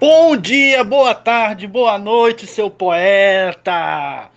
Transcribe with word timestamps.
Bom 0.00 0.36
dia, 0.36 0.84
boa 0.84 1.12
tarde, 1.12 1.66
boa 1.66 1.98
noite, 1.98 2.46
seu 2.46 2.70
poeta! 2.70 4.30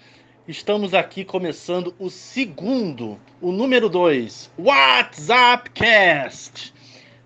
Estamos 0.47 0.91
aqui 0.95 1.23
começando 1.23 1.93
o 1.99 2.09
segundo, 2.09 3.19
o 3.39 3.51
número 3.51 3.87
2, 3.87 4.49
WhatsApp 4.57 5.69
Cast, 5.69 6.73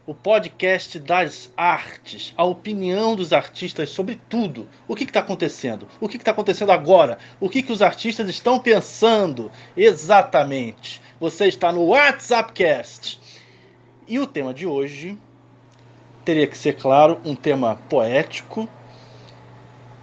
o 0.06 0.14
podcast 0.14 1.00
das 1.00 1.50
artes, 1.56 2.34
a 2.36 2.44
opinião 2.44 3.16
dos 3.16 3.32
artistas 3.32 3.92
sobre 3.92 4.20
tudo. 4.28 4.68
O 4.86 4.98
que 4.98 5.06
está 5.06 5.22
acontecendo? 5.22 5.88
O 6.02 6.10
que 6.10 6.18
está 6.18 6.32
acontecendo 6.32 6.74
agora? 6.74 7.18
O 7.40 7.48
que, 7.48 7.64
que 7.64 7.72
os 7.72 7.82
artistas 7.82 8.28
estão 8.28 8.60
pensando 8.60 9.50
exatamente? 9.78 11.02
Você 11.22 11.46
está 11.46 11.72
no 11.72 11.86
WhatsApp 11.86 12.52
Cast. 12.52 13.18
E 14.06 14.20
o 14.20 14.28
tema 14.28 14.54
de 14.54 14.68
hoje 14.68 15.18
teria 16.26 16.48
que 16.48 16.58
ser, 16.58 16.74
claro, 16.74 17.22
um 17.24 17.36
tema 17.36 17.76
poético. 17.88 18.68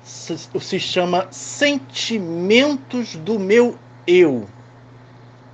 Se 0.02 0.80
chama 0.80 1.30
Sentimentos 1.30 3.16
do 3.16 3.38
Meu 3.38 3.76
Eu. 4.06 4.48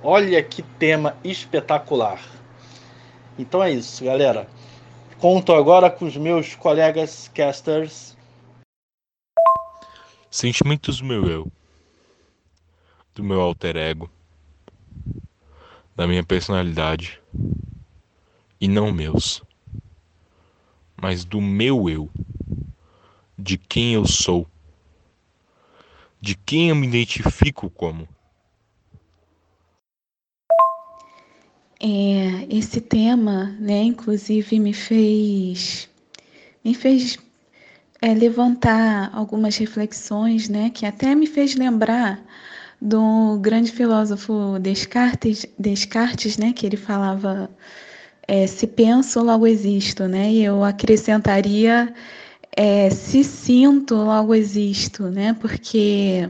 Olha 0.01 0.41
que 0.43 0.61
tema 0.61 1.17
espetacular. 1.23 2.21
Então 3.37 3.63
é 3.63 3.71
isso, 3.71 4.05
galera. 4.05 4.47
Conto 5.19 5.53
agora 5.53 5.89
com 5.89 6.05
os 6.05 6.15
meus 6.15 6.55
colegas 6.55 7.29
casters. 7.33 8.15
Sentimentos 10.31 10.99
do 10.99 11.05
meu 11.05 11.25
eu, 11.27 11.51
do 13.15 13.23
meu 13.23 13.41
alter 13.41 13.75
ego, 13.75 14.09
da 15.95 16.05
minha 16.05 16.23
personalidade 16.23 17.19
e 18.61 18.67
não 18.67 18.91
meus 18.91 19.41
mas 21.01 21.23
do 21.23 21.41
meu 21.41 21.89
eu, 21.89 22.09
de 23.37 23.57
quem 23.57 23.93
eu 23.93 24.05
sou, 24.05 24.47
de 26.19 26.35
quem 26.35 26.69
eu 26.69 26.75
me 26.75 26.87
identifico 26.87 27.69
como. 27.69 28.07
É, 31.81 32.45
esse 32.49 32.81
tema, 32.81 33.55
né, 33.59 33.83
inclusive 33.83 34.59
me 34.59 34.73
fez 34.73 35.87
me 36.63 36.73
fez 36.73 37.17
é, 38.01 38.13
levantar 38.13 39.09
algumas 39.13 39.55
reflexões, 39.55 40.49
né, 40.49 40.69
que 40.69 40.85
até 40.85 41.15
me 41.15 41.25
fez 41.25 41.55
lembrar 41.55 42.21
do 42.81 43.37
grande 43.39 43.71
filósofo 43.71 44.59
Descartes, 44.59 45.45
Descartes, 45.57 46.37
né, 46.37 46.51
que 46.51 46.65
ele 46.65 46.77
falava 46.77 47.49
é, 48.29 48.45
se 48.45 48.67
penso, 48.67 49.23
logo 49.23 49.47
existo, 49.47 50.07
né? 50.07 50.31
E 50.31 50.43
eu 50.43 50.63
acrescentaria 50.63 51.91
é, 52.55 52.91
se 52.91 53.23
sinto, 53.23 53.95
logo 53.95 54.35
existo, 54.35 55.09
né? 55.09 55.33
Porque 55.33 56.29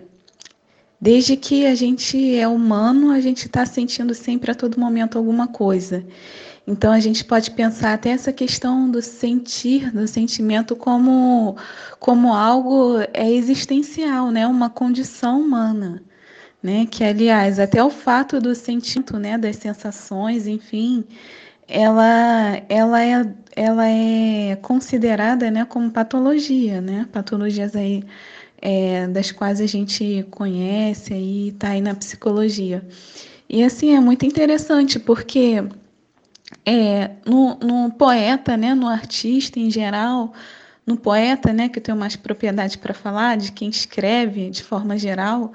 desde 1.02 1.36
que 1.36 1.66
a 1.66 1.76
gente 1.76 2.38
é 2.38 2.48
humano, 2.48 3.12
a 3.12 3.20
gente 3.20 3.48
está 3.48 3.66
sentindo 3.66 4.14
sempre 4.14 4.50
a 4.50 4.56
todo 4.56 4.80
momento 4.80 5.18
alguma 5.18 5.50
coisa. 5.50 6.06
Então 6.66 6.94
a 6.94 7.02
gente 7.02 7.26
pode 7.26 7.52
pensar 7.52 7.94
até 7.96 8.12
essa 8.12 8.32
questão 8.32 8.90
do 8.90 9.02
sentir, 9.02 9.92
do 9.92 10.08
sentimento 10.08 10.78
como 10.78 11.58
como 12.00 12.34
algo 12.34 13.00
é 13.14 13.30
existencial, 13.30 14.32
né? 14.32 14.48
Uma 14.48 14.70
condição 14.70 15.42
humana, 15.42 16.02
né? 16.64 16.86
Que 16.90 17.04
aliás 17.04 17.60
até 17.60 17.84
o 17.84 17.90
fato 17.90 18.40
do 18.40 18.56
sentimento, 18.56 19.18
né? 19.18 19.38
Das 19.38 19.58
sensações, 19.58 20.48
enfim, 20.48 21.04
ela, 21.70 22.62
ela, 22.68 23.04
é, 23.04 23.34
ela 23.56 23.88
é 23.88 24.56
considerada 24.56 25.52
né, 25.52 25.66
como 25.66 25.92
patologia, 25.92 26.82
né? 26.82 27.08
Patologias 27.12 27.76
aí 27.76 28.04
é, 28.60 29.08
das 29.08 29.32
quais 29.32 29.62
a 29.62 29.68
gente 29.68 30.26
conhece 30.32 31.14
e 31.14 31.50
está 31.50 31.70
aí 31.70 31.82
na 31.82 31.94
psicologia. 31.94 32.86
E 33.48 33.64
assim, 33.64 33.96
é 33.96 34.00
muito 34.00 34.26
interessante, 34.26 35.00
porque 35.00 35.64
é, 36.66 37.12
no, 37.26 37.56
no 37.56 37.92
poeta, 37.92 38.58
né, 38.58 38.74
no 38.74 38.88
artista 38.88 39.60
em 39.60 39.70
geral, 39.70 40.34
no 40.86 40.98
poeta, 40.98 41.54
né, 41.54 41.70
que 41.70 41.78
eu 41.80 41.84
tenho 41.84 41.98
mais 41.98 42.16
propriedade 42.16 42.80
para 42.80 42.94
falar, 42.94 43.38
de 43.38 43.52
quem 43.52 43.70
escreve 43.70 44.50
de 44.50 44.64
forma 44.64 44.98
geral, 44.98 45.54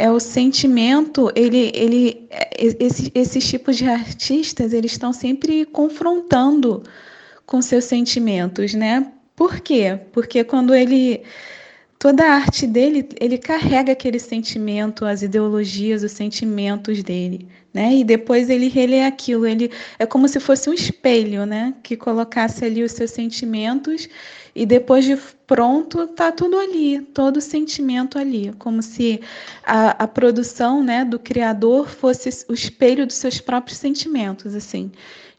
é 0.00 0.10
o 0.10 0.18
sentimento, 0.18 1.30
ele, 1.36 1.70
ele, 1.74 2.26
esse, 2.58 3.12
esses 3.14 3.46
tipos 3.46 3.76
de 3.76 3.84
artistas, 3.84 4.72
eles 4.72 4.92
estão 4.92 5.12
sempre 5.12 5.66
confrontando 5.66 6.82
com 7.44 7.60
seus 7.60 7.84
sentimentos, 7.84 8.72
né? 8.72 9.12
Por 9.36 9.60
quê? 9.60 10.00
Porque 10.10 10.42
quando 10.42 10.74
ele 10.74 11.22
toda 11.98 12.24
a 12.24 12.34
arte 12.36 12.66
dele, 12.66 13.06
ele 13.20 13.36
carrega 13.36 13.92
aquele 13.92 14.18
sentimento, 14.18 15.04
as 15.04 15.20
ideologias, 15.20 16.02
os 16.02 16.12
sentimentos 16.12 17.02
dele, 17.02 17.46
né? 17.72 17.96
E 17.96 18.04
depois 18.04 18.50
ele 18.50 18.68
relê 18.68 19.02
aquilo, 19.02 19.46
ele 19.46 19.70
é 19.98 20.06
como 20.06 20.28
se 20.28 20.40
fosse 20.40 20.68
um 20.68 20.74
espelho, 20.74 21.46
né? 21.46 21.74
Que 21.82 21.96
colocasse 21.96 22.64
ali 22.64 22.82
os 22.82 22.92
seus 22.92 23.10
sentimentos 23.10 24.08
e 24.54 24.66
depois 24.66 25.04
de 25.04 25.16
pronto 25.46 26.06
tá 26.08 26.32
tudo 26.32 26.58
ali, 26.58 27.00
todo 27.00 27.36
o 27.36 27.40
sentimento 27.40 28.18
ali, 28.18 28.52
como 28.58 28.82
se 28.82 29.20
a, 29.64 30.04
a 30.04 30.08
produção, 30.08 30.82
né, 30.82 31.04
do 31.04 31.18
criador 31.18 31.88
fosse 31.88 32.28
o 32.48 32.52
espelho 32.52 33.06
dos 33.06 33.16
seus 33.16 33.40
próprios 33.40 33.78
sentimentos, 33.78 34.54
assim. 34.54 34.90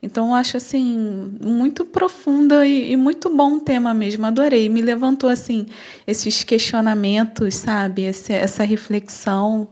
Então, 0.03 0.29
eu 0.29 0.33
acho 0.33 0.57
assim 0.57 1.37
muito 1.39 1.85
profunda 1.85 2.65
e, 2.65 2.91
e, 2.91 2.97
muito 2.97 3.29
bom 3.29 3.57
o 3.57 3.59
tema 3.59 3.93
mesmo. 3.93 4.25
Adorei. 4.25 4.67
Me 4.67 4.81
levantou 4.81 5.29
assim 5.29 5.67
esses 6.07 6.43
questionamentos, 6.43 7.55
sabe? 7.55 8.05
Esse, 8.05 8.33
essa 8.33 8.63
reflexão. 8.63 9.67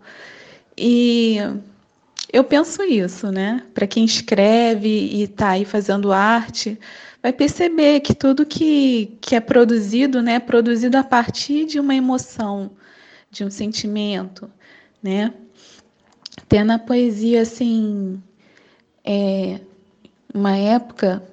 E 0.77 1.37
eu 2.31 2.43
penso 2.43 2.83
isso, 2.83 3.31
né? 3.31 3.65
Para 3.73 3.87
quem 3.87 4.05
escreve 4.05 4.87
e 4.87 5.23
está 5.23 5.51
aí 5.51 5.65
fazendo 5.65 6.11
arte, 6.11 6.79
vai 7.21 7.33
perceber 7.33 7.99
que 8.01 8.13
tudo 8.13 8.45
que, 8.45 9.17
que 9.19 9.35
é 9.35 9.39
produzido, 9.39 10.21
né, 10.21 10.33
é 10.35 10.39
produzido 10.39 10.97
a 10.97 11.03
partir 11.03 11.65
de 11.65 11.79
uma 11.79 11.95
emoção, 11.95 12.71
de 13.31 13.43
um 13.43 13.49
sentimento, 13.49 14.49
né? 15.01 15.33
Até 16.37 16.63
na 16.63 16.79
poesia, 16.79 17.41
assim, 17.41 18.21
é, 19.03 19.59
uma 20.33 20.55
época 20.55 21.23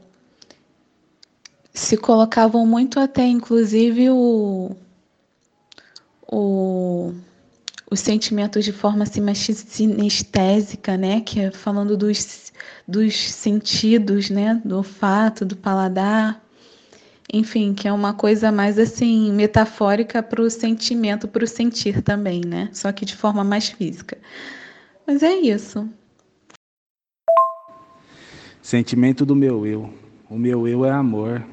se 1.72 1.96
colocavam 1.96 2.66
muito 2.66 2.98
até, 2.98 3.26
inclusive, 3.26 4.10
o, 4.10 4.74
o, 6.26 7.14
os 7.90 8.00
sentimentos 8.00 8.64
de 8.64 8.72
forma 8.72 9.04
assim, 9.04 9.20
mais 9.20 9.38
sinestésica, 9.38 10.96
né? 10.96 11.20
Que 11.20 11.40
é 11.40 11.50
falando 11.50 11.96
dos 11.96 12.52
dos 12.86 13.18
sentidos, 13.18 14.30
né, 14.30 14.60
do 14.64 14.76
olfato, 14.76 15.44
do 15.44 15.56
paladar, 15.56 16.40
enfim, 17.32 17.74
que 17.74 17.88
é 17.88 17.92
uma 17.92 18.14
coisa 18.14 18.52
mais 18.52 18.78
assim 18.78 19.32
metafórica 19.32 20.22
para 20.22 20.40
o 20.40 20.48
sentimento, 20.48 21.26
para 21.26 21.42
o 21.42 21.46
sentir 21.46 22.00
também, 22.02 22.40
né? 22.46 22.68
Só 22.72 22.92
que 22.92 23.04
de 23.04 23.16
forma 23.16 23.42
mais 23.42 23.68
física. 23.68 24.16
Mas 25.04 25.22
é 25.22 25.34
isso. 25.34 25.88
Sentimento 28.62 29.26
do 29.26 29.34
meu 29.34 29.66
eu. 29.66 29.92
O 30.30 30.38
meu 30.38 30.68
eu 30.68 30.84
é 30.84 30.90
amor, 30.90 31.44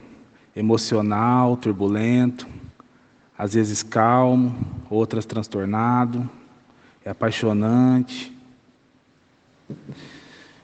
emocional, 0.55 1.57
turbulento, 1.57 2.47
às 3.43 3.55
vezes 3.55 3.83
calmo, 3.83 4.55
outras 4.89 5.25
transtornado, 5.25 6.29
é 7.03 7.09
apaixonante 7.09 8.33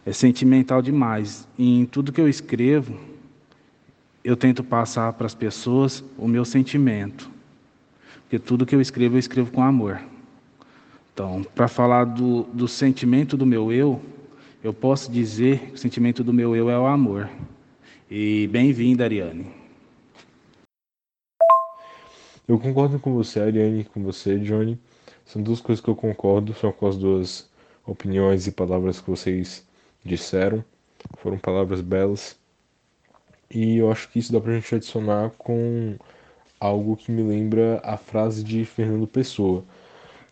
é 0.05 0.13
sentimental 0.13 0.81
demais. 0.81 1.45
E 1.57 1.81
em 1.81 1.85
tudo 1.85 2.13
que 2.13 2.21
eu 2.21 2.29
escrevo, 2.29 2.97
eu 4.23 4.37
tento 4.37 4.63
passar 4.63 5.11
para 5.11 5.27
as 5.27 5.35
pessoas 5.35 6.01
o 6.17 6.25
meu 6.25 6.45
sentimento. 6.45 7.29
Porque 8.21 8.39
tudo 8.39 8.65
que 8.65 8.73
eu 8.73 8.79
escrevo, 8.79 9.15
eu 9.15 9.19
escrevo 9.19 9.51
com 9.51 9.61
amor. 9.61 9.99
Então, 11.13 11.45
para 11.53 11.67
falar 11.67 12.05
do, 12.05 12.43
do 12.53 12.65
sentimento 12.65 13.35
do 13.35 13.45
meu 13.45 13.73
eu, 13.73 14.01
eu 14.63 14.73
posso 14.73 15.11
dizer 15.11 15.59
que 15.59 15.73
o 15.73 15.77
sentimento 15.77 16.23
do 16.23 16.31
meu 16.31 16.55
eu 16.55 16.69
é 16.69 16.79
o 16.79 16.85
amor. 16.85 17.29
E 18.09 18.47
bem-vinda, 18.47 19.03
Ariane. 19.03 19.58
Eu 22.49 22.57
concordo 22.57 22.97
com 22.97 23.13
você, 23.13 23.39
Ariane, 23.41 23.83
com 23.83 24.01
você, 24.01 24.39
Johnny. 24.39 24.75
São 25.23 25.39
duas 25.39 25.61
coisas 25.61 25.85
que 25.85 25.87
eu 25.87 25.95
concordo, 25.95 26.51
são 26.55 26.71
com 26.71 26.87
as 26.87 26.97
duas 26.97 27.47
opiniões 27.85 28.47
e 28.47 28.51
palavras 28.51 28.99
que 28.99 29.07
vocês 29.07 29.63
disseram. 30.03 30.65
Foram 31.19 31.37
palavras 31.37 31.79
belas. 31.79 32.35
E 33.51 33.77
eu 33.77 33.91
acho 33.91 34.09
que 34.09 34.17
isso 34.17 34.33
dá 34.33 34.41
pra 34.41 34.55
gente 34.55 34.73
adicionar 34.73 35.29
com 35.37 35.95
algo 36.59 36.97
que 36.97 37.11
me 37.11 37.21
lembra 37.21 37.81
a 37.83 37.97
frase 37.97 38.43
de 38.43 38.65
Fernando 38.65 39.05
Pessoa, 39.05 39.63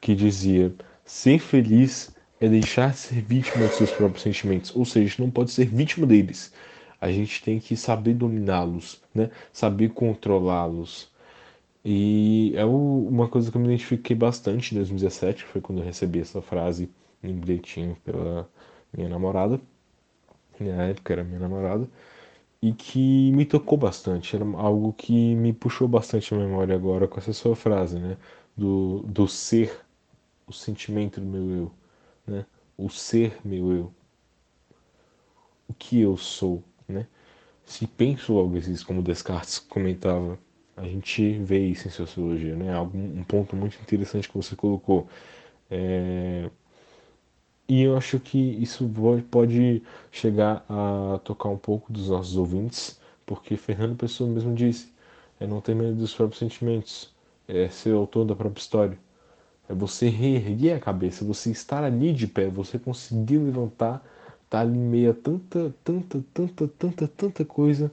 que 0.01 0.15
dizia: 0.15 0.73
Ser 1.05 1.37
feliz 1.37 2.09
é 2.41 2.49
deixar 2.49 2.93
de 2.93 2.97
ser 2.97 3.21
vítima 3.21 3.67
dos 3.67 3.75
seus 3.75 3.91
próprios 3.91 4.23
sentimentos, 4.23 4.75
ou 4.75 4.85
seja, 4.85 5.05
a 5.05 5.07
gente 5.09 5.21
não 5.21 5.29
pode 5.29 5.51
ser 5.51 5.67
vítima 5.67 6.07
deles. 6.07 6.51
A 6.99 7.11
gente 7.11 7.43
tem 7.43 7.59
que 7.59 7.77
saber 7.77 8.15
dominá-los, 8.15 8.99
né? 9.13 9.29
saber 9.53 9.89
controlá-los. 9.89 11.15
E 11.89 12.51
é 12.57 12.65
uma 12.65 13.29
coisa 13.29 13.49
que 13.49 13.55
eu 13.55 13.61
me 13.61 13.67
identifiquei 13.67 14.13
bastante 14.13 14.73
em 14.73 14.77
2017, 14.77 15.45
foi 15.45 15.61
quando 15.61 15.79
eu 15.79 15.85
recebi 15.85 16.19
essa 16.19 16.41
frase 16.41 16.91
em 17.23 17.33
bilhetinho 17.33 17.95
pela 18.03 18.49
minha 18.91 19.07
namorada, 19.07 19.57
na 20.59 20.83
época 20.83 21.13
era 21.13 21.23
minha 21.23 21.39
namorada, 21.39 21.89
e 22.61 22.73
que 22.73 23.31
me 23.31 23.45
tocou 23.45 23.77
bastante, 23.77 24.35
era 24.35 24.43
algo 24.57 24.91
que 24.91 25.33
me 25.35 25.53
puxou 25.53 25.87
bastante 25.87 26.33
a 26.33 26.37
memória 26.37 26.75
agora 26.75 27.07
com 27.07 27.19
essa 27.19 27.31
sua 27.31 27.55
frase, 27.55 27.97
né? 27.97 28.17
Do, 28.57 29.03
do 29.03 29.25
ser, 29.25 29.79
o 30.45 30.51
sentimento 30.51 31.21
do 31.21 31.27
meu 31.27 31.49
eu, 31.49 31.71
né? 32.27 32.45
O 32.77 32.89
ser 32.89 33.39
meu 33.45 33.71
eu. 33.71 33.93
O 35.69 35.73
que 35.73 36.01
eu 36.01 36.17
sou, 36.17 36.61
né? 36.85 37.07
Se 37.65 37.87
penso 37.87 38.33
logo 38.33 38.57
existo, 38.57 38.85
como 38.85 39.01
Descartes 39.01 39.59
comentava, 39.59 40.37
a 40.77 40.83
gente 40.83 41.33
vê 41.39 41.59
isso 41.67 41.87
em 41.87 41.91
sociologia, 41.91 42.55
né? 42.55 42.79
Um 42.79 43.23
ponto 43.23 43.55
muito 43.55 43.79
interessante 43.81 44.29
que 44.29 44.37
você 44.37 44.55
colocou. 44.55 45.07
É, 45.69 46.49
e 47.67 47.81
eu 47.81 47.97
acho 47.97 48.19
que 48.19 48.37
isso 48.61 48.89
pode 49.29 49.83
chegar 50.11 50.65
a 50.69 51.19
tocar 51.23 51.49
um 51.49 51.57
pouco 51.57 51.91
dos 51.91 52.09
nossos 52.09 52.37
ouvintes, 52.37 52.99
porque 53.25 53.57
Fernando 53.57 53.97
Pessoa 53.97 54.29
mesmo 54.29 54.53
disse: 54.55 54.93
é 55.39 55.47
não 55.47 55.59
ter 55.61 55.75
medo 55.75 55.95
dos 55.95 56.13
próprios 56.13 56.39
sentimentos, 56.39 57.13
é 57.47 57.67
ser 57.69 57.93
autor 57.93 58.25
da 58.25 58.35
própria 58.35 58.61
história. 58.61 58.97
É 59.69 59.73
você 59.73 60.09
reerguer 60.09 60.77
a 60.77 60.79
cabeça, 60.79 61.25
você 61.25 61.51
estar 61.51 61.83
ali 61.83 62.13
de 62.13 62.27
pé, 62.27 62.47
você 62.49 62.79
conseguir 62.79 63.37
levantar, 63.39 64.05
tá 64.49 64.61
ali 64.61 64.77
meia 64.77 65.13
tanta, 65.13 65.73
tanta, 65.83 66.23
tanta, 66.33 66.67
tanta, 66.67 67.07
tanta 67.07 67.45
coisa, 67.45 67.91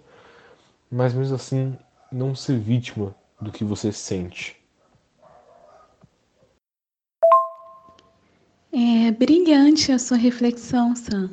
mas 0.90 1.14
mesmo 1.14 1.34
assim 1.34 1.76
não 2.14 2.32
ser 2.34 2.58
vítima 2.58 3.14
do 3.40 3.50
que 3.50 3.64
você 3.64 3.90
sente. 3.90 4.56
É 8.72 9.10
brilhante 9.10 9.90
a 9.90 9.98
sua 9.98 10.16
reflexão, 10.16 10.94
Sam. 10.94 11.30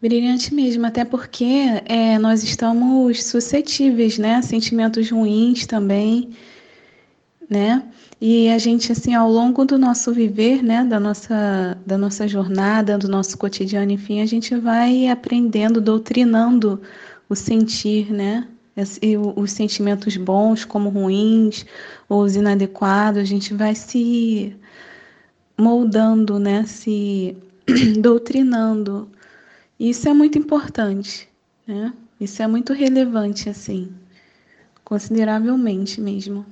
Brilhante 0.00 0.54
mesmo, 0.54 0.84
até 0.84 1.04
porque 1.04 1.82
é, 1.86 2.18
nós 2.18 2.42
estamos 2.42 3.24
suscetíveis, 3.24 4.18
né, 4.18 4.34
a 4.34 4.42
sentimentos 4.42 5.10
ruins 5.10 5.66
também, 5.66 6.30
né? 7.48 7.82
E 8.20 8.50
a 8.50 8.58
gente, 8.58 8.92
assim, 8.92 9.14
ao 9.14 9.30
longo 9.30 9.64
do 9.64 9.78
nosso 9.78 10.12
viver, 10.12 10.62
né, 10.62 10.84
da 10.84 11.00
nossa, 11.00 11.78
da 11.86 11.96
nossa 11.96 12.28
jornada, 12.28 12.98
do 12.98 13.08
nosso 13.08 13.38
cotidiano, 13.38 13.92
enfim, 13.92 14.20
a 14.20 14.26
gente 14.26 14.54
vai 14.56 15.08
aprendendo, 15.08 15.80
doutrinando 15.80 16.82
o 17.28 17.34
sentir, 17.34 18.12
né? 18.12 18.46
E 18.76 19.16
os 19.16 19.52
sentimentos 19.52 20.16
bons 20.16 20.64
como 20.64 20.88
ruins, 20.88 21.64
ou 22.08 22.22
os 22.22 22.34
inadequados, 22.34 23.22
a 23.22 23.24
gente 23.24 23.54
vai 23.54 23.74
se 23.74 24.56
moldando, 25.56 26.38
né? 26.40 26.64
se 26.66 27.36
doutrinando. 28.00 29.08
Isso 29.78 30.08
é 30.08 30.12
muito 30.12 30.38
importante, 30.38 31.28
né? 31.66 31.92
Isso 32.20 32.42
é 32.42 32.46
muito 32.46 32.72
relevante, 32.72 33.48
assim, 33.48 33.92
consideravelmente 34.84 36.00
mesmo. 36.00 36.46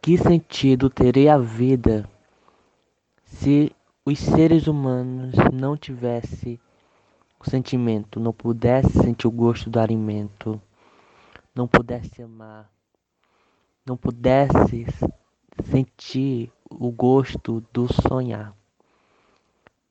Que 0.00 0.16
sentido 0.16 0.88
teria 0.88 1.34
a 1.34 1.38
vida 1.38 2.08
se 3.24 3.72
os 4.04 4.18
seres 4.20 4.68
humanos 4.68 5.34
não 5.52 5.76
tivessem 5.76 6.60
o 7.46 7.50
sentimento, 7.50 8.18
não 8.18 8.32
pudesse 8.32 8.90
sentir 8.90 9.28
o 9.28 9.30
gosto 9.30 9.70
do 9.70 9.78
alimento, 9.78 10.60
não 11.54 11.68
pudesse 11.68 12.20
amar, 12.20 12.68
não 13.86 13.96
pudesse 13.96 14.84
sentir 15.64 16.52
o 16.68 16.90
gosto 16.90 17.64
do 17.72 17.86
sonhar. 17.92 18.52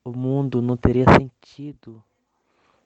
O 0.04 0.12
mundo 0.12 0.60
não 0.60 0.76
teria 0.76 1.06
sentido 1.18 2.02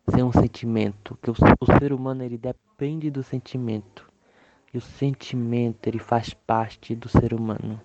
sem 0.09 0.23
um 0.23 0.33
sentimento, 0.33 1.19
que 1.21 1.31
o, 1.31 1.35
o 1.61 1.79
ser 1.79 1.93
humano 1.93 2.23
ele 2.23 2.39
depende 2.39 3.11
do 3.11 3.23
sentimento. 3.23 4.09
E 4.73 4.79
o 4.79 4.81
sentimento 4.81 5.89
ele 5.89 5.99
faz 5.99 6.33
parte 6.33 6.95
do 6.95 7.09
ser 7.09 7.35
humano. 7.35 7.81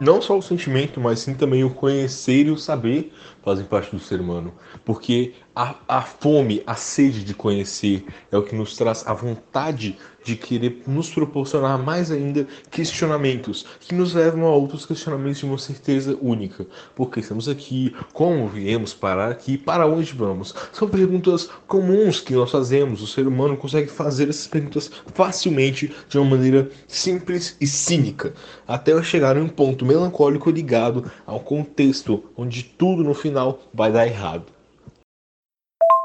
Não 0.00 0.20
só 0.20 0.36
o 0.36 0.42
sentimento, 0.42 1.00
mas 1.00 1.20
sim 1.20 1.34
também 1.34 1.64
o 1.64 1.72
conhecer 1.72 2.46
e 2.46 2.50
o 2.50 2.58
saber 2.58 3.12
fazem 3.42 3.64
parte 3.64 3.94
do 3.94 4.00
ser 4.00 4.20
humano. 4.20 4.52
Porque 4.84 5.34
a, 5.54 5.74
a 5.86 6.02
fome, 6.02 6.62
a 6.66 6.74
sede 6.74 7.24
de 7.24 7.34
conhecer 7.34 8.04
é 8.30 8.38
o 8.38 8.42
que 8.42 8.54
nos 8.54 8.74
traz 8.74 9.06
a 9.06 9.12
vontade 9.12 9.98
de 10.24 10.36
querer 10.36 10.82
nos 10.86 11.10
proporcionar 11.10 11.78
mais 11.78 12.10
ainda 12.10 12.46
questionamentos 12.70 13.66
que 13.80 13.94
nos 13.94 14.14
levam 14.14 14.46
a 14.46 14.54
outros 14.54 14.86
questionamentos 14.86 15.38
de 15.38 15.44
uma 15.44 15.58
certeza 15.58 16.16
única. 16.22 16.66
Porque 16.94 17.20
estamos 17.20 17.48
aqui, 17.48 17.94
como 18.12 18.48
viemos 18.48 18.94
parar 18.94 19.30
aqui, 19.30 19.58
para 19.58 19.86
onde 19.86 20.12
vamos? 20.12 20.54
São 20.72 20.88
perguntas 20.88 21.50
comuns 21.66 22.20
que 22.20 22.34
nós 22.34 22.50
fazemos. 22.50 23.02
O 23.02 23.06
ser 23.06 23.26
humano 23.26 23.56
consegue 23.56 23.90
fazer 23.90 24.28
essas 24.28 24.46
perguntas 24.46 24.90
facilmente 25.12 25.92
de 26.08 26.18
uma 26.18 26.36
maneira 26.36 26.70
simples 26.86 27.56
e 27.60 27.66
cínica, 27.66 28.32
até 28.66 29.02
chegar 29.02 29.36
em 29.36 29.40
um 29.40 29.48
ponto 29.48 29.84
melancólico 29.84 30.50
ligado 30.50 31.10
ao 31.26 31.40
contexto 31.40 32.24
onde 32.36 32.62
tudo 32.62 33.02
no 33.02 33.12
final 33.12 33.60
vai 33.74 33.90
dar 33.90 34.06
errado. 34.06 34.61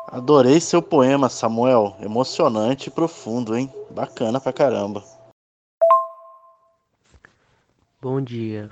Adorei 0.10 0.62
seu 0.62 0.82
poema, 0.82 1.28
Samuel. 1.28 1.98
Emocionante 2.00 2.88
e 2.88 2.92
profundo, 2.92 3.58
hein? 3.58 3.70
Bacana 3.92 4.40
pra 4.40 4.54
caramba. 4.54 5.04
Bom 8.02 8.22
dia. 8.22 8.72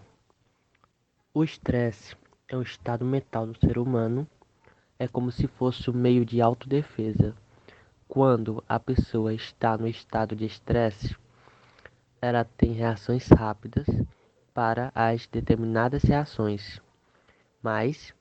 O 1.33 1.43
estresse 1.43 2.15
é 2.47 2.55
um 2.55 2.61
estado 2.61 3.03
mental 3.03 3.47
do 3.47 3.59
ser 3.59 3.77
humano. 3.77 4.25
É 4.97 5.09
como 5.09 5.29
se 5.29 5.45
fosse 5.45 5.89
um 5.89 5.93
meio 5.93 6.25
de 6.25 6.41
autodefesa. 6.41 7.35
Quando 8.07 8.63
a 8.69 8.79
pessoa 8.79 9.33
está 9.33 9.77
no 9.77 9.89
estado 9.89 10.37
de 10.37 10.45
estresse, 10.45 11.17
ela 12.21 12.45
tem 12.45 12.71
reações 12.71 13.27
rápidas 13.27 13.85
para 14.53 14.89
as 14.95 15.27
determinadas 15.27 16.01
reações. 16.03 16.79
Mas 17.61 18.13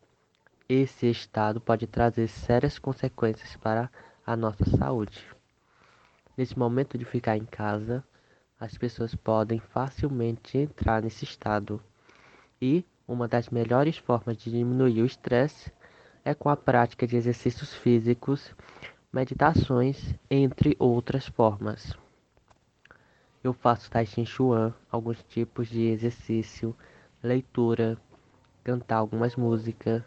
esse 0.68 1.10
estado 1.10 1.60
pode 1.60 1.86
trazer 1.86 2.28
sérias 2.28 2.78
consequências 2.78 3.56
para 3.56 3.90
a 4.26 4.34
nossa 4.34 4.64
saúde. 4.64 5.24
Nesse 6.36 6.58
momento 6.58 6.96
de 6.96 7.04
ficar 7.04 7.36
em 7.36 7.44
casa, 7.44 8.02
as 8.58 8.76
pessoas 8.78 9.14
podem 9.14 9.60
facilmente 9.60 10.56
entrar 10.56 11.02
nesse 11.02 11.24
estado. 11.24 11.82
E 12.60 12.84
uma 13.06 13.28
das 13.28 13.50
melhores 13.50 13.98
formas 13.98 14.38
de 14.38 14.50
diminuir 14.50 15.02
o 15.02 15.06
estresse 15.06 15.70
é 16.24 16.34
com 16.34 16.48
a 16.48 16.56
prática 16.56 17.06
de 17.06 17.16
exercícios 17.16 17.74
físicos, 17.74 18.54
meditações, 19.12 20.14
entre 20.30 20.74
outras 20.78 21.26
formas. 21.26 21.94
Eu 23.42 23.52
faço 23.52 23.90
Tai 23.90 24.06
Chi 24.06 24.24
Chuan, 24.24 24.72
alguns 24.90 25.22
tipos 25.24 25.68
de 25.68 25.82
exercício, 25.82 26.74
leitura, 27.22 27.98
cantar 28.64 28.96
algumas 28.96 29.36
músicas, 29.36 30.02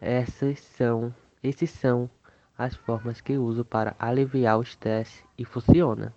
essas 0.00 0.60
são, 0.60 1.14
esses 1.42 1.70
são 1.70 2.10
as 2.56 2.74
formas 2.74 3.20
que 3.20 3.36
uso 3.36 3.64
para 3.64 3.94
aliviar 3.98 4.58
o 4.58 4.62
estresse 4.62 5.22
e 5.36 5.44
funciona. 5.44 6.14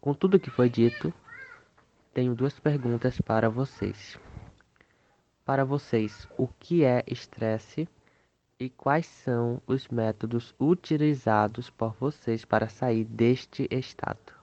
Com 0.00 0.14
tudo 0.14 0.40
que 0.40 0.50
foi 0.50 0.68
dito, 0.68 1.12
tenho 2.12 2.34
duas 2.34 2.58
perguntas 2.58 3.20
para 3.20 3.48
vocês. 3.48 4.18
Para 5.44 5.64
vocês, 5.64 6.28
o 6.38 6.46
que 6.46 6.84
é 6.84 7.02
estresse 7.06 7.88
e 8.58 8.68
quais 8.68 9.06
são 9.06 9.60
os 9.66 9.88
métodos 9.88 10.54
utilizados 10.60 11.70
por 11.70 11.94
vocês 11.94 12.44
para 12.44 12.68
sair 12.68 13.04
deste 13.04 13.66
estado? 13.70 14.39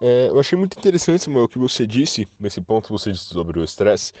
É, 0.00 0.28
eu 0.28 0.38
achei 0.38 0.58
muito 0.58 0.78
interessante, 0.78 1.24
Samuel, 1.24 1.44
o 1.44 1.48
que 1.48 1.58
você 1.58 1.86
disse, 1.86 2.28
nesse 2.38 2.60
ponto 2.60 2.86
que 2.86 2.92
você 2.92 3.12
disse 3.12 3.24
sobre 3.24 3.58
o 3.58 3.64
estresse, 3.64 4.12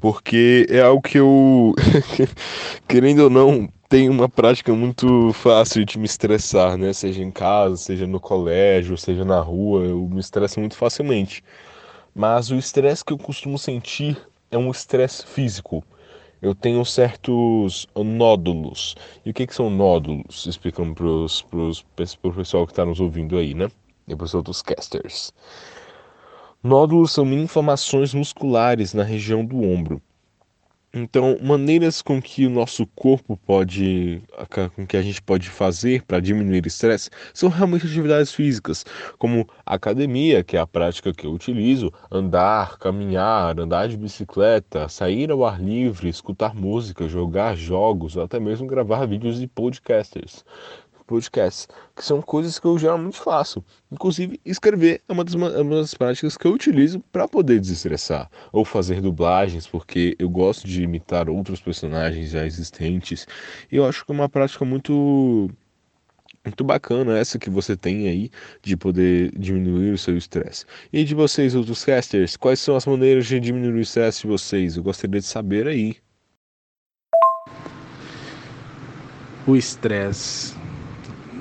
porque 0.00 0.66
é 0.68 0.80
algo 0.80 1.00
que 1.00 1.18
eu, 1.18 1.74
querendo 2.86 3.20
ou 3.24 3.30
não, 3.30 3.66
tenho 3.88 4.12
uma 4.12 4.28
prática 4.28 4.74
muito 4.74 5.32
fácil 5.32 5.84
de 5.86 5.98
me 5.98 6.04
estressar, 6.04 6.76
né? 6.76 6.92
Seja 6.92 7.22
em 7.22 7.30
casa, 7.30 7.76
seja 7.76 8.06
no 8.06 8.20
colégio, 8.20 8.96
seja 8.98 9.24
na 9.24 9.40
rua, 9.40 9.84
eu 9.84 10.06
me 10.08 10.20
estresso 10.20 10.60
muito 10.60 10.76
facilmente. 10.76 11.42
Mas 12.14 12.50
o 12.50 12.56
estresse 12.56 13.04
que 13.04 13.12
eu 13.12 13.18
costumo 13.18 13.58
sentir 13.58 14.18
é 14.50 14.58
um 14.58 14.70
estresse 14.70 15.26
físico. 15.26 15.82
Eu 16.42 16.54
tenho 16.54 16.84
certos 16.84 17.86
nódulos. 17.96 18.96
E 19.24 19.30
o 19.30 19.34
que, 19.34 19.46
que 19.46 19.54
são 19.54 19.70
nódulos? 19.70 20.46
Explicando 20.46 20.94
para 20.94 22.28
o 22.28 22.32
pessoal 22.34 22.66
que 22.66 22.72
está 22.72 22.84
nos 22.84 23.00
ouvindo 23.00 23.38
aí, 23.38 23.54
né? 23.54 23.68
E 24.06 24.14
os 24.14 24.34
outros 24.34 24.62
casters. 24.62 25.32
Nódulos 26.62 27.12
são 27.12 27.26
inflamações 27.32 28.14
musculares 28.14 28.94
na 28.94 29.02
região 29.02 29.44
do 29.44 29.62
ombro. 29.62 30.00
Então, 30.94 31.38
maneiras 31.40 32.02
com 32.02 32.20
que 32.20 32.46
o 32.46 32.50
nosso 32.50 32.86
corpo 32.88 33.34
pode, 33.46 34.22
com 34.76 34.86
que 34.86 34.94
a 34.94 35.00
gente 35.00 35.22
pode 35.22 35.48
fazer 35.48 36.02
para 36.02 36.20
diminuir 36.20 36.62
o 36.62 36.68
estresse, 36.68 37.08
são 37.32 37.48
realmente 37.48 37.86
atividades 37.86 38.30
físicas, 38.34 38.84
como 39.16 39.48
academia, 39.64 40.44
que 40.44 40.54
é 40.54 40.60
a 40.60 40.66
prática 40.66 41.10
que 41.10 41.26
eu 41.26 41.32
utilizo, 41.32 41.90
andar, 42.10 42.76
caminhar, 42.76 43.58
andar 43.58 43.88
de 43.88 43.96
bicicleta, 43.96 44.86
sair 44.86 45.30
ao 45.30 45.46
ar 45.46 45.58
livre, 45.58 46.10
escutar 46.10 46.54
música, 46.54 47.08
jogar 47.08 47.56
jogos, 47.56 48.14
ou 48.14 48.24
até 48.24 48.38
mesmo 48.38 48.66
gravar 48.66 49.06
vídeos 49.06 49.40
de 49.40 49.46
podcasters 49.46 50.44
podcasts, 51.12 51.68
que 51.94 52.02
são 52.02 52.22
coisas 52.22 52.58
que 52.58 52.66
eu 52.66 52.78
geralmente 52.78 53.20
faço. 53.20 53.62
Inclusive, 53.90 54.40
escrever 54.46 55.02
é 55.06 55.12
uma 55.12 55.22
das, 55.22 55.34
é 55.34 55.60
uma 55.60 55.76
das 55.76 55.92
práticas 55.92 56.38
que 56.38 56.46
eu 56.46 56.52
utilizo 56.52 57.00
para 57.12 57.28
poder 57.28 57.60
desestressar. 57.60 58.30
Ou 58.50 58.64
fazer 58.64 59.02
dublagens, 59.02 59.66
porque 59.66 60.16
eu 60.18 60.30
gosto 60.30 60.66
de 60.66 60.82
imitar 60.82 61.28
outros 61.28 61.60
personagens 61.60 62.30
já 62.30 62.46
existentes. 62.46 63.26
E 63.70 63.76
eu 63.76 63.84
acho 63.84 64.06
que 64.06 64.12
é 64.12 64.14
uma 64.14 64.28
prática 64.28 64.64
muito 64.64 65.50
muito 66.44 66.64
bacana 66.64 67.16
essa 67.16 67.38
que 67.38 67.48
você 67.48 67.76
tem 67.76 68.08
aí 68.08 68.30
de 68.62 68.76
poder 68.76 69.30
diminuir 69.38 69.92
o 69.92 69.98
seu 69.98 70.16
estresse. 70.16 70.64
E 70.92 71.04
de 71.04 71.14
vocês, 71.14 71.54
outros 71.54 71.84
casters, 71.84 72.36
quais 72.36 72.58
são 72.58 72.74
as 72.74 72.84
maneiras 72.84 73.26
de 73.26 73.38
diminuir 73.38 73.74
o 73.74 73.80
estresse 73.80 74.22
de 74.22 74.28
vocês? 74.28 74.76
Eu 74.76 74.82
gostaria 74.82 75.20
de 75.20 75.26
saber 75.26 75.68
aí. 75.68 75.96
O 79.46 79.56
estresse 79.56 80.54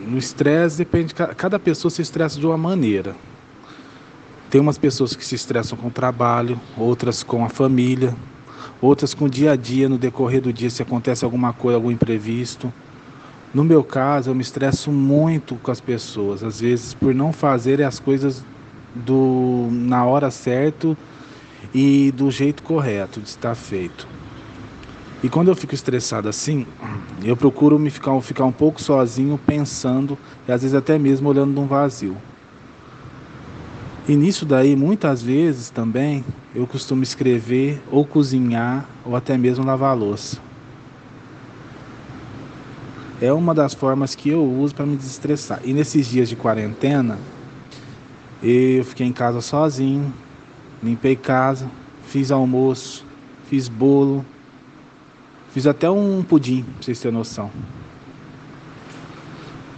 no 0.08 0.17
estresse 0.17 0.77
depende, 0.77 1.13
cada 1.13 1.60
pessoa 1.60 1.91
se 1.91 2.01
estressa 2.01 2.39
de 2.39 2.46
uma 2.46 2.58
maneira. 2.58 3.15
Tem 4.50 4.60
umas 4.60 4.77
pessoas 4.77 5.15
que 5.15 5.25
se 5.25 5.36
estressam 5.36 5.77
com 5.77 5.88
o 5.88 5.91
trabalho, 5.91 6.60
outras 6.77 7.24
com 7.24 7.46
a 7.46 7.50
família, 7.50 8.15
outras 8.81 9.13
com 9.13 9.25
o 9.25 9.29
dia 9.29 9.51
a 9.51 9.55
dia, 9.55 9.88
no 9.88 9.98
decorrer 9.98 10.41
do 10.41 10.51
dia, 10.51 10.70
se 10.70 10.81
acontece 10.81 11.24
alguma 11.24 11.53
coisa, 11.53 11.77
algum 11.77 11.91
imprevisto. 11.91 12.72
No 13.53 13.63
meu 13.63 13.84
caso, 13.84 14.29
eu 14.29 14.36
me 14.36 14.41
estresso 14.41 14.91
muito 14.91 15.55
com 15.55 15.72
as 15.72 15.79
pessoas, 15.79 16.43
às 16.43 16.60
vezes 16.60 16.93
por 16.93 17.13
não 17.13 17.31
fazerem 17.31 17.86
as 17.86 18.00
coisas 18.00 18.43
do, 18.96 19.67
na 19.72 20.05
hora 20.05 20.31
certa 20.31 20.98
e 21.74 22.12
do 22.12 22.29
jeito 22.31 22.63
correto 22.63 23.22
de 23.22 23.29
estar 23.29 23.55
feito. 23.55 24.08
E 25.24 25.30
quando 25.30 25.50
eu 25.50 25.56
fico 25.56 25.75
estressado 25.75 26.28
assim, 26.28 26.66
eu 27.24 27.38
procuro 27.38 27.78
me 27.78 27.92
ficar, 27.92 28.20
ficar 28.22 28.46
um 28.46 28.51
pouco 28.51 28.82
sozinho, 28.82 29.38
pensando, 29.38 30.18
e 30.48 30.51
às 30.51 30.63
vezes 30.63 30.75
até 30.75 30.98
mesmo 30.98 31.30
olhando 31.30 31.54
num 31.54 31.68
vazio. 31.68 32.18
E 34.08 34.16
nisso 34.16 34.46
daí, 34.46 34.75
muitas 34.75 35.22
vezes 35.22 35.70
também, 35.70 36.25
eu 36.56 36.66
costumo 36.66 37.04
escrever, 37.04 37.80
ou 37.92 38.04
cozinhar, 38.04 38.90
ou 39.06 39.16
até 39.16 39.38
mesmo 39.38 39.63
lavar 39.63 39.96
louça. 39.96 40.40
É 43.22 43.32
uma 43.32 43.54
das 43.54 43.75
formas 43.75 44.16
que 44.16 44.30
eu 44.30 44.44
uso 44.44 44.74
para 44.74 44.88
me 44.88 44.98
desestressar. 44.98 45.60
E 45.63 45.72
nesses 45.72 46.08
dias 46.08 46.28
de 46.28 46.36
quarentena, 46.36 47.20
eu 48.42 48.84
fiquei 48.84 49.06
em 49.06 49.13
casa 49.13 49.40
sozinho, 49.40 50.12
limpei 50.82 51.16
casa, 51.16 51.70
fiz 52.08 52.32
almoço, 52.32 53.06
fiz 53.48 53.68
bolo, 53.68 54.25
Fiz 55.51 55.67
até 55.67 55.89
um 55.89 56.24
pudim, 56.24 56.63
pra 56.63 56.81
vocês 56.81 57.00
terem 57.00 57.17
noção. 57.17 57.51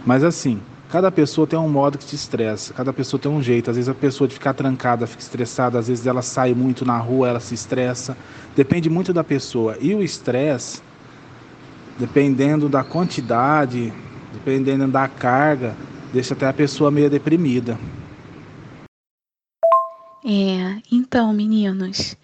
Mas 0.06 0.22
assim, 0.22 0.60
cada 0.88 1.10
pessoa 1.10 1.46
tem 1.46 1.58
um 1.58 1.68
modo 1.68 1.98
que 1.98 2.06
te 2.06 2.14
estressa, 2.14 2.72
cada 2.72 2.92
pessoa 2.92 3.20
tem 3.20 3.30
um 3.30 3.42
jeito. 3.42 3.70
Às 3.70 3.76
vezes 3.76 3.88
a 3.88 3.94
pessoa 3.94 4.28
de 4.28 4.34
ficar 4.34 4.54
trancada 4.54 5.06
fica 5.06 5.20
estressada, 5.20 5.78
às 5.78 5.88
vezes 5.88 6.06
ela 6.06 6.22
sai 6.22 6.54
muito 6.54 6.84
na 6.84 6.98
rua, 6.98 7.28
ela 7.28 7.40
se 7.40 7.54
estressa. 7.54 8.16
Depende 8.54 8.88
muito 8.88 9.12
da 9.12 9.24
pessoa. 9.24 9.76
E 9.80 9.92
o 9.94 10.02
estresse, 10.02 10.80
dependendo 11.98 12.68
da 12.68 12.84
quantidade, 12.84 13.92
dependendo 14.32 14.86
da 14.86 15.08
carga, 15.08 15.74
deixa 16.12 16.34
até 16.34 16.46
a 16.46 16.52
pessoa 16.52 16.90
meio 16.90 17.10
deprimida. 17.10 17.76
É, 20.24 20.80
então, 20.92 21.32
meninos, 21.32 22.16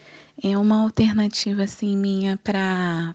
é 0.43 0.57
uma 0.57 0.83
alternativa 0.83 1.65
assim 1.65 1.97
minha 1.97 2.39
para 2.43 3.15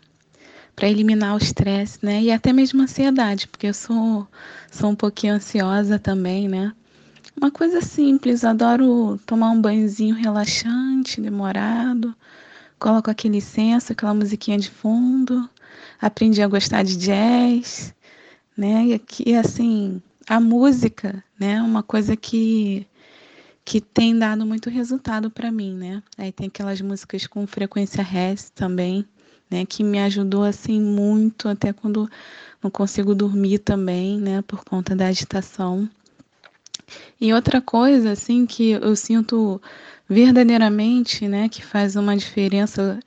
para 0.76 0.90
eliminar 0.90 1.34
o 1.36 1.38
estresse, 1.38 2.00
né? 2.02 2.22
E 2.22 2.32
até 2.32 2.52
mesmo 2.52 2.82
a 2.82 2.84
ansiedade, 2.84 3.48
porque 3.48 3.68
eu 3.68 3.74
sou, 3.74 4.28
sou 4.72 4.90
um 4.90 4.96
pouquinho 4.96 5.36
ansiosa 5.36 5.98
também, 5.98 6.48
né? 6.48 6.74
Uma 7.38 7.52
coisa 7.52 7.82
simples, 7.82 8.44
adoro 8.44 9.20
tomar 9.26 9.52
um 9.52 9.62
banhozinho 9.62 10.16
relaxante, 10.16 11.22
demorado. 11.22 12.16
Coloco 12.80 13.10
aquele 13.10 13.38
incenso, 13.38 13.92
aquela 13.92 14.14
musiquinha 14.14 14.58
de 14.58 14.70
fundo. 14.70 15.50
Aprendi 16.02 16.42
a 16.42 16.48
gostar 16.48 16.84
de 16.84 16.98
jazz, 16.98 17.94
né? 18.58 18.86
E 18.88 18.94
aqui, 18.94 19.36
assim, 19.36 20.02
a 20.28 20.40
música, 20.40 21.24
né? 21.40 21.62
Uma 21.62 21.84
coisa 21.84 22.16
que 22.16 22.88
que 23.66 23.82
tem 23.82 24.18
dado 24.18 24.46
muito 24.46 24.70
resultado 24.70 25.32
para 25.32 25.52
mim, 25.52 25.74
né? 25.74 26.04
Aí 26.16 26.32
tem 26.32 26.48
aquelas 26.48 26.80
músicas 26.82 27.26
com 27.26 27.48
frequência 27.48 28.04
rest 28.04 28.52
também, 28.54 29.04
né, 29.56 29.66
que 29.66 29.84
me 29.84 30.00
ajudou 30.00 30.44
assim 30.44 30.82
muito 30.82 31.48
até 31.48 31.72
quando 31.72 32.10
não 32.62 32.70
consigo 32.70 33.16
dormir 33.16 33.60
também, 33.60 34.20
né, 34.20 34.42
por 34.42 34.66
conta 34.66 34.94
da 34.94 35.08
agitação. 35.08 35.90
E 37.20 37.34
outra 37.34 37.62
coisa 37.62 38.12
assim 38.12 38.46
que 38.46 38.72
eu 38.72 38.96
sinto 38.96 39.62
verdadeiramente, 40.10 41.28
né, 41.28 41.48
que 41.48 41.64
faz 41.64 41.96
uma 41.96 42.18
diferença 42.18 43.00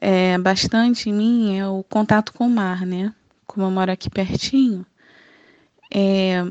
é, 0.00 0.38
bastante 0.38 1.10
em 1.10 1.12
mim 1.12 1.58
é 1.58 1.66
o 1.66 1.82
contato 1.82 2.32
com 2.32 2.46
o 2.46 2.50
mar, 2.50 2.86
né? 2.86 3.12
Como 3.46 3.66
eu 3.66 3.70
moro 3.70 3.90
aqui 3.90 4.08
pertinho, 4.08 4.84
é 5.92 6.44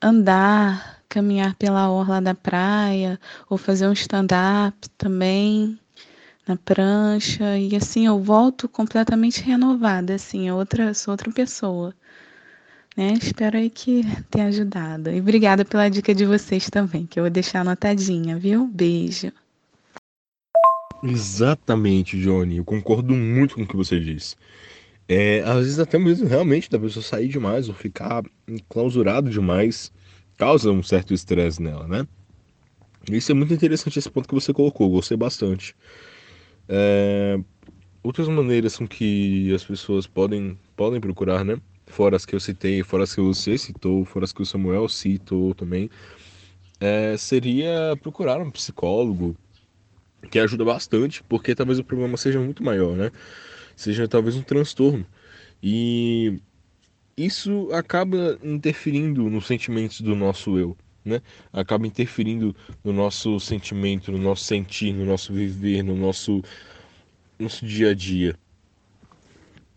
andar, 0.00 1.02
caminhar 1.08 1.54
pela 1.56 1.90
orla 1.90 2.20
da 2.20 2.34
praia 2.34 3.18
ou 3.48 3.58
fazer 3.58 3.88
um 3.88 3.92
stand-up 3.92 4.76
também, 4.96 5.78
na 6.48 6.56
prancha 6.56 7.58
e 7.58 7.76
assim 7.76 8.06
eu 8.06 8.18
volto 8.18 8.66
completamente 8.66 9.42
renovada, 9.42 10.14
assim, 10.14 10.48
é 10.48 10.54
outra, 10.54 10.94
sou 10.94 11.12
outra 11.12 11.30
pessoa. 11.30 11.94
Né? 12.96 13.12
Espero 13.12 13.58
aí 13.58 13.68
que 13.70 14.02
tenha 14.30 14.46
ajudado. 14.46 15.10
E 15.10 15.20
obrigada 15.20 15.64
pela 15.64 15.88
dica 15.88 16.14
de 16.14 16.24
vocês 16.24 16.68
também, 16.70 17.06
que 17.06 17.20
eu 17.20 17.24
vou 17.24 17.30
deixar 17.30 17.60
anotadinha, 17.60 18.36
viu? 18.38 18.66
Beijo. 18.66 19.30
Exatamente, 21.02 22.20
Johnny. 22.20 22.56
Eu 22.56 22.64
concordo 22.64 23.14
muito 23.14 23.54
com 23.54 23.62
o 23.62 23.66
que 23.66 23.76
você 23.76 24.00
disse. 24.00 24.34
É, 25.06 25.42
às 25.42 25.58
vezes 25.58 25.78
até 25.78 25.98
mesmo 25.98 26.26
realmente 26.26 26.68
da 26.68 26.78
pessoa 26.78 27.02
sair 27.02 27.28
demais 27.28 27.68
ou 27.68 27.74
ficar 27.74 28.24
enclausurado 28.48 29.30
demais 29.30 29.92
causa 30.36 30.70
um 30.70 30.82
certo 30.82 31.14
estresse 31.14 31.62
nela, 31.62 31.86
né? 31.86 32.06
Isso 33.10 33.32
é 33.32 33.34
muito 33.34 33.54
interessante 33.54 33.98
esse 33.98 34.10
ponto 34.10 34.28
que 34.28 34.34
você 34.34 34.52
colocou, 34.52 34.90
gostei 34.90 35.16
bastante. 35.16 35.74
É, 36.68 37.38
outras 38.02 38.28
maneiras 38.28 38.76
com 38.76 38.86
que 38.86 39.52
as 39.54 39.64
pessoas 39.64 40.06
podem, 40.06 40.58
podem 40.76 41.00
procurar, 41.00 41.44
né? 41.44 41.60
Fora 41.86 42.16
as 42.16 42.26
que 42.26 42.34
eu 42.34 42.40
citei, 42.40 42.82
fora 42.82 43.04
as 43.04 43.14
que 43.14 43.20
você 43.20 43.56
citou, 43.56 44.04
fora 44.04 44.24
as 44.24 44.32
que 44.32 44.42
o 44.42 44.46
Samuel 44.46 44.88
citou 44.88 45.54
também, 45.54 45.88
é, 46.80 47.16
seria 47.16 47.96
procurar 48.02 48.40
um 48.40 48.50
psicólogo, 48.50 49.36
que 50.30 50.38
ajuda 50.38 50.64
bastante, 50.64 51.22
porque 51.24 51.54
talvez 51.54 51.78
o 51.78 51.84
problema 51.84 52.16
seja 52.16 52.40
muito 52.40 52.62
maior, 52.62 52.96
né? 52.96 53.10
Seja 53.76 54.08
talvez 54.08 54.36
um 54.36 54.42
transtorno. 54.42 55.06
E 55.62 56.40
isso 57.16 57.68
acaba 57.72 58.38
interferindo 58.42 59.28
nos 59.30 59.46
sentimentos 59.46 60.00
do 60.00 60.14
nosso 60.14 60.58
eu, 60.58 60.76
né? 61.04 61.20
Acaba 61.52 61.86
interferindo 61.86 62.54
no 62.84 62.92
nosso 62.92 63.38
sentimento, 63.40 64.12
no 64.12 64.18
nosso 64.18 64.44
sentir, 64.44 64.92
no 64.92 65.04
nosso 65.04 65.32
viver, 65.32 65.82
no 65.82 65.96
nosso, 65.96 66.42
nosso 67.38 67.64
dia 67.66 67.90
a 67.90 67.94
dia. 67.94 68.36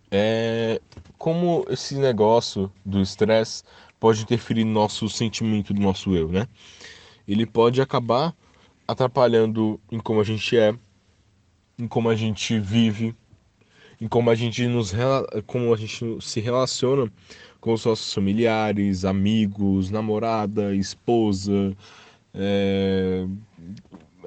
É 0.10 0.82
como 1.18 1.66
esse 1.70 1.96
negócio 1.96 2.72
do 2.84 3.00
estresse 3.00 3.64
pode 4.00 4.24
interferir 4.24 4.64
no 4.64 4.72
nosso 4.72 5.08
sentimento 5.08 5.74
do 5.74 5.80
nosso 5.80 6.16
eu, 6.16 6.30
né? 6.30 6.48
Ele 7.28 7.46
pode 7.46 7.80
acabar 7.80 8.36
atrapalhando 8.88 9.80
em 9.92 10.00
como 10.00 10.20
a 10.20 10.24
gente 10.24 10.58
é, 10.58 10.76
em 11.78 11.88
como 11.88 12.10
a 12.10 12.16
gente 12.16 12.60
vive, 12.60 13.16
em 14.02 14.08
como 14.08 14.32
a 14.32 14.36
gente 14.36 14.68
nos 14.68 14.92
como 15.46 15.72
a 15.72 15.78
gente 15.78 16.18
se 16.20 16.40
relaciona 16.40 17.12
com 17.60 17.74
os 17.74 17.86
nossos 17.86 18.12
familiares, 18.12 19.06
amigos, 19.06 19.92
namorada, 19.92 20.76
esposa, 20.76 21.78
é... 22.34 23.28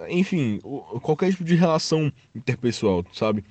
enfim, 0.09 0.61
qualquer 1.03 1.33
tipo 1.33 1.43
de 1.43 1.57
relação 1.57 2.13
interpessoal, 2.35 3.05
sabe? 3.13 3.45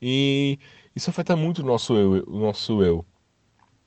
E 0.00 0.56
isso 0.94 1.10
afeta 1.10 1.34
muito 1.34 1.62
o 1.62 1.66
nosso 1.66 1.94
eu, 1.96 2.24
o 2.28 2.38
nosso 2.38 2.82
eu. 2.84 3.04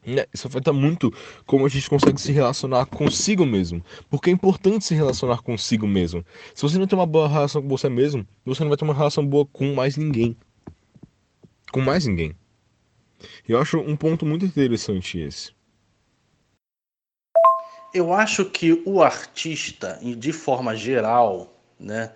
Né? 0.05 0.25
Isso 0.33 0.47
afeta 0.47 0.73
muito 0.73 1.13
como 1.45 1.65
a 1.65 1.69
gente 1.69 1.89
consegue 1.89 2.19
se 2.19 2.33
relacionar 2.33 2.85
consigo 2.87 3.45
mesmo. 3.45 3.81
Porque 4.09 4.29
é 4.29 4.33
importante 4.33 4.83
se 4.83 4.93
relacionar 4.93 5.41
consigo 5.41 5.87
mesmo. 5.87 6.25
Se 6.53 6.61
você 6.61 6.77
não 6.77 6.85
tem 6.85 6.99
uma 6.99 7.05
boa 7.05 7.29
relação 7.29 7.61
com 7.61 7.69
você 7.69 7.87
mesmo, 7.87 8.27
você 8.45 8.63
não 8.63 8.69
vai 8.69 8.77
ter 8.77 8.83
uma 8.83 8.93
relação 8.93 9.25
boa 9.25 9.45
com 9.45 9.73
mais 9.73 9.95
ninguém. 9.95 10.35
Com 11.73 11.81
mais 11.81 12.05
ninguém. 12.05 12.35
Eu 13.49 13.59
acho 13.59 13.79
um 13.79 13.97
ponto 13.97 14.25
muito 14.25 14.45
interessante 14.45 15.19
esse. 15.19 15.51
Eu 17.93 18.13
acho 18.13 18.45
que 18.45 18.81
o 18.85 19.01
artista, 19.01 19.99
de 20.01 20.31
forma 20.31 20.75
geral, 20.75 21.51
né, 21.79 22.11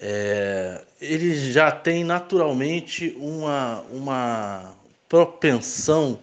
é, 0.00 0.84
ele 1.00 1.52
já 1.52 1.70
tem 1.70 2.02
naturalmente 2.02 3.14
uma, 3.18 3.82
uma 3.90 4.74
propensão 5.08 6.18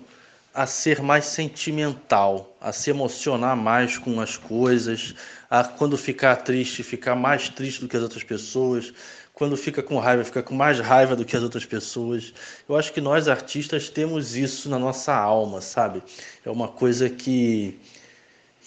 a 0.53 0.65
ser 0.65 1.01
mais 1.01 1.25
sentimental, 1.25 2.55
a 2.59 2.71
se 2.71 2.89
emocionar 2.89 3.55
mais 3.55 3.97
com 3.97 4.19
as 4.19 4.37
coisas, 4.37 5.13
a 5.49 5.63
quando 5.63 5.97
ficar 5.97 6.37
triste, 6.37 6.83
ficar 6.83 7.15
mais 7.15 7.47
triste 7.49 7.81
do 7.81 7.87
que 7.87 7.95
as 7.95 8.03
outras 8.03 8.23
pessoas, 8.23 8.91
quando 9.39 9.55
fica 9.55 9.81
com 9.81 9.97
raiva, 9.97 10.25
fica 10.25 10.43
com 10.43 10.53
mais 10.53 10.81
raiva 10.81 11.15
do 11.15 11.23
que 11.23 11.33
as 11.35 11.41
outras 11.41 11.65
pessoas. 11.65 12.33
Eu 12.67 12.75
acho 12.75 12.91
que 12.91 12.99
nós 12.99 13.29
artistas 13.29 13.87
temos 13.87 14.35
isso 14.35 14.69
na 14.69 14.77
nossa 14.77 15.15
alma, 15.15 15.61
sabe? 15.61 16.03
É 16.45 16.51
uma 16.51 16.67
coisa 16.67 17.09
que 17.09 17.79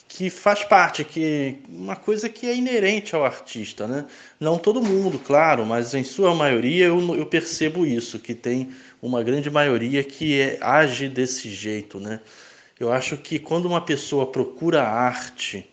que 0.08 0.28
faz 0.28 0.62
parte, 0.64 1.04
que 1.04 1.58
uma 1.68 1.96
coisa 1.96 2.28
que 2.28 2.46
é 2.46 2.54
inerente 2.54 3.14
ao 3.14 3.24
artista, 3.24 3.86
né? 3.86 4.06
Não 4.40 4.58
todo 4.58 4.82
mundo, 4.82 5.18
claro, 5.18 5.64
mas 5.64 5.94
em 5.94 6.04
sua 6.04 6.34
maioria 6.34 6.86
eu, 6.86 7.16
eu 7.16 7.26
percebo 7.26 7.86
isso, 7.86 8.18
que 8.18 8.34
tem 8.34 8.70
uma 9.00 9.22
grande 9.22 9.50
maioria 9.50 10.04
que 10.04 10.40
é, 10.40 10.58
age 10.60 11.08
desse 11.08 11.50
jeito, 11.50 11.98
né? 12.00 12.20
Eu 12.80 12.92
acho 12.92 13.16
que 13.16 13.38
quando 13.38 13.66
uma 13.66 13.80
pessoa 13.80 14.26
procura 14.26 14.82
arte 14.82 15.66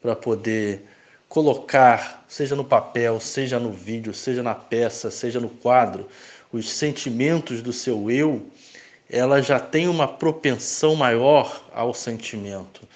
para 0.00 0.16
poder 0.16 0.82
colocar, 1.30 2.22
seja 2.28 2.54
no 2.54 2.64
papel, 2.64 3.18
seja 3.20 3.58
no 3.58 3.72
vídeo, 3.72 4.12
seja 4.12 4.42
na 4.42 4.54
peça, 4.54 5.10
seja 5.10 5.40
no 5.40 5.48
quadro, 5.48 6.06
os 6.52 6.70
sentimentos 6.70 7.62
do 7.62 7.72
seu 7.72 8.10
eu, 8.10 8.46
ela 9.08 9.40
já 9.40 9.58
tem 9.58 9.88
uma 9.88 10.06
propensão 10.06 10.94
maior 10.94 11.64
ao 11.72 11.94
sentimento 11.94 12.86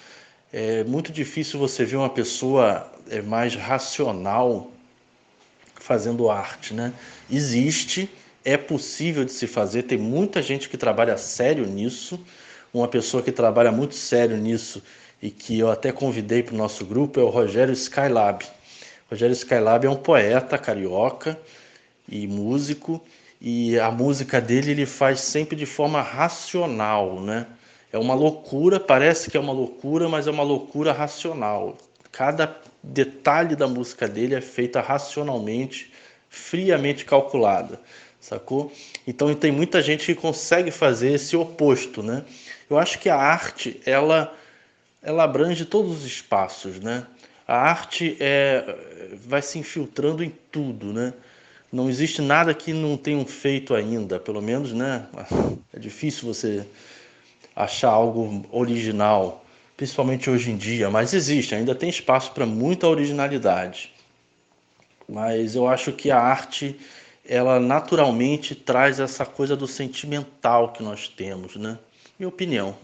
é 0.57 0.85
muito 0.85 1.11
difícil 1.11 1.59
você 1.59 1.83
ver 1.83 1.97
uma 1.97 2.09
pessoa 2.09 2.89
é, 3.09 3.21
mais 3.21 3.55
racional 3.55 4.71
fazendo 5.75 6.29
arte, 6.29 6.73
né? 6.73 6.93
Existe, 7.29 8.09
é 8.45 8.55
possível 8.55 9.25
de 9.25 9.33
se 9.33 9.47
fazer, 9.47 9.83
tem 9.83 9.97
muita 9.97 10.41
gente 10.41 10.69
que 10.69 10.77
trabalha 10.77 11.17
sério 11.17 11.65
nisso. 11.65 12.17
Uma 12.73 12.87
pessoa 12.87 13.21
que 13.21 13.33
trabalha 13.33 13.69
muito 13.69 13.95
sério 13.95 14.37
nisso 14.37 14.81
e 15.25 15.31
que 15.31 15.57
eu 15.57 15.71
até 15.71 15.91
convidei 15.91 16.43
para 16.43 16.53
o 16.53 16.57
nosso 16.57 16.85
grupo 16.85 17.19
é 17.19 17.23
o 17.23 17.29
Rogério 17.29 17.73
Skylab. 17.73 18.45
Rogério 19.09 19.33
Skylab 19.33 19.83
é 19.83 19.89
um 19.89 19.95
poeta 19.95 20.55
carioca 20.55 21.35
e 22.07 22.27
músico, 22.27 23.03
e 23.41 23.79
a 23.79 23.89
música 23.89 24.39
dele 24.39 24.69
ele 24.69 24.85
faz 24.85 25.21
sempre 25.21 25.55
de 25.55 25.65
forma 25.65 25.99
racional, 25.99 27.19
né? 27.19 27.47
É 27.91 27.97
uma 27.97 28.13
loucura, 28.13 28.79
parece 28.79 29.31
que 29.31 29.35
é 29.35 29.39
uma 29.39 29.51
loucura, 29.51 30.07
mas 30.07 30.27
é 30.27 30.31
uma 30.31 30.43
loucura 30.43 30.93
racional. 30.93 31.75
Cada 32.11 32.61
detalhe 32.83 33.55
da 33.55 33.67
música 33.67 34.07
dele 34.07 34.35
é 34.35 34.41
feita 34.41 34.79
racionalmente, 34.79 35.91
friamente 36.29 37.03
calculada, 37.03 37.79
sacou? 38.19 38.71
Então 39.07 39.33
tem 39.33 39.51
muita 39.51 39.81
gente 39.81 40.05
que 40.05 40.13
consegue 40.13 40.69
fazer 40.69 41.13
esse 41.13 41.35
oposto, 41.35 42.03
né? 42.03 42.23
Eu 42.69 42.77
acho 42.77 42.99
que 42.99 43.09
a 43.09 43.17
arte, 43.17 43.81
ela, 43.87 44.31
ela 45.05 45.23
abrange 45.23 45.63
todos 45.65 45.99
os 45.99 46.03
espaços, 46.03 46.79
né? 46.79 47.05
A 47.47 47.55
arte 47.55 48.17
é, 48.19 48.75
vai 49.27 49.39
se 49.39 49.59
infiltrando 49.59 50.23
em 50.23 50.33
tudo, 50.51 50.91
né? 50.91 51.13
Não 51.71 51.87
existe 51.87 52.23
nada 52.23 52.55
que 52.55 52.73
não 52.73 52.97
tenham 52.97 53.23
feito 53.23 53.75
ainda, 53.75 54.19
pelo 54.19 54.41
menos, 54.41 54.73
né? 54.73 55.05
É 55.71 55.79
difícil 55.79 56.33
você 56.33 56.65
achar 57.55 57.89
algo 57.89 58.45
original, 58.49 59.45
principalmente 59.75 60.29
hoje 60.29 60.49
em 60.49 60.57
dia, 60.57 60.89
mas 60.89 61.13
existe, 61.13 61.53
ainda 61.53 61.75
tem 61.75 61.89
espaço 61.89 62.31
para 62.31 62.45
muita 62.45 62.87
originalidade. 62.87 63.93
Mas 65.07 65.53
eu 65.53 65.67
acho 65.67 65.91
que 65.91 66.09
a 66.09 66.17
arte, 66.17 66.79
ela 67.27 67.59
naturalmente 67.59 68.55
traz 68.55 68.99
essa 68.99 69.25
coisa 69.25 69.55
do 69.55 69.67
sentimental 69.67 70.71
que 70.71 70.81
nós 70.81 71.07
temos, 71.09 71.57
né? 71.57 71.77
Minha 72.17 72.29
opinião. 72.29 72.75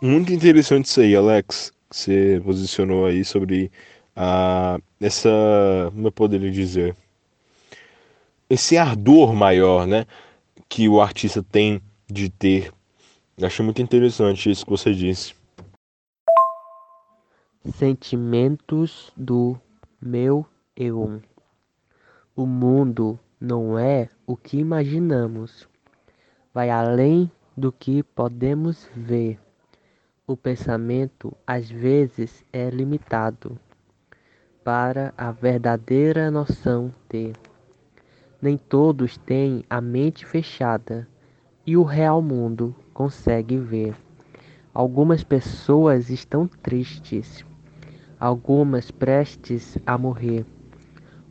Muito 0.00 0.32
interessante 0.32 0.86
isso 0.86 1.00
aí, 1.00 1.14
Alex, 1.14 1.72
que 1.90 1.96
você 1.96 2.40
posicionou 2.44 3.06
aí 3.06 3.24
sobre 3.24 3.70
a, 4.14 4.78
essa, 5.00 5.30
como 5.92 6.08
eu 6.08 6.12
poderia 6.12 6.50
dizer, 6.50 6.96
esse 8.48 8.76
ardor 8.76 9.34
maior, 9.34 9.86
né, 9.86 10.06
que 10.68 10.88
o 10.88 11.00
artista 11.00 11.42
tem 11.42 11.80
de 12.08 12.30
ter 12.30 12.72
Achei 13.40 13.64
muito 13.64 13.80
interessante 13.80 14.50
isso 14.50 14.64
que 14.64 14.70
você 14.70 14.92
disse. 14.92 15.32
Sentimentos 17.76 19.12
do 19.16 19.56
meu 20.02 20.44
eu. 20.74 21.22
O 22.34 22.46
mundo 22.46 23.18
não 23.40 23.78
é 23.78 24.08
o 24.26 24.36
que 24.36 24.58
imaginamos. 24.58 25.68
Vai 26.52 26.68
além 26.68 27.30
do 27.56 27.70
que 27.70 28.02
podemos 28.02 28.88
ver. 28.96 29.38
O 30.30 30.36
pensamento 30.36 31.34
às 31.46 31.70
vezes 31.70 32.44
é 32.52 32.68
limitado 32.68 33.58
para 34.62 35.14
a 35.16 35.32
verdadeira 35.32 36.30
noção 36.30 36.92
ter. 37.08 37.32
Nem 38.38 38.58
todos 38.58 39.16
têm 39.16 39.64
a 39.70 39.80
mente 39.80 40.26
fechada 40.26 41.08
e 41.66 41.78
o 41.78 41.82
real 41.82 42.20
mundo 42.20 42.76
consegue 42.92 43.56
ver. 43.56 43.96
Algumas 44.74 45.24
pessoas 45.24 46.10
estão 46.10 46.46
tristes, 46.46 47.42
algumas 48.20 48.90
prestes 48.90 49.78
a 49.86 49.96
morrer, 49.96 50.44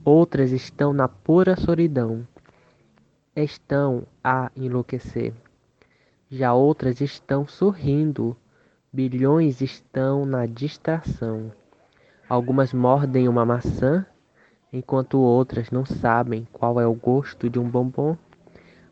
outras 0.03 0.51
estão 0.51 0.91
na 0.91 1.07
pura 1.07 1.55
solidão, 1.55 2.27
estão 3.35 4.07
a 4.23 4.51
enlouquecer. 4.55 5.35
Já 6.31 6.55
outras 6.55 6.99
estão 6.99 7.47
sorrindo, 7.47 8.35
bilhões 8.91 9.61
estão 9.61 10.25
na 10.25 10.45
distração. 10.45 11.51
Algumas 12.29 12.73
mordem 12.73 13.27
uma 13.27 13.45
maçã, 13.45 14.05
enquanto 14.71 15.19
outras 15.19 15.71
não 15.71 15.85
sabem 15.85 16.47
qual 16.51 16.79
é 16.79 16.87
o 16.87 16.93
gosto 16.93 17.49
de 17.49 17.59
um 17.59 17.69
bombom. 17.69 18.17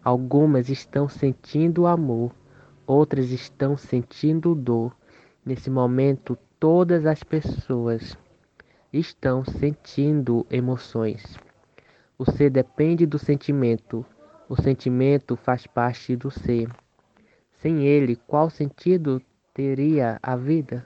Algumas 0.03 0.69
estão 0.69 1.09
sentindo 1.09 1.87
amor, 1.87 2.31
outras 2.85 3.31
estão 3.31 3.75
sentindo 3.75 4.53
dor. 4.53 4.95
Nesse 5.45 5.69
momento, 5.69 6.37
todas 6.59 7.05
as 7.05 7.23
pessoas 7.23 8.17
estão 8.91 9.43
sentindo 9.43 10.45
emoções. 10.49 11.37
O 12.17 12.29
ser 12.29 12.49
depende 12.49 13.05
do 13.05 13.19
sentimento. 13.19 14.05
O 14.47 14.61
sentimento 14.61 15.35
faz 15.35 15.67
parte 15.67 16.15
do 16.15 16.31
ser. 16.31 16.69
Sem 17.57 17.85
ele, 17.85 18.15
qual 18.15 18.49
sentido 18.49 19.21
teria 19.55 20.19
a 20.21 20.35
vida? 20.35 20.85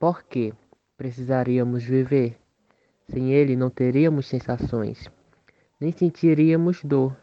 Por 0.00 0.24
que 0.24 0.52
precisaríamos 0.96 1.84
viver? 1.84 2.36
Sem 3.08 3.32
ele, 3.32 3.54
não 3.54 3.70
teríamos 3.70 4.26
sensações, 4.26 5.08
nem 5.80 5.92
sentiríamos 5.92 6.82
dor 6.82 7.16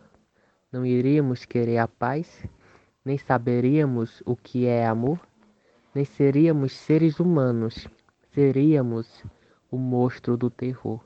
não 0.72 0.86
iríamos 0.86 1.46
querer 1.46 1.78
a 1.78 1.88
paz, 1.88 2.46
nem 3.04 3.18
saberíamos 3.18 4.22
o 4.26 4.36
que 4.36 4.66
é 4.66 4.86
amor, 4.86 5.20
nem 5.96 6.04
seríamos 6.04 6.74
seres 6.74 7.20
humanos, 7.20 7.88
seríamos 8.34 9.24
o 9.72 9.78
monstro 9.78 10.36
do 10.36 10.50
terror. 10.50 11.02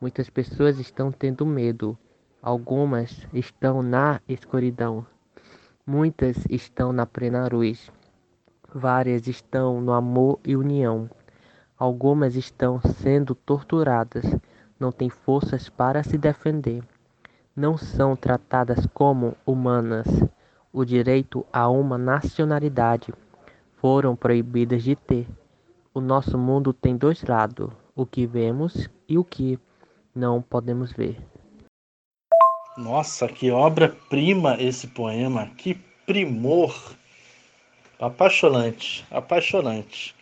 Muitas 0.00 0.28
pessoas 0.28 0.78
estão 0.78 1.12
tendo 1.12 1.46
medo, 1.46 1.96
algumas 2.42 3.26
estão 3.32 3.82
na 3.82 4.20
escuridão, 4.28 5.06
muitas 5.86 6.36
estão 6.50 6.92
na 6.92 7.06
plena 7.06 7.48
luz, 7.50 7.90
várias 8.72 9.26
estão 9.26 9.80
no 9.80 9.92
amor 9.92 10.38
e 10.44 10.56
união, 10.56 11.08
algumas 11.78 12.36
estão 12.36 12.80
sendo 12.80 13.34
torturadas, 13.34 14.24
não 14.78 14.92
têm 14.92 15.08
forças 15.10 15.68
para 15.68 16.02
se 16.02 16.16
defender 16.16 16.82
não 17.58 17.76
são 17.76 18.14
tratadas 18.14 18.86
como 18.94 19.36
humanas. 19.44 20.06
O 20.72 20.84
direito 20.84 21.44
a 21.52 21.68
uma 21.68 21.98
nacionalidade 21.98 23.12
foram 23.80 24.14
proibidas 24.14 24.84
de 24.84 24.94
ter. 24.94 25.26
O 25.92 26.00
nosso 26.00 26.38
mundo 26.38 26.72
tem 26.72 26.96
dois 26.96 27.24
lados, 27.24 27.70
o 27.96 28.06
que 28.06 28.26
vemos 28.26 28.88
e 29.08 29.18
o 29.18 29.24
que 29.24 29.58
não 30.14 30.40
podemos 30.40 30.92
ver. 30.92 31.18
Nossa, 32.76 33.26
que 33.26 33.50
obra-prima 33.50 34.54
esse 34.60 34.86
poema, 34.86 35.48
que 35.56 35.74
primor! 36.06 36.72
Apaixonante, 37.98 39.04
apaixonante. 39.10 40.14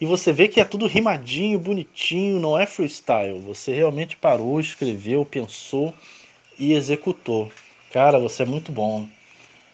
E 0.00 0.06
você 0.06 0.32
vê 0.32 0.48
que 0.48 0.60
é 0.60 0.64
tudo 0.64 0.86
rimadinho, 0.86 1.58
bonitinho, 1.58 2.40
não 2.40 2.58
é 2.58 2.64
freestyle. 2.64 3.38
Você 3.40 3.74
realmente 3.74 4.16
parou, 4.16 4.58
escreveu, 4.58 5.26
pensou 5.26 5.92
e 6.58 6.72
executou. 6.72 7.52
Cara, 7.92 8.18
você 8.18 8.44
é 8.44 8.46
muito 8.46 8.72
bom. 8.72 9.06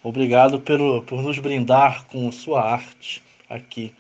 Obrigado 0.02 0.60
pelo, 0.60 1.02
por 1.02 1.22
nos 1.22 1.38
brindar 1.38 2.04
com 2.06 2.32
sua 2.32 2.62
arte 2.62 3.22
aqui. 3.48 3.94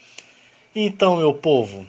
Então, 0.74 1.16
meu 1.16 1.32
povo, 1.32 1.86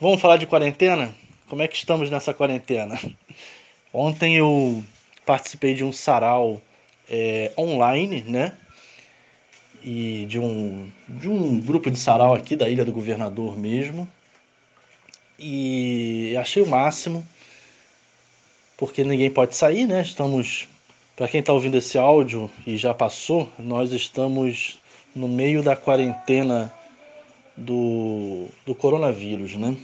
vamos 0.00 0.20
falar 0.20 0.38
de 0.38 0.46
quarentena? 0.46 1.14
Como 1.46 1.60
é 1.60 1.68
que 1.68 1.76
estamos 1.76 2.08
nessa 2.08 2.32
quarentena? 2.32 2.98
Ontem 3.92 4.36
eu 4.36 4.82
participei 5.26 5.74
de 5.74 5.84
um 5.84 5.92
sarau 5.92 6.62
é, 7.08 7.52
online, 7.58 8.22
né? 8.26 8.56
E 9.84 10.24
de 10.26 10.38
um, 10.38 10.90
de 11.06 11.28
um 11.28 11.60
grupo 11.60 11.90
de 11.90 11.98
sarau 11.98 12.34
aqui 12.34 12.56
da 12.56 12.68
Ilha 12.68 12.86
do 12.86 12.92
Governador 12.92 13.54
mesmo. 13.56 14.08
E 15.38 16.34
achei 16.38 16.62
o 16.62 16.66
máximo, 16.66 17.26
porque 18.78 19.04
ninguém 19.04 19.30
pode 19.30 19.54
sair, 19.54 19.86
né? 19.86 20.00
Estamos, 20.00 20.66
para 21.14 21.28
quem 21.28 21.40
está 21.40 21.52
ouvindo 21.52 21.76
esse 21.76 21.98
áudio 21.98 22.50
e 22.66 22.78
já 22.78 22.94
passou, 22.94 23.50
nós 23.58 23.92
estamos 23.92 24.80
no 25.14 25.28
meio 25.28 25.62
da 25.62 25.76
quarentena 25.76 26.72
do, 27.56 28.48
do 28.64 28.74
coronavírus, 28.74 29.54
né? 29.54 29.76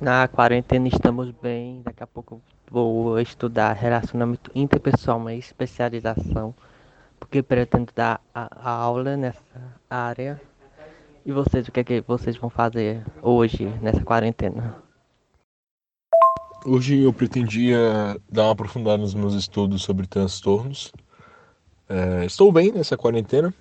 Na 0.00 0.26
quarentena 0.28 0.88
estamos 0.88 1.30
bem, 1.30 1.82
daqui 1.82 2.02
a 2.02 2.06
pouco 2.06 2.40
vou 2.70 3.20
estudar 3.20 3.74
relacionamento 3.74 4.50
interpessoal, 4.54 5.18
uma 5.18 5.34
especialização, 5.34 6.54
porque 7.30 7.44
pretendo 7.44 7.92
dar 7.94 8.20
a, 8.34 8.70
a 8.70 8.70
aula 8.72 9.16
nessa 9.16 9.40
área. 9.88 10.42
E 11.24 11.30
vocês, 11.30 11.68
o 11.68 11.70
que 11.70 11.78
é 11.78 11.84
que 11.84 12.00
vocês 12.00 12.36
vão 12.36 12.50
fazer 12.50 13.06
hoje 13.22 13.66
nessa 13.80 14.02
quarentena? 14.02 14.82
Hoje 16.66 16.98
eu 16.98 17.12
pretendia 17.12 18.20
dar 18.28 18.46
uma 18.46 18.52
aprofundada 18.52 18.98
nos 18.98 19.14
meus 19.14 19.34
estudos 19.34 19.82
sobre 19.82 20.08
transtornos. 20.08 20.92
É, 21.88 22.24
estou 22.24 22.50
bem 22.50 22.72
nessa 22.72 22.96
quarentena, 22.96 23.54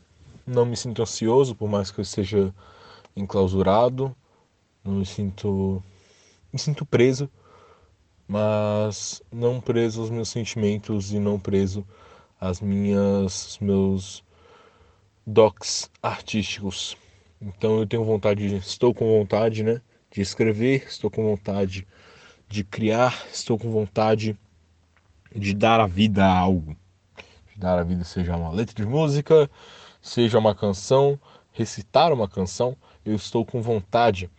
não 0.48 0.66
me 0.66 0.76
sinto 0.76 1.04
ansioso, 1.04 1.54
por 1.54 1.70
mais 1.70 1.92
que 1.92 2.00
eu 2.00 2.04
esteja 2.04 2.52
enclausurado, 3.16 4.16
não 4.84 4.94
me 4.96 5.06
sinto 5.06 5.84
me 6.52 6.58
sinto 6.58 6.88
preso, 6.88 7.30
mas 8.28 9.22
não 9.32 9.62
preso 9.62 10.02
aos 10.02 10.10
meus 10.10 10.30
sentimentos 10.30 11.14
e 11.14 11.20
não 11.20 11.40
preso 11.40 11.86
às 12.40 12.62
minhas 12.62 13.58
meus 13.62 14.24
docs 15.26 15.90
artísticos. 16.02 16.98
Então 17.42 17.80
eu 17.80 17.88
tenho 17.88 18.04
vontade, 18.04 18.56
estou 18.56 18.94
com 18.94 19.06
vontade, 19.20 19.64
né, 19.64 19.82
de 20.12 20.22
escrever, 20.22 20.86
estou 20.88 21.10
com 21.10 21.24
vontade 21.24 21.88
de 22.48 22.64
criar, 22.64 23.28
estou 23.32 23.58
com 23.58 23.70
vontade 23.70 24.38
de 25.36 25.54
dar 25.54 25.80
a 25.80 25.88
vida 25.88 26.26
a 26.26 26.38
algo. 26.38 26.76
De 27.54 27.60
dar 27.60 27.78
a 27.80 27.84
vida 27.84 28.04
seja 28.04 28.36
uma 28.36 28.52
letra 28.52 28.76
de 28.76 28.86
música, 28.86 29.50
seja 30.02 30.40
uma 30.40 30.56
canção, 30.56 31.20
recitar 31.52 32.12
uma 32.12 32.28
canção, 32.28 32.76
eu 33.06 33.16
estou 33.16 33.46
com 33.46 33.62
vontade 33.62 34.30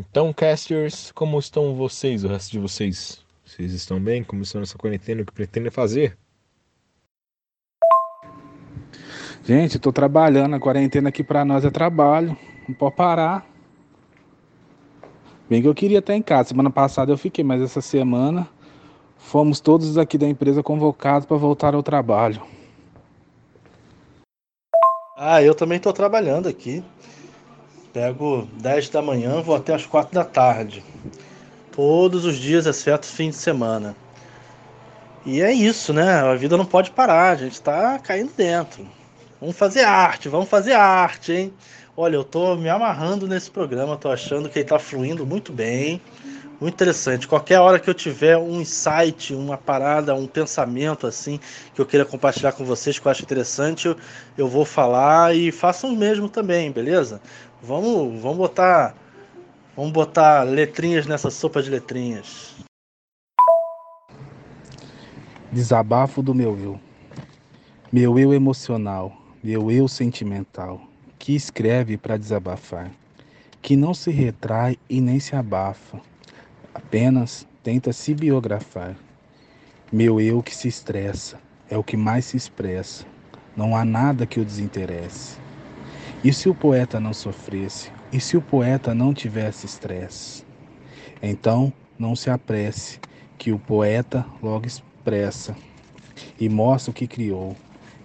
então, 0.00 0.32
casters, 0.32 1.10
como 1.10 1.40
estão 1.40 1.74
vocês, 1.74 2.22
o 2.22 2.28
resto 2.28 2.52
de 2.52 2.60
vocês? 2.60 3.20
Vocês 3.44 3.72
estão 3.72 3.98
bem? 3.98 4.22
Como 4.22 4.42
estão 4.42 4.60
nessa 4.60 4.78
quarentena? 4.78 5.22
O 5.22 5.26
que 5.26 5.32
pretendem 5.32 5.72
fazer? 5.72 6.16
Gente, 9.44 9.76
estou 9.76 9.92
trabalhando. 9.92 10.54
A 10.54 10.60
quarentena 10.60 11.08
aqui 11.08 11.22
para 11.22 11.44
nós 11.44 11.64
é 11.64 11.70
trabalho. 11.70 12.36
Não 12.68 12.74
pode 12.74 12.96
parar. 12.96 13.46
Bem 15.48 15.62
que 15.62 15.68
eu 15.68 15.74
queria 15.74 16.00
estar 16.00 16.14
em 16.14 16.22
casa. 16.22 16.50
Semana 16.50 16.70
passada 16.70 17.10
eu 17.10 17.16
fiquei, 17.16 17.42
mas 17.42 17.62
essa 17.62 17.80
semana 17.80 18.48
fomos 19.16 19.60
todos 19.60 19.96
aqui 19.96 20.18
da 20.18 20.28
empresa 20.28 20.62
convocados 20.62 21.26
para 21.26 21.36
voltar 21.36 21.74
ao 21.74 21.82
trabalho. 21.82 22.42
Ah, 25.16 25.42
eu 25.42 25.54
também 25.54 25.78
estou 25.78 25.92
trabalhando 25.92 26.48
aqui. 26.48 26.84
Pego 27.92 28.46
10 28.60 28.90
da 28.90 29.02
manhã, 29.02 29.40
vou 29.40 29.56
até 29.56 29.74
as 29.74 29.86
4 29.86 30.14
da 30.14 30.24
tarde. 30.24 30.84
Todos 31.72 32.24
os 32.24 32.36
dias, 32.36 32.66
exceto 32.66 33.06
fim 33.06 33.30
de 33.30 33.36
semana. 33.36 33.96
E 35.24 35.40
é 35.40 35.52
isso, 35.52 35.92
né? 35.92 36.20
A 36.20 36.34
vida 36.34 36.56
não 36.56 36.64
pode 36.64 36.90
parar, 36.90 37.30
a 37.30 37.36
gente 37.36 37.60
tá 37.60 37.98
caindo 37.98 38.32
dentro. 38.36 38.86
Vamos 39.40 39.56
fazer 39.56 39.84
arte, 39.84 40.28
vamos 40.28 40.48
fazer 40.48 40.72
arte, 40.72 41.32
hein? 41.32 41.54
Olha, 41.96 42.16
eu 42.16 42.24
tô 42.24 42.56
me 42.56 42.68
amarrando 42.68 43.28
nesse 43.28 43.48
programa, 43.48 43.96
tô 43.96 44.10
achando 44.10 44.48
que 44.48 44.58
ele 44.58 44.68
tá 44.68 44.80
fluindo 44.80 45.24
muito 45.24 45.52
bem. 45.52 46.00
Muito 46.60 46.74
interessante. 46.74 47.28
Qualquer 47.28 47.60
hora 47.60 47.78
que 47.78 47.88
eu 47.88 47.94
tiver 47.94 48.36
um 48.36 48.60
insight, 48.60 49.32
uma 49.32 49.56
parada, 49.56 50.12
um 50.12 50.26
pensamento 50.26 51.06
assim 51.06 51.38
que 51.72 51.80
eu 51.80 51.86
queira 51.86 52.04
compartilhar 52.04 52.50
com 52.50 52.64
vocês 52.64 52.98
que 52.98 53.06
eu 53.06 53.12
acho 53.12 53.22
interessante, 53.22 53.86
eu, 53.86 53.96
eu 54.36 54.48
vou 54.48 54.64
falar 54.64 55.36
e 55.36 55.52
façam 55.52 55.90
o 55.90 55.96
mesmo 55.96 56.28
também, 56.28 56.72
beleza? 56.72 57.20
Vamos, 57.62 58.20
vamos 58.20 58.38
botar, 58.38 58.96
vamos 59.76 59.92
botar 59.92 60.42
letrinhas 60.42 61.06
nessa 61.06 61.30
sopa 61.30 61.62
de 61.62 61.70
letrinhas. 61.70 62.56
Desabafo 65.52 66.22
do 66.22 66.34
meu 66.34 66.58
eu. 66.58 66.80
Meu 67.92 68.18
eu 68.18 68.34
emocional, 68.34 69.17
meu 69.42 69.70
eu 69.70 69.86
sentimental, 69.86 70.80
que 71.16 71.34
escreve 71.34 71.96
para 71.96 72.16
desabafar, 72.16 72.90
que 73.62 73.76
não 73.76 73.94
se 73.94 74.10
retrai 74.10 74.76
e 74.90 75.00
nem 75.00 75.20
se 75.20 75.36
abafa, 75.36 76.00
apenas 76.74 77.46
tenta 77.62 77.92
se 77.92 78.14
biografar. 78.14 78.96
Meu 79.92 80.20
eu 80.20 80.42
que 80.42 80.54
se 80.54 80.66
estressa, 80.66 81.40
é 81.70 81.78
o 81.78 81.84
que 81.84 81.96
mais 81.96 82.24
se 82.24 82.36
expressa, 82.36 83.04
não 83.56 83.76
há 83.76 83.84
nada 83.84 84.26
que 84.26 84.40
o 84.40 84.44
desinteresse. 84.44 85.38
E 86.24 86.32
se 86.32 86.48
o 86.48 86.54
poeta 86.54 86.98
não 86.98 87.14
sofresse? 87.14 87.92
E 88.12 88.20
se 88.20 88.36
o 88.36 88.42
poeta 88.42 88.92
não 88.92 89.14
tivesse 89.14 89.66
estresse? 89.66 90.44
Então, 91.22 91.72
não 91.96 92.16
se 92.16 92.28
apresse, 92.28 92.98
que 93.38 93.52
o 93.52 93.58
poeta 93.58 94.26
logo 94.42 94.66
expressa 94.66 95.56
e 96.40 96.48
mostra 96.48 96.90
o 96.90 96.94
que 96.94 97.06
criou. 97.06 97.56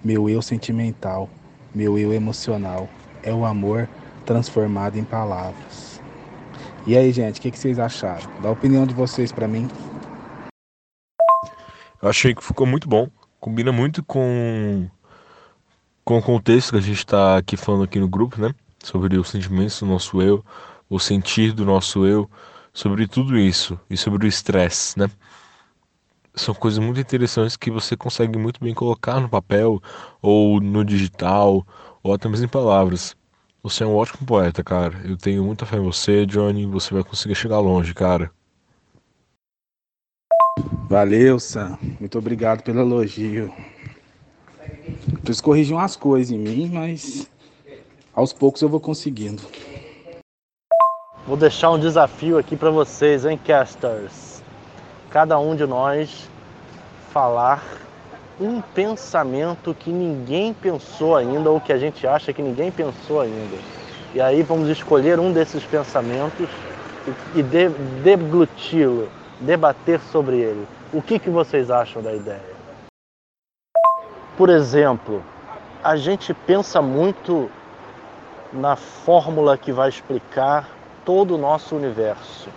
Meu 0.03 0.29
eu 0.29 0.41
sentimental, 0.41 1.29
meu 1.73 1.97
eu 1.97 2.13
emocional, 2.13 2.89
é 3.23 3.33
o 3.33 3.45
amor 3.45 3.87
transformado 4.25 4.97
em 4.97 5.03
palavras. 5.03 6.01
E 6.85 6.97
aí, 6.97 7.11
gente, 7.13 7.39
o 7.39 7.41
que, 7.41 7.51
que 7.51 7.57
vocês 7.57 7.79
acharam? 7.79 8.29
Dá 8.41 8.49
a 8.49 8.51
opinião 8.51 8.85
de 8.85 8.93
vocês 8.93 9.31
para 9.31 9.47
mim. 9.47 9.69
Eu 12.01 12.09
achei 12.09 12.35
que 12.35 12.43
ficou 12.43 12.67
muito 12.67 12.89
bom. 12.89 13.07
Combina 13.39 13.71
muito 13.71 14.03
com 14.03 14.89
com 16.03 16.17
o 16.17 16.21
contexto 16.21 16.71
que 16.71 16.77
a 16.77 16.81
gente 16.81 16.97
está 16.97 17.37
aqui 17.37 17.55
falando 17.55 17.85
aqui 17.85 17.97
no 17.97 18.09
grupo, 18.09 18.41
né? 18.41 18.53
Sobre 18.83 19.17
os 19.17 19.29
sentimentos 19.29 19.79
do 19.79 19.85
nosso 19.85 20.21
eu, 20.21 20.43
o 20.89 20.99
sentir 20.99 21.53
do 21.53 21.63
nosso 21.63 22.05
eu, 22.05 22.29
sobre 22.73 23.07
tudo 23.07 23.37
isso 23.37 23.79
e 23.89 23.95
sobre 23.95 24.25
o 24.25 24.27
estresse, 24.27 24.99
né? 24.99 25.09
São 26.35 26.53
coisas 26.53 26.79
muito 26.79 26.99
interessantes 26.99 27.55
que 27.55 27.69
você 27.69 27.95
consegue 27.95 28.39
muito 28.39 28.59
bem 28.59 28.73
colocar 28.73 29.19
no 29.19 29.29
papel 29.29 29.81
ou 30.21 30.59
no 30.59 30.83
digital 30.83 31.65
ou 32.01 32.13
até 32.13 32.27
mesmo 32.27 32.45
em 32.45 32.49
palavras. 32.49 33.15
Você 33.61 33.83
é 33.83 33.87
um 33.87 33.95
ótimo 33.95 34.25
poeta, 34.25 34.63
cara. 34.63 34.99
Eu 35.05 35.15
tenho 35.15 35.43
muita 35.43 35.65
fé 35.65 35.77
em 35.77 35.83
você, 35.83 36.25
Johnny. 36.25 36.65
Você 36.65 36.93
vai 36.93 37.03
conseguir 37.03 37.35
chegar 37.35 37.59
longe, 37.59 37.93
cara. 37.93 38.31
Valeu, 40.89 41.39
Sam. 41.39 41.77
Muito 41.99 42.17
obrigado 42.17 42.61
pelo 42.61 42.81
elogio. 42.81 43.53
Preciso 45.21 45.43
corrigir 45.43 45.75
umas 45.75 45.95
coisas 45.95 46.31
em 46.31 46.37
mim, 46.37 46.69
mas 46.73 47.29
aos 48.13 48.33
poucos 48.33 48.61
eu 48.61 48.69
vou 48.69 48.79
conseguindo. 48.79 49.41
Vou 51.25 51.37
deixar 51.37 51.71
um 51.71 51.79
desafio 51.79 52.37
aqui 52.37 52.55
para 52.57 52.69
vocês, 52.69 53.23
hein, 53.23 53.39
casters? 53.43 54.32
Cada 55.13 55.37
um 55.37 55.55
de 55.55 55.67
nós 55.67 56.27
falar 57.11 57.63
um 58.41 58.59
pensamento 58.59 59.71
que 59.71 59.91
ninguém 59.91 60.55
pensou 60.55 61.15
ainda 61.15 61.51
ou 61.51 61.61
que 61.61 61.71
a 61.71 61.77
gente 61.77 62.07
acha 62.07 62.33
que 62.33 62.41
ninguém 62.41 62.71
pensou 62.71 63.21
ainda. 63.21 63.55
E 64.15 64.19
aí 64.19 64.41
vamos 64.41 64.69
escolher 64.69 65.19
um 65.19 65.31
desses 65.31 65.63
pensamentos 65.65 66.49
e, 67.35 67.43
de, 67.43 67.69
degluti-lo, 68.01 69.07
debater 69.39 69.99
sobre 70.11 70.37
ele. 70.37 70.67
O 70.91 70.99
que, 70.99 71.19
que 71.19 71.29
vocês 71.29 71.69
acham 71.69 72.01
da 72.01 72.11
ideia? 72.11 72.41
Por 74.35 74.49
exemplo, 74.49 75.23
a 75.83 75.95
gente 75.95 76.33
pensa 76.33 76.81
muito 76.81 77.51
na 78.51 78.75
fórmula 78.75 79.59
que 79.59 79.71
vai 79.71 79.89
explicar 79.89 80.67
todo 81.05 81.35
o 81.35 81.37
nosso 81.37 81.75
universo, 81.75 82.49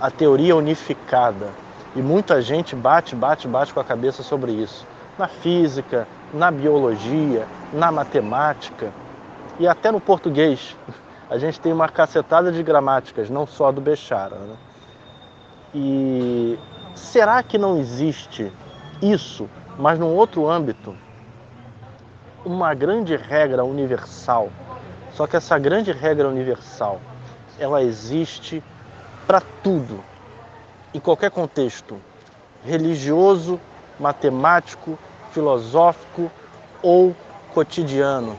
a 0.00 0.10
teoria 0.10 0.56
unificada. 0.56 1.50
E 1.94 2.00
muita 2.00 2.40
gente 2.40 2.76
bate, 2.76 3.16
bate, 3.16 3.48
bate 3.48 3.74
com 3.74 3.80
a 3.80 3.84
cabeça 3.84 4.22
sobre 4.22 4.52
isso. 4.52 4.86
Na 5.18 5.26
física, 5.26 6.06
na 6.32 6.50
biologia, 6.50 7.46
na 7.72 7.90
matemática 7.90 8.92
e 9.58 9.66
até 9.66 9.90
no 9.90 10.00
português. 10.00 10.76
A 11.28 11.38
gente 11.38 11.60
tem 11.60 11.72
uma 11.72 11.88
cacetada 11.88 12.50
de 12.50 12.62
gramáticas, 12.62 13.30
não 13.30 13.46
só 13.46 13.70
do 13.70 13.80
Bechara. 13.80 14.36
Né? 14.36 14.56
E 15.74 16.58
será 16.94 17.42
que 17.42 17.56
não 17.58 17.78
existe 17.78 18.52
isso, 19.00 19.48
mas 19.78 19.98
num 19.98 20.14
outro 20.14 20.48
âmbito? 20.48 20.96
Uma 22.44 22.74
grande 22.74 23.16
regra 23.16 23.64
universal. 23.64 24.50
Só 25.12 25.26
que 25.26 25.36
essa 25.36 25.58
grande 25.58 25.92
regra 25.92 26.28
universal, 26.28 27.00
ela 27.58 27.82
existe 27.82 28.62
para 29.26 29.40
tudo, 29.62 30.02
em 30.94 31.00
qualquer 31.00 31.30
contexto, 31.30 32.00
religioso, 32.64 33.60
matemático, 33.98 34.98
filosófico 35.32 36.30
ou 36.82 37.14
cotidiano. 37.52 38.38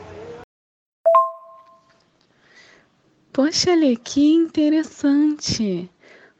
Poxa, 3.32 3.74
Lê, 3.74 3.96
que 3.96 4.34
interessante. 4.34 5.90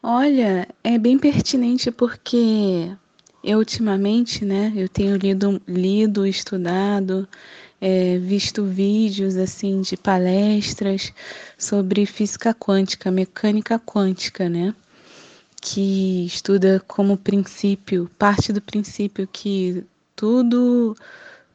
Olha, 0.04 0.68
é 0.84 0.98
bem 0.98 1.18
pertinente 1.18 1.90
porque 1.92 2.92
eu 3.44 3.60
ultimamente, 3.60 4.44
né, 4.44 4.74
eu 4.76 4.90
tenho 4.90 5.16
lido, 5.16 5.62
lido, 5.68 6.28
estudado, 6.28 7.28
é, 7.80 8.18
visto 8.18 8.64
vídeos 8.66 9.38
assim 9.38 9.82
de 9.82 9.96
palestras 9.96 11.14
sobre 11.58 12.06
física 12.06 12.54
quântica, 12.54 13.10
mecânica 13.10 13.80
quântica, 13.80 14.50
né, 14.50 14.76
que 15.62 16.26
estuda 16.26 16.84
como 16.88 17.16
princípio, 17.16 18.10
parte 18.18 18.52
do 18.52 18.62
princípio 18.62 19.30
que 19.32 19.86
tudo 20.16 20.96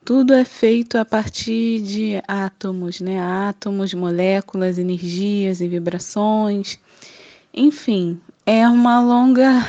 tudo 0.04 0.32
é 0.32 0.44
feito 0.44 0.96
a 0.98 1.04
partir 1.04 1.82
de 1.82 2.22
átomos, 2.28 3.00
né? 3.00 3.20
Átomos, 3.20 3.92
moléculas, 3.92 4.78
energias 4.78 5.60
e 5.60 5.66
vibrações. 5.66 6.78
Enfim, 7.52 8.20
é 8.46 8.68
uma 8.68 9.00
longa 9.00 9.66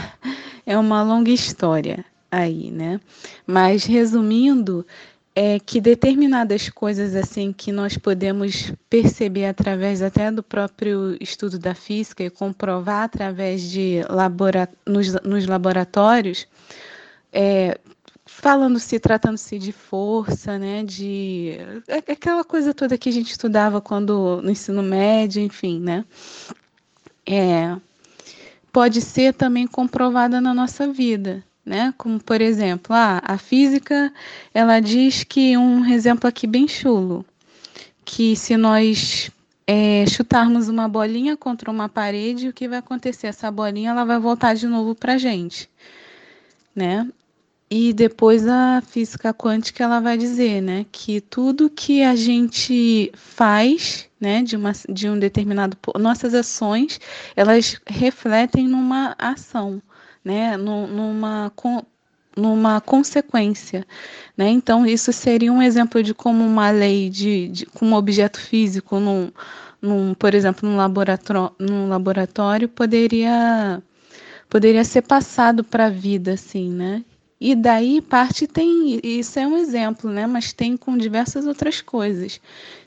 é 0.66 0.78
uma 0.78 1.02
longa 1.02 1.32
história 1.32 2.06
aí, 2.32 2.70
né? 2.70 3.02
Mas 3.48 3.86
resumindo, 3.86 4.86
é 5.40 5.60
que 5.60 5.80
determinadas 5.80 6.68
coisas 6.68 7.16
assim 7.16 7.54
que 7.54 7.72
nós 7.72 7.96
podemos 7.96 8.74
perceber 8.90 9.46
através 9.46 10.02
até 10.02 10.32
do 10.32 10.42
próprio 10.42 11.16
estudo 11.22 11.60
da 11.60 11.76
física 11.76 12.24
e 12.24 12.30
comprovar 12.32 13.04
através 13.04 13.62
de 13.62 14.02
labora 14.10 14.68
nos, 14.84 15.14
nos 15.22 15.46
laboratórios, 15.46 16.48
é, 17.32 17.80
falando-se, 18.26 19.00
tratando-se 19.00 19.60
de 19.60 19.72
força, 19.72 20.58
né, 20.58 20.84
de 20.84 21.60
aquela 21.88 22.44
coisa 22.44 22.74
toda 22.74 22.98
que 22.98 23.10
a 23.10 23.14
gente 23.14 23.30
estudava 23.30 23.80
quando 23.80 24.42
no 24.42 24.50
ensino 24.50 24.82
médio, 24.82 25.40
enfim, 25.40 25.80
né, 25.80 26.04
é, 27.28 27.78
pode 28.74 29.02
ser 29.02 29.36
também 29.36 29.68
comprovada 29.68 30.42
na 30.42 30.52
nossa 30.52 30.92
vida, 30.92 31.44
né, 31.68 31.94
como 31.98 32.24
por 32.24 32.40
exemplo, 32.40 32.96
ah, 32.96 33.22
a 33.24 33.38
física, 33.38 34.14
ela 34.54 34.80
diz 34.80 35.26
que 35.26 35.58
um 35.58 35.86
exemplo 35.86 36.28
aqui 36.28 36.48
bem 36.48 36.66
chulo, 36.66 37.26
que 38.06 38.38
se 38.38 38.56
nós 38.56 39.30
é, 39.68 40.06
chutarmos 40.08 40.70
uma 40.70 40.88
bolinha 40.88 41.36
contra 41.36 41.70
uma 41.70 41.90
parede, 41.90 42.48
o 42.48 42.54
que 42.54 42.70
vai 42.70 42.80
acontecer? 42.80 43.28
Essa 43.28 43.52
bolinha 43.52 43.90
ela 43.92 44.06
vai 44.06 44.18
voltar 44.18 44.56
de 44.56 44.66
novo 44.66 44.96
para 44.96 45.18
gente, 45.18 45.70
né? 46.74 47.06
E 47.70 47.92
depois 47.92 48.48
a 48.48 48.82
física 48.82 49.34
quântica 49.34 49.84
ela 49.84 50.00
vai 50.00 50.18
dizer, 50.18 50.62
né, 50.62 50.86
que 50.90 51.20
tudo 51.20 51.70
que 51.70 52.02
a 52.02 52.16
gente 52.16 53.12
faz, 53.14 54.10
né, 54.22 54.42
de, 54.42 54.56
uma, 54.56 54.72
de 54.88 55.10
um 55.10 55.20
determinado 55.20 55.78
nossas 56.00 56.34
ações, 56.34 56.98
elas 57.36 57.78
refletem 57.86 58.70
numa 58.70 59.14
ação, 59.20 59.82
né, 60.28 60.58
numa 60.58 61.52
numa 62.36 62.80
consequência, 62.82 63.86
né? 64.38 64.50
Então 64.50 64.86
isso 64.86 65.12
seria 65.12 65.52
um 65.52 65.62
exemplo 65.62 66.04
de 66.04 66.14
como 66.14 66.46
uma 66.46 66.70
lei 66.70 67.10
de, 67.10 67.48
de 67.48 67.66
com 67.66 67.88
um 67.88 67.94
objeto 67.94 68.40
físico, 68.40 69.00
num, 69.00 69.32
num, 69.82 70.14
por 70.14 70.36
exemplo, 70.36 70.70
num 70.70 70.78
laboratório, 70.78 71.52
num 71.60 71.90
laboratório 71.90 72.70
poderia 72.70 73.82
poderia 74.50 74.84
ser 74.84 75.02
passado 75.02 75.64
para 75.64 75.88
a 75.88 75.90
vida, 75.90 76.34
assim, 76.34 76.70
né? 76.70 77.04
E 77.40 77.56
daí 77.56 78.02
parte 78.02 78.48
tem, 78.48 79.00
isso 79.04 79.40
é 79.40 79.48
um 79.48 79.58
exemplo, 79.58 80.10
né? 80.12 80.26
Mas 80.28 80.54
tem 80.54 80.76
com 80.78 80.98
diversas 80.98 81.46
outras 81.46 81.82
coisas. 81.82 82.42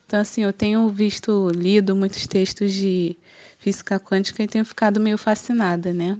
Então, 0.06 0.20
assim, 0.20 0.42
eu 0.42 0.52
tenho 0.52 0.88
visto, 0.88 1.50
lido 1.50 1.94
muitos 1.94 2.26
textos 2.26 2.72
de 2.72 3.16
física 3.58 4.00
quântica 4.00 4.42
e 4.42 4.48
tenho 4.48 4.64
ficado 4.64 4.98
meio 5.00 5.16
fascinada, 5.18 5.92
né? 5.92 6.18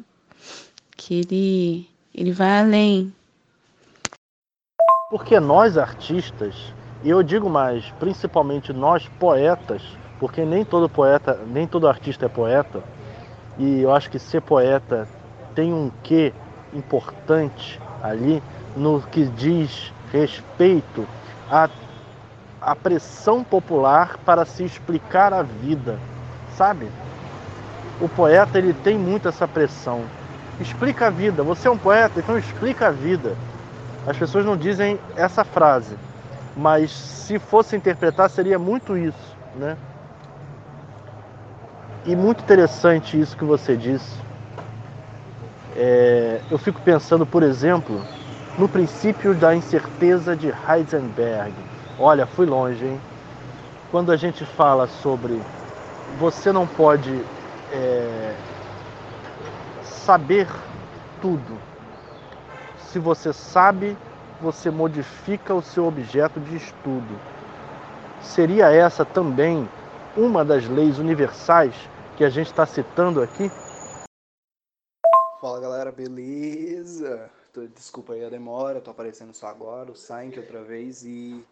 Que 1.03 1.21
ele, 1.21 1.89
ele 2.15 2.31
vai 2.31 2.61
além. 2.61 3.15
Porque 5.09 5.41
nós 5.41 5.79
artistas, 5.79 6.75
e 7.03 7.09
eu 7.09 7.23
digo 7.23 7.49
mais, 7.49 7.91
principalmente 7.99 8.71
nós 8.71 9.09
poetas, 9.19 9.83
porque 10.19 10.45
nem 10.45 10.63
todo 10.63 10.91
poeta, 10.91 11.41
nem 11.47 11.67
todo 11.67 11.89
artista 11.89 12.27
é 12.27 12.29
poeta, 12.29 12.85
e 13.59 13.81
eu 13.81 13.95
acho 13.95 14.11
que 14.11 14.19
ser 14.19 14.43
poeta 14.43 15.09
tem 15.55 15.73
um 15.73 15.91
quê 16.03 16.35
importante 16.75 17.81
ali 18.03 18.43
no 18.77 19.01
que 19.01 19.25
diz 19.25 19.95
respeito 20.13 21.09
à, 21.51 21.71
à 22.61 22.77
pressão 22.77 23.43
popular 23.43 24.19
para 24.19 24.45
se 24.45 24.65
explicar 24.65 25.33
a 25.33 25.43
vida, 25.43 25.99
sabe? 26.59 26.87
O 28.03 28.09
poeta 28.09 28.59
ele 28.59 28.75
tem 28.75 28.99
muito 28.99 29.29
essa 29.29 29.49
pressão. 29.49 30.20
Explica 30.61 31.07
a 31.07 31.11
vida. 31.11 31.43
Você 31.43 31.67
é 31.67 31.71
um 31.71 31.79
poeta, 31.79 32.21
então 32.21 32.39
explica 32.39 32.89
a 32.89 32.91
vida. 32.91 33.37
As 34.07 34.17
pessoas 34.17 34.45
não 34.45 34.57
dizem 34.57 34.99
essa 35.17 35.45
frase, 35.45 35.97
mas 36.57 36.91
se 36.91 37.39
fosse 37.39 37.77
interpretar 37.77 38.29
seria 38.31 38.59
muito 38.59 38.97
isso, 38.97 39.37
né? 39.57 39.77
E 42.05 42.17
muito 42.17 42.43
interessante 42.43 43.21
isso 43.21 43.37
que 43.37 43.45
você 43.45 43.77
disse 43.77 44.31
é, 45.77 46.41
eu 46.51 46.59
fico 46.59 46.81
pensando, 46.83 47.25
por 47.25 47.43
exemplo, 47.43 48.05
no 48.59 48.69
princípio 48.69 49.35
da 49.35 49.55
incerteza 49.55 50.37
de 50.37 50.49
Heisenberg. 50.49 51.55
Olha, 51.99 52.27
fui 52.27 52.47
longe, 52.47 52.85
hein? 52.85 53.01
Quando 53.91 54.13
a 54.13 54.17
gente 54.17 54.45
fala 54.45 54.87
sobre 54.87 55.41
você 56.19 56.53
não 56.53 56.67
pode 56.67 57.25
é, 57.73 58.35
saber 60.05 60.47
tudo. 61.21 61.59
Se 62.89 62.99
você 62.99 63.33
sabe, 63.33 63.97
você 64.41 64.71
modifica 64.71 65.55
o 65.55 65.63
seu 65.63 65.87
objeto 65.87 66.41
de 66.41 66.57
estudo. 66.57 67.21
Seria 68.23 68.71
essa 68.71 69.05
também 69.05 69.69
uma 70.17 70.45
das 70.45 70.67
leis 70.67 70.99
universais 70.99 71.75
que 72.17 72.25
a 72.25 72.31
gente 72.31 72.49
está 72.49 72.67
citando 72.67 73.23
aqui? 73.23 73.51
Fala 75.41 75.61
galera, 75.61 75.93
beleza? 75.93 77.31
Desculpa 77.75 78.13
aí 78.13 78.25
a 78.25 78.29
demora, 78.29 78.81
tô 78.81 78.91
aparecendo 78.91 79.35
só 79.35 79.49
agora, 79.49 79.91
o 79.91 79.97
Sank 79.97 80.39
outra 80.39 80.63
vez 80.63 81.03
e. 81.05 81.45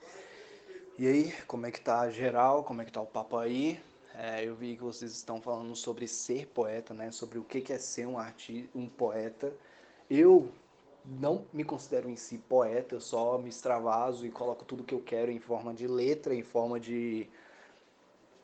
E 0.98 1.06
aí, 1.06 1.32
como 1.46 1.66
é 1.66 1.70
que 1.70 1.80
tá 1.80 2.10
geral? 2.10 2.64
Como 2.64 2.82
é 2.82 2.84
que 2.84 2.92
tá 2.92 3.00
o 3.00 3.06
papo 3.06 3.36
aí? 3.36 3.80
É, 4.20 4.44
eu 4.44 4.56
vi 4.56 4.76
que 4.76 4.82
vocês 4.82 5.12
estão 5.12 5.40
falando 5.40 5.76
sobre 5.76 6.08
ser 6.08 6.48
poeta, 6.48 6.92
né? 6.92 7.12
Sobre 7.12 7.38
o 7.38 7.44
que 7.44 7.72
é 7.72 7.78
ser 7.78 8.04
um 8.04 8.18
artista, 8.18 8.68
um 8.76 8.88
poeta. 8.88 9.52
Eu 10.10 10.50
não 11.04 11.44
me 11.52 11.62
considero 11.62 12.10
em 12.10 12.16
si 12.16 12.36
poeta, 12.36 12.96
eu 12.96 13.00
só 13.00 13.38
me 13.38 13.48
extravaso 13.48 14.26
e 14.26 14.30
coloco 14.30 14.64
tudo 14.64 14.82
que 14.82 14.92
eu 14.92 15.00
quero 15.00 15.30
em 15.30 15.38
forma 15.38 15.72
de 15.72 15.86
letra, 15.86 16.34
em 16.34 16.42
forma 16.42 16.80
de 16.80 17.28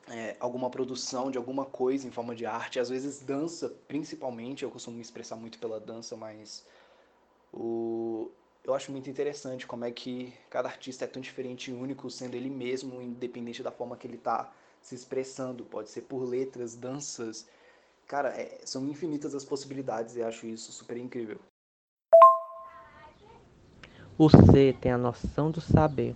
é, 0.07 0.37
alguma 0.39 0.69
produção 0.69 1.29
de 1.29 1.37
alguma 1.37 1.65
coisa 1.65 2.07
em 2.07 2.11
forma 2.11 2.33
de 2.33 2.45
arte, 2.45 2.79
às 2.79 2.87
vezes 2.89 3.19
dança, 3.21 3.69
principalmente, 3.85 4.63
eu 4.63 4.71
costumo 4.71 4.95
me 4.95 5.01
expressar 5.01 5.35
muito 5.35 5.59
pela 5.59 5.77
dança, 5.77 6.15
mas 6.15 6.65
o, 7.53 8.31
eu 8.63 8.73
acho 8.73 8.93
muito 8.93 9.09
interessante 9.09 9.67
como 9.67 9.83
é 9.83 9.91
que 9.91 10.33
cada 10.49 10.69
artista 10.69 11.03
é 11.03 11.07
tão 11.07 11.21
diferente 11.21 11.69
e 11.69 11.73
único, 11.73 12.09
sendo 12.09 12.35
ele 12.35 12.49
mesmo, 12.49 13.01
independente 13.01 13.61
da 13.61 13.71
forma 13.71 13.97
que 13.97 14.07
ele 14.07 14.15
está 14.15 14.53
se 14.85 14.93
expressando. 14.93 15.65
Pode 15.65 15.89
ser 15.89 16.01
por 16.01 16.23
letras, 16.23 16.75
danças. 16.75 17.47
Cara, 18.07 18.29
é, 18.29 18.61
são 18.65 18.87
infinitas 18.87 19.33
as 19.33 19.43
possibilidades 19.43 20.15
e 20.15 20.21
acho 20.21 20.45
isso 20.45 20.71
super 20.71 20.95
incrível. 20.95 21.39
O 24.17 24.29
ser 24.29 24.77
tem 24.77 24.91
a 24.91 24.97
noção 24.97 25.49
do 25.49 25.59
saber, 25.59 26.15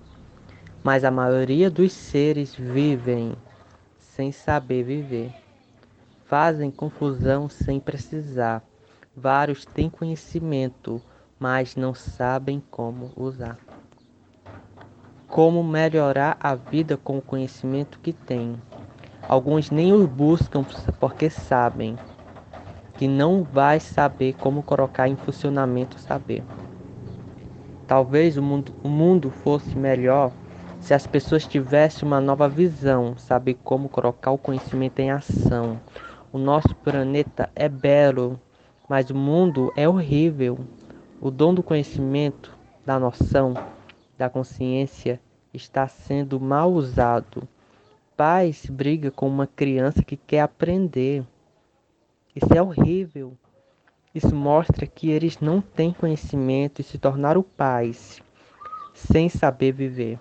mas 0.84 1.03
a 1.03 1.12
maioria 1.12 1.69
dos 1.69 1.91
seres 1.91 2.53
vivem 2.55 3.36
sem 3.97 4.32
saber 4.32 4.84
viver. 4.84 5.34
Fazem 6.25 6.69
confusão 6.69 7.49
sem 7.49 7.79
precisar. 7.79 8.63
Vários 9.15 9.65
têm 9.65 9.89
conhecimento, 9.89 11.01
mas 11.39 11.75
não 11.75 11.95
sabem 11.95 12.63
como 12.69 13.12
usar. 13.17 13.58
Como 15.29 15.63
melhorar 15.63 16.37
a 16.39 16.55
vida 16.55 16.97
com 16.97 17.19
o 17.19 17.21
conhecimento 17.21 17.99
que 17.99 18.11
têm. 18.11 18.55
Alguns 19.27 19.69
nem 19.69 19.93
o 19.93 20.07
buscam 20.07 20.65
porque 20.99 21.29
sabem 21.29 21.95
que 22.97 23.07
não 23.07 23.43
vai 23.43 23.79
saber 23.79 24.33
como 24.33 24.63
colocar 24.63 25.07
em 25.07 25.15
funcionamento 25.15 25.97
o 25.97 25.99
saber. 25.99 26.43
Talvez 27.87 28.37
o 28.37 28.41
mundo, 28.41 28.73
o 28.83 28.89
mundo 28.89 29.29
fosse 29.29 29.77
melhor 29.77 30.31
se 30.81 30.95
as 30.95 31.05
pessoas 31.05 31.45
tivessem 31.45 32.07
uma 32.07 32.19
nova 32.19 32.49
visão, 32.49 33.15
saber 33.15 33.55
como 33.63 33.87
colocar 33.87 34.31
o 34.31 34.37
conhecimento 34.37 34.99
em 34.99 35.11
ação. 35.11 35.79
O 36.33 36.39
nosso 36.39 36.73
planeta 36.75 37.49
é 37.55 37.69
belo, 37.69 38.39
mas 38.89 39.11
o 39.11 39.15
mundo 39.15 39.71
é 39.75 39.87
horrível. 39.87 40.57
O 41.21 41.29
dom 41.29 41.53
do 41.53 41.61
conhecimento, 41.61 42.57
da 42.83 42.99
noção, 42.99 43.53
da 44.19 44.29
consciência 44.29 45.17
está 45.53 45.88
sendo 45.88 46.41
mal 46.41 46.73
usado. 46.73 47.47
Pais 48.17 48.65
briga 48.65 49.10
com 49.10 49.29
uma 49.29 49.47
criança 49.47 50.03
que 50.03 50.17
quer 50.17 50.41
aprender. 50.41 51.25
Isso 52.36 52.53
é 52.53 52.62
horrível. 52.62 53.38
Isso 54.13 54.36
mostra 54.36 54.86
que 54.86 55.10
eles 55.10 55.39
não 55.39 55.62
têm 55.62 55.93
conhecimento 55.93 56.82
e 56.82 56.84
se 56.84 56.97
tornaram 56.97 57.41
pais 57.41 58.21
sem 58.93 59.29
saber 59.29 59.71
viver. 59.71 60.19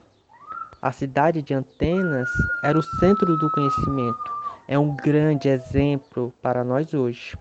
A 0.80 0.92
cidade 0.92 1.42
de 1.42 1.52
Antenas 1.52 2.30
era 2.62 2.78
o 2.78 2.82
centro 3.00 3.36
do 3.36 3.50
conhecimento. 3.50 4.32
É 4.68 4.78
um 4.78 4.94
grande 4.94 5.48
exemplo 5.48 6.32
para 6.40 6.62
nós 6.62 6.94
hoje. 6.94 7.36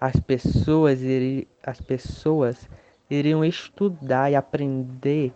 As 0.00 0.14
pessoas, 0.20 1.02
iri, 1.02 1.48
as 1.64 1.80
pessoas 1.80 2.68
iriam 3.10 3.44
estudar 3.44 4.30
e 4.30 4.36
aprender 4.36 5.32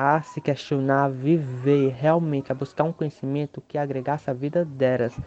a 0.00 0.22
se 0.22 0.40
questionar, 0.40 1.06
a 1.06 1.08
viver 1.08 1.88
realmente, 1.88 2.52
a 2.52 2.54
buscar 2.54 2.84
um 2.84 2.92
conhecimento 2.92 3.60
que 3.60 3.76
agregasse 3.76 4.30
a 4.30 4.32
vida 4.32 4.64
delas, 4.64 5.18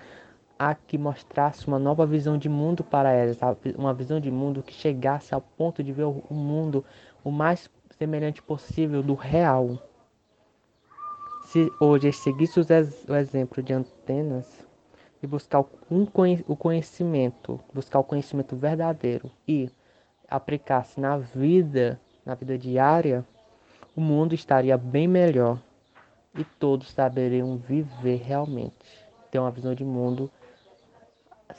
a 0.58 0.74
que 0.74 0.98
mostrasse 0.98 1.68
uma 1.68 1.78
nova 1.78 2.06
visão 2.06 2.38
de 2.38 2.48
mundo 2.48 2.82
para 2.82 3.12
elas, 3.12 3.38
uma 3.78 3.94
visão 3.94 4.18
de 4.18 4.32
mundo 4.32 4.64
que 4.64 4.74
chegasse 4.74 5.36
ao 5.36 5.42
ponto 5.42 5.84
de 5.84 5.92
ver 5.92 6.06
o 6.06 6.34
mundo 6.34 6.86
o 7.22 7.30
mais 7.30 7.70
semelhante 7.98 8.42
possível 8.42 9.04
do 9.04 9.14
real. 9.14 9.78
Se 11.48 11.70
hoje 11.78 12.14
seguisse 12.14 12.58
o 12.58 13.16
exemplo 13.18 13.62
de 13.62 13.74
antenas 13.74 14.66
e 15.22 15.28
buscar 15.28 15.66
o 15.90 16.56
conhecimento, 16.56 17.60
buscar 17.74 18.00
o 18.00 18.06
conhecimento 18.06 18.56
verdadeiro 18.56 19.30
e 19.46 19.70
aplicasse 20.30 20.98
na 20.98 21.18
vida, 21.18 22.00
na 22.26 22.36
vida 22.36 22.58
diária, 22.58 23.26
o 23.96 24.02
mundo 24.02 24.34
estaria 24.34 24.78
bem 24.78 25.08
melhor 25.08 25.60
e 26.36 26.44
todos 26.44 26.92
saberiam 26.92 27.58
viver 27.58 28.22
realmente, 28.22 29.06
ter 29.30 29.40
uma 29.40 29.52
visão 29.52 29.76
de 29.76 29.84
mundo 29.84 30.32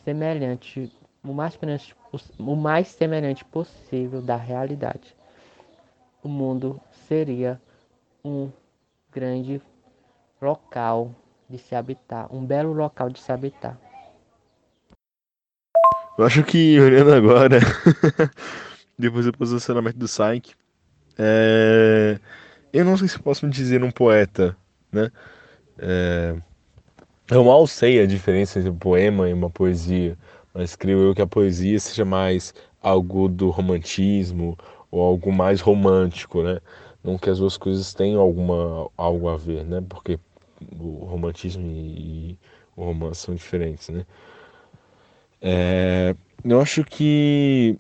semelhante, 0.03 0.91
o 1.23 1.33
mais 1.33 1.59
o 2.39 2.57
mais 2.57 2.89
semelhante 2.89 3.45
possível 3.45 4.23
da 4.23 4.37
realidade. 4.37 5.15
O 6.23 6.29
mundo 6.29 6.81
seria 7.07 7.61
um 8.25 8.51
grande 9.11 9.61
local 10.41 11.15
de 11.49 11.59
se 11.59 11.75
habitar, 11.75 12.35
um 12.35 12.45
belo 12.45 12.73
local 12.73 13.11
de 13.11 13.21
se 13.21 13.31
habitar. 13.31 13.79
Eu 16.17 16.25
acho 16.25 16.43
que 16.45 16.79
olhando 16.81 17.13
agora, 17.13 17.59
depois 18.99 19.27
do 19.27 19.33
posicionamento 19.33 19.97
do 19.97 20.07
Saik, 20.07 20.55
é... 21.19 22.19
eu 22.73 22.85
não 22.85 22.97
sei 22.97 23.09
se 23.09 23.19
posso 23.19 23.47
me 23.47 23.53
dizer 23.53 23.83
um 23.85 23.91
poeta, 23.91 24.57
né? 24.91 25.11
É... 25.79 26.37
Eu 27.31 27.45
mal 27.45 27.67
sei 27.67 28.01
a 28.01 28.07
diferença 28.07 28.59
entre 28.59 28.71
um 28.71 28.77
poema 28.77 29.29
e 29.29 29.33
uma 29.33 29.49
poesia, 29.51 30.19
mas 30.53 30.77
creio 30.77 31.01
eu 31.01 31.15
que 31.15 31.23
a 31.23 31.27
poesia 31.27 31.79
seja 31.81 32.05
mais 32.05 32.55
algo 32.83 33.29
do 33.29 33.51
romantismo 33.51 34.59
ou 34.91 35.03
algo 35.03 35.33
mais 35.33 35.61
romântico, 35.61 36.43
né? 36.43 36.61
Não 37.03 37.19
que 37.19 37.31
as 37.31 37.39
duas 37.39 37.57
coisas 37.57 37.95
tenham 37.95 38.21
alguma 38.21 38.89
algo 38.97 39.29
a 39.29 39.37
ver, 39.37 39.65
né? 39.65 39.83
Porque 39.89 40.19
o 40.79 41.05
romantismo 41.05 41.65
e 41.71 42.39
o 42.77 42.85
romance 42.85 43.23
são 43.23 43.35
diferentes, 43.35 43.89
né? 43.89 44.05
É, 45.41 46.15
eu 46.45 46.61
acho 46.61 46.85
que 46.85 47.79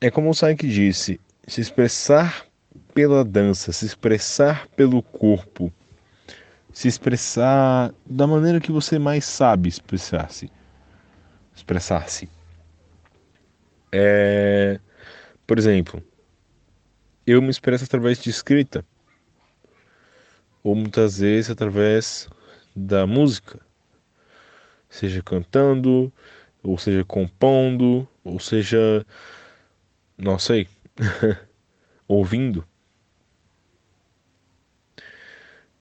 é 0.00 0.10
como 0.10 0.30
o 0.30 0.34
Saik 0.34 0.66
disse, 0.68 1.20
se 1.46 1.60
expressar 1.60 2.46
pela 2.92 3.24
dança, 3.24 3.72
se 3.72 3.86
expressar 3.86 4.66
pelo 4.68 5.02
corpo, 5.02 5.72
se 6.72 6.88
expressar 6.88 7.94
da 8.04 8.26
maneira 8.26 8.60
que 8.60 8.72
você 8.72 8.98
mais 8.98 9.24
sabe 9.24 9.68
expressar-se. 9.68 10.50
Expressar-se. 11.54 12.28
É, 13.92 14.78
por 15.46 15.58
exemplo, 15.58 16.02
eu 17.26 17.40
me 17.40 17.50
expresso 17.50 17.84
através 17.84 18.18
de 18.18 18.28
escrita 18.28 18.84
ou 20.62 20.74
muitas 20.74 21.20
vezes 21.20 21.50
através 21.50 22.28
da 22.74 23.06
música, 23.06 23.60
seja 24.88 25.22
cantando, 25.22 26.12
ou 26.62 26.76
seja 26.76 27.04
compondo, 27.04 28.06
ou 28.24 28.40
seja, 28.40 29.06
não 30.18 30.38
sei, 30.38 30.68
ouvindo. 32.08 32.66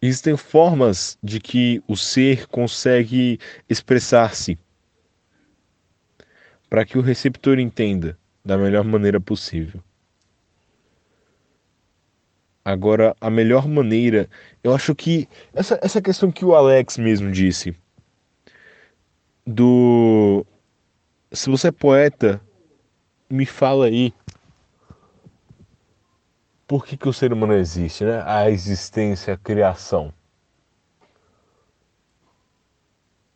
Existem 0.02 0.38
formas 0.38 1.18
de 1.24 1.40
que 1.40 1.82
o 1.88 1.96
ser 1.96 2.48
consegue 2.48 3.40
expressar-se 3.70 4.58
para 6.70 6.86
que 6.86 6.98
o 6.98 7.02
receptor 7.02 7.60
entenda 7.60 8.18
da 8.44 8.58
melhor 8.58 8.84
maneira 8.84 9.20
possível. 9.20 9.82
Agora, 12.64 13.16
a 13.22 13.30
melhor 13.30 13.68
maneira, 13.68 14.28
eu 14.64 14.74
acho 14.74 14.96
que 14.96 15.30
essa, 15.54 15.80
essa 15.82 16.02
questão 16.02 16.32
que 16.32 16.44
o 16.44 16.56
Alex 16.56 16.98
mesmo 16.98 17.32
disse, 17.32 17.76
do 19.46 20.46
se 21.32 21.50
você 21.50 21.68
é 21.68 21.72
poeta, 21.72 22.42
me 23.30 23.46
fala 23.46 23.86
aí 23.86 24.14
por 26.68 26.86
que, 26.86 26.98
que 26.98 27.10
o 27.10 27.14
ser 27.14 27.32
humano 27.32 27.54
existe, 27.54 28.04
né? 28.04 28.24
A 28.26 28.50
existência, 28.50 29.34
a 29.34 29.38
criação. 29.38 30.14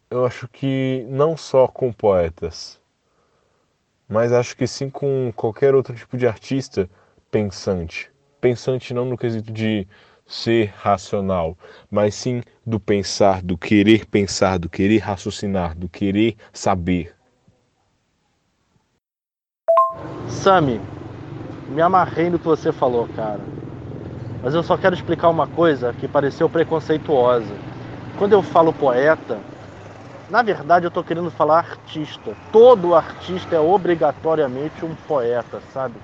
Eu 0.09 0.25
acho 0.25 0.47
que 0.47 1.05
não 1.09 1.37
só 1.37 1.67
com 1.67 1.93
poetas, 1.93 2.79
mas 4.07 4.33
acho 4.33 4.55
que 4.57 4.65
sim 4.65 4.89
com 4.89 5.31
qualquer 5.35 5.75
outro 5.75 5.95
tipo 5.95 6.17
de 6.17 6.27
artista 6.27 6.89
pensante 7.29 8.11
pensante 8.39 8.93
não 8.93 9.05
no 9.05 9.17
quesito 9.17 9.51
de 9.51 9.87
ser 10.25 10.71
racional, 10.77 11.57
mas 11.89 12.15
sim 12.15 12.41
do 12.65 12.79
pensar, 12.79 13.41
do 13.41 13.57
querer 13.57 14.05
pensar, 14.05 14.59
do 14.59 14.69
querer 14.69 14.99
raciocinar, 14.99 15.75
do 15.75 15.89
querer 15.89 16.35
saber. 16.53 17.15
Sami, 20.27 20.79
me 21.69 21.81
amarrei 21.81 22.29
no 22.29 22.39
que 22.39 22.45
você 22.45 22.71
falou, 22.71 23.07
cara. 23.15 23.41
Mas 24.43 24.53
eu 24.53 24.63
só 24.63 24.77
quero 24.77 24.95
explicar 24.95 25.29
uma 25.29 25.47
coisa 25.47 25.93
que 25.93 26.07
pareceu 26.07 26.49
preconceituosa. 26.49 27.53
Quando 28.17 28.33
eu 28.33 28.41
falo 28.41 28.73
poeta, 28.73 29.39
na 30.29 30.41
verdade 30.41 30.85
eu 30.85 30.89
estou 30.89 31.03
querendo 31.03 31.29
falar 31.31 31.59
artista. 31.59 32.35
Todo 32.51 32.95
artista 32.95 33.55
é 33.55 33.59
obrigatoriamente 33.59 34.83
um 34.85 34.95
poeta, 35.07 35.59
sabe? 35.73 35.95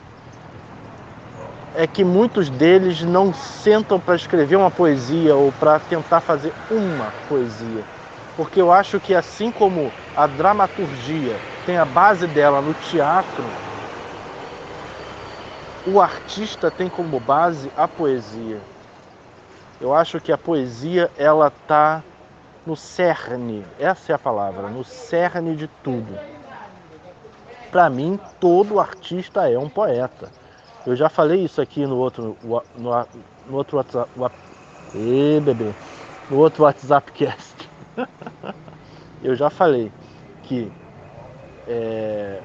é 1.78 1.86
que 1.86 2.04
muitos 2.04 2.50
deles 2.50 3.02
não 3.04 3.34
sentam 3.34 4.00
para 4.00 4.16
escrever 4.16 4.56
uma 4.56 4.72
poesia 4.72 5.36
ou 5.36 5.52
para 5.52 5.80
tentar 5.80 6.22
fazer 6.22 6.54
uma 6.72 7.12
poesia. 7.28 7.84
Porque 8.38 8.62
eu 8.62 8.72
acho 8.72 9.00
que 9.00 9.14
assim 9.14 9.52
como 9.52 9.92
a 10.16 10.26
dramaturgia 10.26 11.36
tem 11.66 11.78
a 11.78 11.86
base 11.86 12.28
dela 12.28 12.62
no 12.62 12.74
teatro, 12.74 13.44
o 15.86 16.02
artista 16.02 16.72
tem 16.72 16.90
como 16.90 17.20
base 17.20 17.72
a 17.78 17.88
poesia. 17.88 18.60
Eu 19.80 19.94
acho 19.94 20.20
que 20.20 20.32
a 20.32 20.38
poesia 20.38 21.12
ela 21.18 21.52
tá 21.68 22.04
no 22.66 22.76
cerne, 22.76 23.64
essa 23.80 24.12
é 24.12 24.16
a 24.16 24.20
palavra, 24.20 24.70
no 24.70 24.84
cerne 24.84 25.56
de 25.56 25.68
tudo. 25.84 26.18
Para 27.70 27.90
mim, 27.90 28.20
todo 28.40 28.80
artista 28.80 29.50
é 29.50 29.60
um 29.60 29.70
poeta. 29.70 30.32
Eu 30.86 30.96
já 30.96 31.10
falei 31.10 31.44
isso 31.44 31.62
aqui 31.62 31.86
no 31.86 31.98
outro, 31.98 32.38
no, 32.76 33.08
no 33.48 33.56
outro 33.56 33.78
WhatsApp. 33.78 34.10
Ê, 34.96 35.40
bebê. 35.40 35.74
No 36.30 36.38
outro 36.38 36.64
WhatsApp 36.64 37.12
cast. 37.12 37.70
eu 39.22 39.36
já 39.36 39.50
falei 39.50 39.92
que 40.44 40.72
é, 41.68 42.42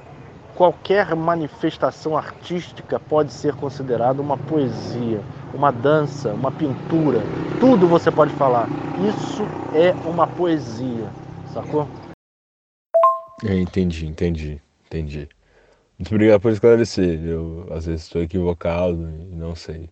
qualquer 0.60 1.16
manifestação 1.16 2.14
artística 2.14 3.00
pode 3.00 3.32
ser 3.32 3.54
considerada 3.54 4.20
uma 4.20 4.36
poesia, 4.36 5.22
uma 5.54 5.70
dança, 5.70 6.34
uma 6.34 6.52
pintura. 6.52 7.20
Tudo 7.58 7.88
você 7.88 8.12
pode 8.12 8.30
falar. 8.34 8.68
Isso 9.08 9.42
é 9.74 9.92
uma 10.06 10.26
poesia, 10.26 11.10
sacou? 11.54 11.88
É, 13.42 13.54
entendi, 13.54 14.06
entendi. 14.06 14.60
Entendi. 14.84 15.30
Muito 15.98 16.14
obrigado 16.14 16.42
por 16.42 16.52
esclarecer. 16.52 17.24
Eu 17.24 17.66
às 17.70 17.86
vezes 17.86 18.02
estou 18.02 18.20
equivocado 18.20 19.00
e 19.30 19.34
não 19.34 19.56
sei. 19.56 19.88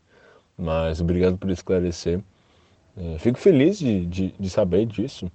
Mas 0.55 1.01
obrigado 1.01 1.39
por 1.39 1.49
esclarecer. 1.49 2.21
É, 2.95 3.19
fico 3.19 3.39
feliz 3.39 3.79
de, 3.79 4.05
de, 4.05 4.35
de, 4.39 4.51
saber 4.51 4.85
disso, 4.85 5.33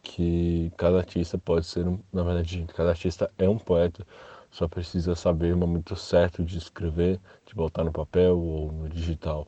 que 0.00 0.70
cada 0.76 0.98
artista 0.98 1.36
pode 1.36 1.66
ser, 1.66 1.88
um, 1.88 1.98
na 2.12 2.22
verdade, 2.22 2.64
cada 2.76 2.90
artista 2.90 3.28
é 3.36 3.48
um 3.48 3.58
poeta, 3.58 4.06
só 4.50 4.66
precisa 4.66 5.14
saber 5.14 5.54
o 5.54 5.56
momento 5.56 5.94
certo 5.94 6.44
de 6.44 6.58
escrever, 6.58 7.20
de 7.46 7.54
botar 7.54 7.84
no 7.84 7.92
papel 7.92 8.36
ou 8.36 8.72
no 8.72 8.88
digital. 8.88 9.46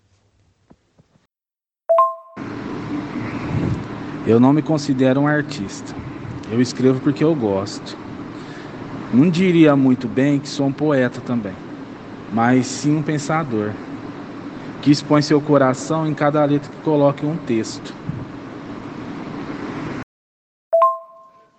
Eu 4.24 4.38
não 4.38 4.52
me 4.52 4.62
considero 4.62 5.20
um 5.20 5.26
artista. 5.26 5.94
Eu 6.50 6.60
escrevo 6.60 7.00
porque 7.00 7.24
eu 7.24 7.34
gosto. 7.34 7.98
Não 9.12 9.28
diria 9.28 9.74
muito 9.74 10.06
bem 10.06 10.38
que 10.38 10.48
sou 10.48 10.66
um 10.66 10.72
poeta 10.72 11.20
também, 11.20 11.54
mas 12.32 12.66
sim 12.66 12.96
um 12.96 13.02
pensador, 13.02 13.72
que 14.80 14.90
expõe 14.90 15.20
seu 15.20 15.40
coração 15.40 16.06
em 16.06 16.14
cada 16.14 16.42
letra 16.44 16.70
que 16.70 16.80
coloca 16.82 17.26
em 17.26 17.28
um 17.28 17.36
texto. 17.36 17.94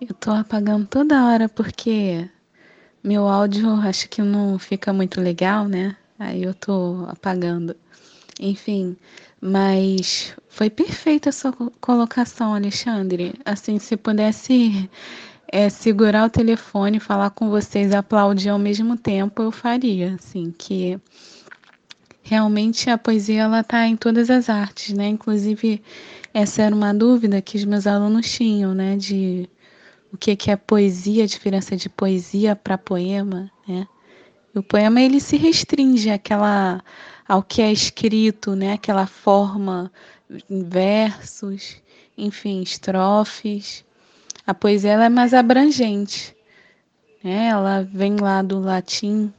Eu 0.00 0.14
tô 0.14 0.32
apagando 0.32 0.86
toda 0.86 1.26
hora 1.26 1.48
porque 1.48 2.28
meu 3.04 3.28
áudio 3.28 3.70
acho 3.82 4.08
que 4.08 4.22
não 4.22 4.58
fica 4.58 4.92
muito 4.92 5.20
legal, 5.20 5.68
né? 5.68 5.94
Aí 6.18 6.42
eu 6.42 6.54
tô 6.54 7.04
apagando. 7.08 7.76
Enfim, 8.40 8.96
mas 9.40 10.34
foi 10.48 10.70
perfeita 10.70 11.28
a 11.28 11.32
sua 11.32 11.52
colocação, 11.80 12.54
Alexandre. 12.54 13.34
Assim, 13.44 13.78
se 13.78 13.96
pudesse 13.96 14.88
é, 15.48 15.68
segurar 15.68 16.24
o 16.26 16.30
telefone, 16.30 16.98
falar 16.98 17.30
com 17.30 17.50
vocês, 17.50 17.92
aplaudir 17.92 18.48
ao 18.48 18.58
mesmo 18.58 18.96
tempo, 18.96 19.42
eu 19.42 19.52
faria, 19.52 20.14
assim, 20.14 20.52
que 20.56 20.98
realmente 22.22 22.88
a 22.88 22.96
poesia 22.96 23.42
ela 23.42 23.60
está 23.60 23.86
em 23.86 23.96
todas 23.96 24.30
as 24.30 24.48
artes, 24.48 24.94
né? 24.94 25.08
Inclusive 25.08 25.82
essa 26.32 26.62
era 26.62 26.74
uma 26.74 26.92
dúvida 26.94 27.42
que 27.42 27.58
os 27.58 27.64
meus 27.64 27.86
alunos 27.86 28.30
tinham, 28.32 28.74
né? 28.74 28.96
De 28.96 29.48
o 30.14 30.16
que 30.16 30.36
que 30.36 30.48
é 30.48 30.56
poesia, 30.56 31.24
a 31.24 31.26
diferença 31.26 31.76
de 31.76 31.88
poesia 31.88 32.54
para 32.54 32.78
poema, 32.78 33.50
né? 33.66 33.84
o 34.54 34.62
poema 34.62 35.00
ele 35.00 35.18
se 35.18 35.36
restringe 35.36 36.08
àquela 36.08 36.80
ao 37.26 37.42
que 37.42 37.60
é 37.60 37.72
escrito, 37.72 38.54
né? 38.54 38.74
Aquela 38.74 39.06
forma, 39.06 39.90
versos, 40.48 41.76
enfim, 42.16 42.62
estrofes. 42.62 43.84
A 44.46 44.54
poesia 44.54 44.92
ela 44.92 45.06
é 45.06 45.08
mais 45.08 45.34
abrangente. 45.34 46.36
Né? 47.22 47.48
Ela 47.48 47.82
vem 47.82 48.16
lá 48.16 48.42
do 48.42 48.60
latim, 48.60 49.32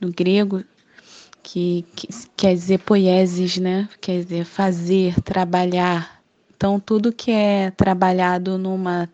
do 0.00 0.12
grego, 0.12 0.64
que, 1.42 1.84
que 1.94 2.08
quer 2.36 2.54
dizer 2.54 2.78
poieses, 2.78 3.58
né? 3.58 3.88
Quer 4.00 4.22
dizer 4.22 4.44
fazer, 4.44 5.20
trabalhar. 5.22 6.22
Então, 6.56 6.78
tudo 6.78 7.12
que 7.12 7.32
é 7.32 7.72
trabalhado 7.72 8.56
numa 8.56 9.10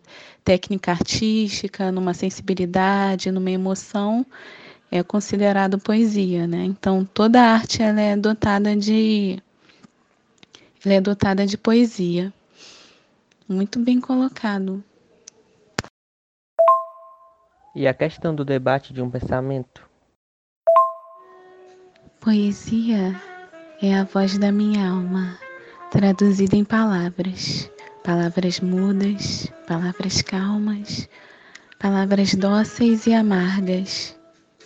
técnica 0.49 0.91
artística, 0.91 1.91
numa 1.91 2.11
sensibilidade, 2.11 3.31
numa 3.31 3.51
emoção, 3.51 4.25
é 4.89 5.03
considerado 5.03 5.77
poesia, 5.77 6.47
né? 6.47 6.63
Então, 6.63 7.05
toda 7.05 7.39
arte 7.39 7.83
ela 7.83 8.01
é 8.01 8.17
dotada 8.17 8.75
de 8.75 9.39
ela 10.83 10.95
é 10.95 10.99
dotada 11.01 11.45
de 11.45 11.55
poesia. 11.55 12.33
Muito 13.47 13.77
bem 13.79 14.01
colocado. 14.01 14.83
E 17.75 17.87
a 17.87 17.93
questão 17.93 18.33
do 18.33 18.43
debate 18.43 18.91
de 18.91 19.03
um 19.03 19.09
pensamento? 19.09 19.87
Poesia 22.19 23.15
é 23.83 23.95
a 23.95 24.03
voz 24.03 24.35
da 24.39 24.51
minha 24.51 24.89
alma, 24.89 25.37
traduzida 25.91 26.55
em 26.55 26.65
palavras. 26.65 27.69
Palavras 28.03 28.59
mudas, 28.59 29.51
palavras 29.67 30.21
calmas, 30.21 31.07
palavras 31.79 32.33
dóceis 32.33 33.05
e 33.05 33.13
amargas, 33.13 34.17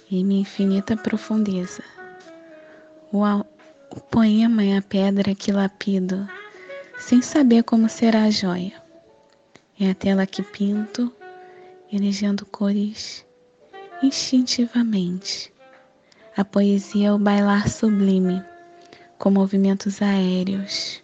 em 0.10 0.24
minha 0.24 0.42
infinita 0.42 0.96
profundeza. 0.96 1.84
O, 3.12 3.24
o 3.24 4.00
poema 4.10 4.64
é 4.64 4.78
a 4.78 4.82
pedra 4.82 5.36
que 5.36 5.52
lapido, 5.52 6.28
sem 6.98 7.22
saber 7.22 7.64
como 7.64 7.90
será 7.90 8.24
a 8.24 8.32
joia. 8.32 8.82
É 9.80 9.90
a 9.90 9.96
tela 9.96 10.26
que 10.26 10.42
pinto 10.42 11.12
elegendo 11.92 12.46
cores 12.46 13.26
instintivamente. 14.02 15.54
A 16.36 16.44
poesia 16.44 17.10
é 17.10 17.14
o 17.14 17.20
bailar 17.20 17.70
sublime, 17.70 18.44
com 19.20 19.30
movimentos 19.30 20.02
aéreos. 20.02 21.03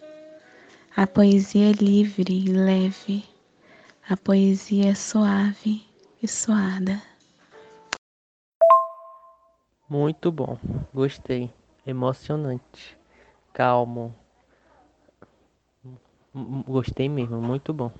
A 1.00 1.06
poesia 1.06 1.70
é 1.70 1.72
livre 1.72 2.30
e 2.30 2.52
leve. 2.52 3.24
A 4.06 4.18
poesia 4.18 4.90
é 4.90 4.94
suave 4.94 5.82
e 6.22 6.28
suada. 6.28 7.00
Muito 9.88 10.30
bom, 10.30 10.58
gostei. 10.92 11.50
Emocionante, 11.86 12.98
calmo. 13.50 14.14
Gostei 16.68 17.08
mesmo, 17.08 17.40
muito 17.40 17.72
bom. 17.72 17.90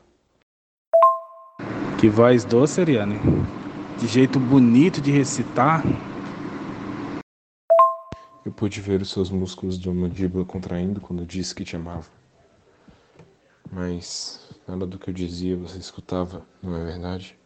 Que 1.99 2.11
voz 2.11 2.45
doce, 2.45 2.83
Ariane. 2.83 3.17
Que 3.99 4.07
jeito 4.07 4.39
bonito 4.39 5.01
de 5.01 5.11
recitar. 5.11 5.83
Eu 8.45 8.53
pude 8.53 8.79
ver 8.79 9.01
os 9.01 9.11
seus 9.11 9.31
músculos 9.31 9.79
de 9.79 9.89
mandíbula 9.89 10.45
contraindo 10.45 11.01
quando 11.01 11.25
disse 11.25 11.55
que 11.55 11.65
te 11.65 11.77
amava. 11.77 12.20
Mas 13.73 14.41
nada 14.67 14.85
do 14.85 14.99
que 14.99 15.11
eu 15.11 15.15
dizia 15.15 15.57
você 15.57 15.79
escutava, 15.79 16.45
não 16.61 16.77
é 16.77 16.85
verdade? 16.85 17.39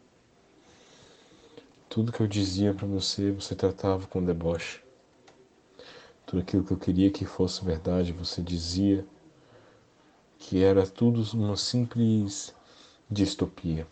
Tudo 1.89 2.11
que 2.11 2.21
eu 2.21 2.27
dizia 2.27 2.73
para 2.73 2.87
você, 2.87 3.31
você 3.31 3.55
tratava 3.55 4.07
com 4.07 4.25
deboche. 4.25 4.81
Tudo 6.25 6.41
aquilo 6.41 6.65
que 6.65 6.73
eu 6.73 6.79
queria 6.79 7.11
que 7.11 7.27
fosse 7.27 7.63
verdade, 7.63 8.13
você 8.13 8.41
dizia 8.41 9.07
que 10.39 10.63
era 10.63 10.87
tudo 10.87 11.23
uma 11.35 11.57
simples 11.57 12.55
distopia. 13.11 13.87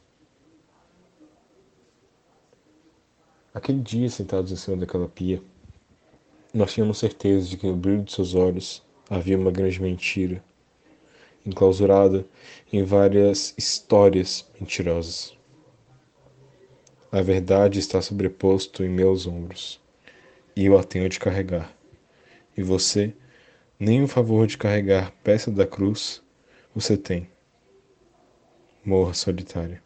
Aquele 3.55 3.81
dia, 3.81 4.09
sentados 4.09 4.51
em 4.51 4.57
cima 4.57 4.79
daquela 4.79 5.07
pia, 5.07 5.43
nós 6.55 6.73
tínhamos 6.73 6.99
certeza 6.99 7.47
de 7.47 7.59
que 7.59 7.67
no 7.67 7.77
brilho 7.77 8.03
de 8.03 8.13
seus 8.13 8.35
olhos 8.35 8.83
havia 9.11 9.37
uma 9.37 9.51
grande 9.51 9.81
mentira, 9.81 10.43
enclausurada 11.45 12.27
em 12.73 12.83
várias 12.83 13.55
histórias 13.59 14.49
mentirosas. 14.59 15.37
A 17.11 17.21
verdade 17.21 17.79
está 17.79 18.01
sobreposto 18.01 18.83
em 18.83 18.89
meus 18.89 19.27
ombros, 19.27 19.81
e 20.57 20.67
eu 20.67 20.79
a 20.79 20.85
tenho 20.85 21.09
de 21.09 21.19
carregar. 21.19 21.77
E 22.57 22.63
você, 22.63 23.15
nem 23.79 24.03
o 24.03 24.09
favor 24.09 24.47
de 24.47 24.57
carregar 24.57 25.13
peça 25.23 25.51
da 25.51 25.67
cruz, 25.67 26.23
você 26.75 26.97
tem. 26.97 27.29
Morra 28.85 29.13
solitária. 29.13 29.82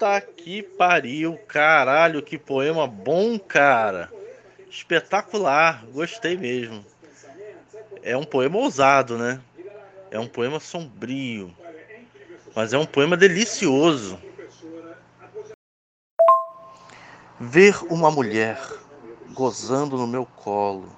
Puta 0.00 0.18
que 0.22 0.62
pariu, 0.62 1.38
caralho, 1.46 2.22
que 2.22 2.38
poema 2.38 2.86
bom, 2.86 3.38
cara. 3.38 4.10
Espetacular, 4.70 5.84
gostei 5.92 6.38
mesmo. 6.38 6.82
É 8.02 8.16
um 8.16 8.24
poema 8.24 8.56
ousado, 8.56 9.18
né? 9.18 9.42
É 10.10 10.18
um 10.18 10.26
poema 10.26 10.58
sombrio, 10.58 11.54
mas 12.56 12.72
é 12.72 12.78
um 12.78 12.86
poema 12.86 13.14
delicioso. 13.14 14.18
Ver 17.38 17.76
uma 17.92 18.10
mulher 18.10 18.58
gozando 19.34 19.98
no 19.98 20.06
meu 20.06 20.24
colo, 20.24 20.88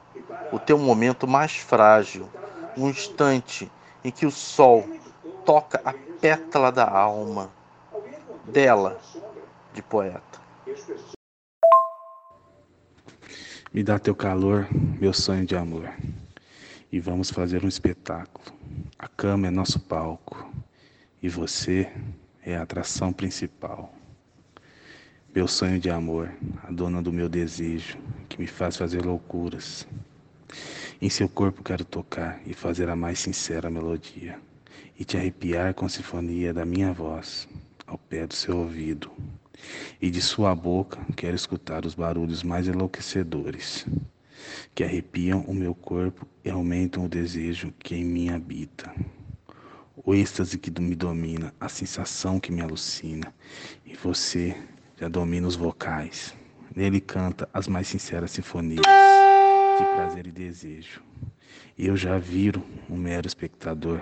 o 0.52 0.60
teu 0.60 0.78
momento 0.78 1.26
mais 1.26 1.56
frágil, 1.56 2.30
um 2.76 2.88
instante 2.88 3.68
em 4.04 4.12
que 4.12 4.26
o 4.26 4.30
sol 4.30 4.88
toca 5.44 5.82
a 5.84 5.92
pétala 6.20 6.70
da 6.70 6.88
alma 6.88 7.50
dela 8.46 9.00
de 9.72 9.82
poeta. 9.82 10.40
Me 13.72 13.82
dá 13.82 13.98
teu 13.98 14.14
calor, 14.14 14.68
meu 15.00 15.12
sonho 15.12 15.46
de 15.46 15.56
amor. 15.56 15.90
E 16.90 17.00
vamos 17.00 17.30
fazer 17.30 17.64
um 17.64 17.68
espetáculo. 17.68 18.44
A 18.98 19.08
cama 19.08 19.46
é 19.46 19.50
nosso 19.50 19.80
palco 19.80 20.52
e 21.22 21.28
você 21.28 21.90
é 22.44 22.56
a 22.56 22.62
atração 22.62 23.12
principal. 23.12 23.94
Meu 25.34 25.48
sonho 25.48 25.78
de 25.78 25.88
amor, 25.88 26.30
a 26.62 26.70
dona 26.70 27.00
do 27.00 27.10
meu 27.12 27.28
desejo, 27.28 27.96
que 28.28 28.38
me 28.38 28.46
faz 28.46 28.76
fazer 28.76 29.02
loucuras. 29.06 29.86
Em 31.00 31.08
seu 31.08 31.28
corpo 31.28 31.62
quero 31.62 31.84
tocar 31.84 32.40
e 32.44 32.52
fazer 32.52 32.90
a 32.90 32.96
mais 32.96 33.20
sincera 33.20 33.70
melodia, 33.70 34.38
e 34.98 35.04
te 35.04 35.16
arrepiar 35.16 35.72
com 35.72 35.86
a 35.86 35.88
sinfonia 35.88 36.52
da 36.52 36.66
minha 36.66 36.92
voz 36.92 37.48
ao 37.92 37.98
pé 37.98 38.26
do 38.26 38.34
seu 38.34 38.56
ouvido. 38.56 39.10
E 40.00 40.10
de 40.10 40.20
sua 40.20 40.54
boca 40.54 40.98
quero 41.14 41.36
escutar 41.36 41.84
os 41.84 41.94
barulhos 41.94 42.42
mais 42.42 42.66
enlouquecedores, 42.66 43.86
que 44.74 44.82
arrepiam 44.82 45.40
o 45.42 45.54
meu 45.54 45.74
corpo 45.74 46.26
e 46.42 46.50
aumentam 46.50 47.04
o 47.04 47.08
desejo 47.08 47.72
que 47.78 47.94
em 47.94 48.04
mim 48.04 48.30
habita. 48.30 48.92
O 50.04 50.14
êxtase 50.14 50.58
que 50.58 50.70
me 50.80 50.96
domina, 50.96 51.54
a 51.60 51.68
sensação 51.68 52.40
que 52.40 52.50
me 52.50 52.62
alucina, 52.62 53.32
e 53.84 53.94
você 53.94 54.56
já 54.98 55.06
domina 55.06 55.46
os 55.46 55.54
vocais. 55.54 56.34
Nele 56.74 57.00
canta 57.00 57.48
as 57.52 57.68
mais 57.68 57.86
sinceras 57.86 58.30
sinfonias 58.30 58.80
de 59.78 59.84
prazer 59.94 60.26
e 60.26 60.32
desejo. 60.32 61.02
E 61.76 61.86
eu 61.86 61.96
já 61.96 62.18
viro 62.18 62.64
um 62.88 62.96
mero 62.96 63.26
espectador, 63.26 64.00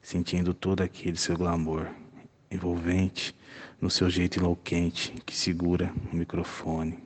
sentindo 0.00 0.54
todo 0.54 0.80
aquele 0.80 1.16
seu 1.16 1.36
glamour, 1.36 1.88
envolvente 2.52 3.34
no 3.80 3.90
seu 3.90 4.08
jeito 4.10 4.38
enlouquente 4.38 5.12
que 5.24 5.34
segura 5.34 5.92
o 6.12 6.16
microfone. 6.16 6.98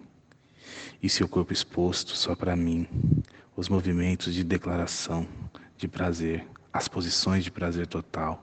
E 1.02 1.08
seu 1.08 1.28
corpo 1.28 1.52
exposto 1.52 2.16
só 2.16 2.34
para 2.34 2.56
mim, 2.56 2.86
os 3.56 3.68
movimentos 3.68 4.34
de 4.34 4.42
declaração, 4.42 5.26
de 5.76 5.86
prazer, 5.86 6.46
as 6.72 6.88
posições 6.88 7.44
de 7.44 7.50
prazer 7.50 7.86
total 7.86 8.42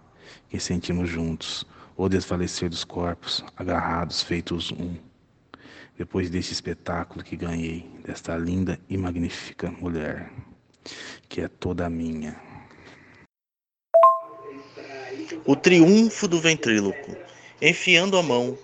que 0.50 0.60
sentimos 0.60 1.10
juntos, 1.10 1.66
o 1.96 2.08
desfalecer 2.08 2.70
dos 2.70 2.84
corpos, 2.84 3.44
agarrados, 3.58 4.22
feitos 4.22 4.72
um 4.72 4.96
depois 5.98 6.30
deste 6.30 6.54
espetáculo 6.54 7.24
que 7.24 7.36
ganhei, 7.36 7.88
desta 8.04 8.36
linda 8.36 8.80
e 8.90 8.98
magnífica 8.98 9.70
mulher, 9.72 10.32
que 11.30 11.42
é 11.42 11.48
toda 11.48 11.90
minha. 11.90 12.53
O 15.46 15.56
triunfo 15.56 16.28
do 16.28 16.40
ventríloco, 16.40 17.16
enfiando 17.62 18.18
a 18.18 18.24
mão 18.24 18.58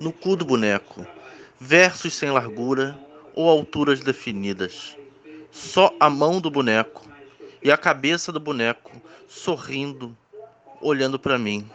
no 0.00 0.12
cu 0.12 0.36
do 0.36 0.44
boneco, 0.44 1.06
versos 1.60 2.14
sem 2.14 2.30
largura 2.30 2.98
ou 3.34 3.48
alturas 3.48 4.00
definidas. 4.00 4.96
Só 5.50 5.94
a 5.98 6.10
mão 6.10 6.40
do 6.40 6.50
boneco 6.50 7.08
e 7.62 7.70
a 7.70 7.76
cabeça 7.76 8.30
do 8.30 8.40
boneco 8.40 8.90
sorrindo, 9.28 10.16
olhando 10.80 11.18
para 11.18 11.38
mim. 11.38 11.68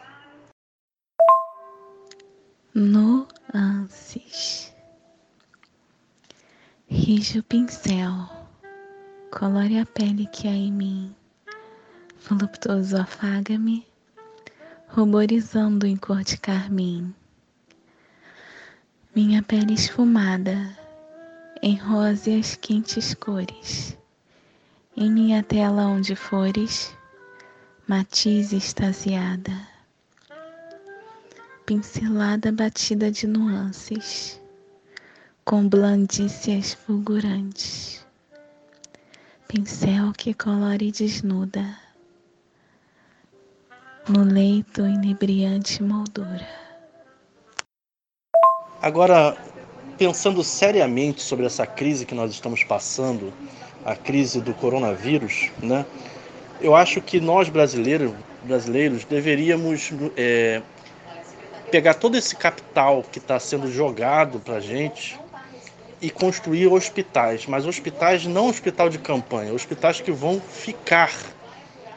Nuances. 2.74 4.72
Rige 6.88 7.40
o 7.40 7.44
pincel, 7.44 8.30
colore 9.32 9.80
a 9.80 9.86
pele 9.86 10.28
que 10.28 10.48
há 10.48 10.52
em 10.52 10.72
mim. 10.72 11.16
Voluptuoso 12.30 12.98
afaga-me, 12.98 13.86
ruborizando 14.94 15.88
em 15.88 15.96
cor 15.96 16.22
de 16.22 16.38
carmim. 16.38 17.14
Minha 19.16 19.42
pele 19.42 19.74
esfumada, 19.74 20.78
em 21.62 21.78
róseas 21.78 22.56
quentes 22.56 23.14
cores. 23.14 23.98
Em 24.96 25.10
minha 25.10 25.42
tela 25.42 25.88
onde 25.88 26.14
fores, 26.16 26.94
matiz 27.88 28.52
extasiada. 28.52 29.68
Pincelada 31.66 32.52
batida 32.52 33.10
de 33.10 33.28
nuances 33.28 34.42
com 35.46 35.68
blandícias 35.68 36.74
fulgurantes, 36.74 38.06
pincel 39.48 40.12
que 40.14 40.34
colore 40.34 40.92
desnuda, 40.92 41.78
no 44.08 44.24
leito 44.24 44.82
inebriante 44.82 45.82
moldura. 45.84 46.48
Agora, 48.82 49.38
pensando 49.98 50.44
seriamente 50.44 51.22
sobre 51.22 51.46
essa 51.46 51.68
crise 51.68 52.06
que 52.06 52.16
nós 52.16 52.32
estamos 52.32 52.64
passando, 52.64 53.32
a 53.86 53.96
crise 53.96 54.42
do 54.42 54.54
coronavírus, 54.54 55.50
né? 55.62 55.86
Eu 56.60 56.76
acho 56.76 57.02
que 57.02 57.20
nós 57.20 57.50
brasileiros, 57.50 58.12
brasileiros 58.44 59.04
deveríamos 59.06 59.92
é, 60.16 60.62
pegar 61.72 61.96
todo 61.96 62.18
esse 62.18 62.36
capital 62.36 63.04
que 63.12 63.18
está 63.18 63.40
sendo 63.40 63.72
jogado 63.72 64.40
para 64.40 64.60
gente 64.60 65.20
e 66.02 66.10
construir 66.10 66.68
hospitais, 66.68 67.46
mas 67.46 67.66
hospitais 67.66 68.26
não 68.26 68.50
hospital 68.50 68.90
de 68.90 68.98
campanha, 68.98 69.54
hospitais 69.54 70.02
que 70.02 70.12
vão 70.12 70.40
ficar, 70.42 71.12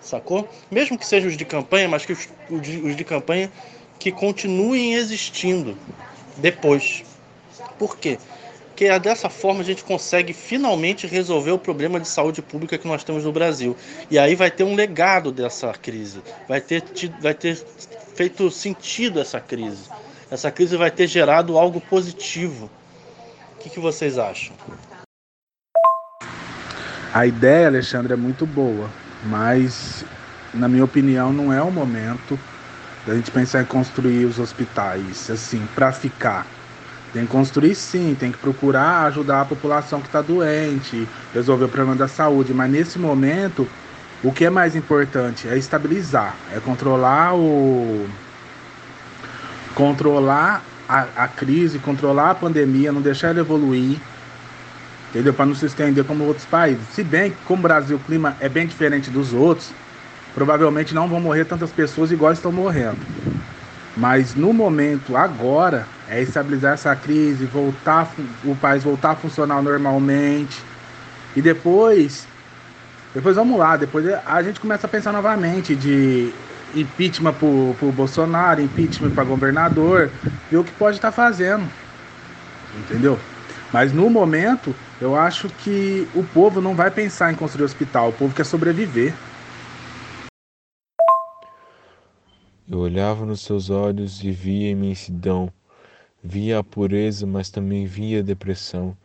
sacou? 0.06 0.48
Mesmo 0.70 0.98
que 0.98 1.06
sejam 1.06 1.28
os 1.28 1.36
de 1.36 1.44
campanha, 1.44 1.88
mas 1.88 2.04
que 2.04 2.12
os, 2.12 2.28
os 2.50 2.96
de 2.96 3.04
campanha 3.04 3.50
que 3.98 4.12
continuem 4.12 4.94
existindo 4.94 5.76
depois. 6.36 7.04
Por 7.78 7.96
quê? 7.96 8.18
Porque 8.68 8.86
é 8.86 8.98
dessa 8.98 9.30
forma 9.30 9.60
a 9.60 9.64
gente 9.64 9.84
consegue 9.84 10.32
finalmente 10.32 11.06
resolver 11.06 11.52
o 11.52 11.58
problema 11.58 12.00
de 12.00 12.08
saúde 12.08 12.42
pública 12.42 12.76
que 12.76 12.88
nós 12.88 13.04
temos 13.04 13.24
no 13.24 13.32
Brasil. 13.32 13.76
E 14.10 14.18
aí 14.18 14.34
vai 14.34 14.50
ter 14.50 14.64
um 14.64 14.74
legado 14.74 15.30
dessa 15.30 15.72
crise, 15.72 16.20
vai 16.48 16.60
ter, 16.60 16.82
vai 17.20 17.34
ter 17.34 17.56
feito 18.14 18.50
sentido 18.50 19.20
essa 19.20 19.40
crise. 19.40 19.88
Essa 20.30 20.50
crise 20.50 20.76
vai 20.76 20.90
ter 20.90 21.06
gerado 21.06 21.56
algo 21.56 21.80
positivo 21.80 22.68
que, 23.64 23.70
que 23.70 23.80
vocês 23.80 24.18
acham? 24.18 24.54
A 27.12 27.26
ideia, 27.26 27.68
Alexandre, 27.68 28.12
é 28.12 28.16
muito 28.16 28.44
boa, 28.44 28.90
mas, 29.24 30.04
na 30.52 30.68
minha 30.68 30.84
opinião, 30.84 31.32
não 31.32 31.52
é 31.52 31.62
o 31.62 31.70
momento 31.70 32.38
da 33.06 33.14
gente 33.14 33.30
pensar 33.30 33.62
em 33.62 33.64
construir 33.64 34.24
os 34.24 34.38
hospitais 34.38 35.30
assim 35.30 35.66
para 35.74 35.92
ficar. 35.92 36.46
Tem 37.12 37.24
que 37.24 37.30
construir 37.30 37.74
sim, 37.74 38.16
tem 38.18 38.32
que 38.32 38.38
procurar 38.38 39.04
ajudar 39.06 39.42
a 39.42 39.44
população 39.44 40.00
que 40.00 40.06
está 40.06 40.20
doente, 40.20 41.08
resolver 41.32 41.66
o 41.66 41.68
problema 41.68 41.94
da 41.94 42.08
saúde, 42.08 42.52
mas 42.52 42.70
nesse 42.70 42.98
momento 42.98 43.68
o 44.22 44.32
que 44.32 44.44
é 44.44 44.50
mais 44.50 44.74
importante 44.74 45.46
é 45.46 45.56
estabilizar, 45.56 46.34
é 46.52 46.58
controlar 46.58 47.34
o 47.36 48.08
controlar 49.74 50.62
a, 50.88 51.06
a 51.16 51.28
crise, 51.28 51.78
controlar 51.78 52.30
a 52.30 52.34
pandemia, 52.34 52.90
não 52.90 53.00
deixar 53.00 53.28
ela 53.28 53.40
evoluir, 53.40 53.98
entendeu? 55.14 55.32
Para 55.32 55.46
não 55.46 55.54
se 55.54 55.64
estender 55.64 56.04
como 56.04 56.24
outros 56.24 56.44
países. 56.44 56.82
Se 56.88 57.04
bem 57.04 57.30
que, 57.30 57.36
como 57.46 57.60
o 57.60 57.62
Brasil, 57.62 57.96
o 57.96 58.00
clima 58.00 58.36
é 58.40 58.48
bem 58.48 58.66
diferente 58.66 59.10
dos 59.10 59.32
outros, 59.32 59.70
provavelmente 60.34 60.92
não 60.92 61.08
vão 61.08 61.20
morrer 61.20 61.44
tantas 61.44 61.70
pessoas 61.70 62.10
igual 62.10 62.32
estão 62.32 62.50
morrendo. 62.50 62.98
Mas 63.96 64.34
no 64.34 64.52
momento, 64.52 65.16
agora, 65.16 65.86
é 66.08 66.20
estabilizar 66.20 66.74
essa 66.74 66.94
crise, 66.96 67.44
voltar 67.44 68.12
o 68.44 68.56
país 68.56 68.82
voltar 68.82 69.12
a 69.12 69.16
funcionar 69.16 69.62
normalmente. 69.62 70.60
E 71.36 71.40
depois, 71.40 72.26
depois 73.14 73.36
vamos 73.36 73.56
lá, 73.56 73.76
depois 73.76 74.04
a 74.26 74.42
gente 74.42 74.58
começa 74.58 74.88
a 74.88 74.90
pensar 74.90 75.12
novamente 75.12 75.76
de 75.76 76.32
impeachment 76.74 77.34
pro, 77.34 77.76
pro 77.78 77.92
Bolsonaro, 77.92 78.60
impeachment 78.60 79.10
para 79.10 79.22
governador, 79.22 80.10
ver 80.50 80.56
o 80.56 80.64
que 80.64 80.72
pode 80.72 80.96
estar 80.96 81.12
tá 81.12 81.16
fazendo. 81.16 81.64
Entendeu? 82.76 83.16
Mas 83.72 83.92
no 83.92 84.10
momento, 84.10 84.74
eu 85.00 85.16
acho 85.16 85.48
que 85.48 86.08
o 86.14 86.24
povo 86.24 86.60
não 86.60 86.74
vai 86.74 86.90
pensar 86.90 87.32
em 87.32 87.36
construir 87.36 87.64
hospital, 87.64 88.10
o 88.10 88.12
povo 88.12 88.34
quer 88.34 88.44
sobreviver. 88.44 89.14
Eu 92.68 92.78
olhava 92.78 93.26
nos 93.26 93.42
seus 93.42 93.70
olhos 93.70 94.22
e 94.24 94.30
via 94.30 94.70
imensidão, 94.70 95.52
via 96.22 96.58
a 96.58 96.64
pureza, 96.64 97.26
mas 97.26 97.50
também 97.50 97.86
via 97.86 98.20
a 98.20 98.22
depressão. 98.22 98.96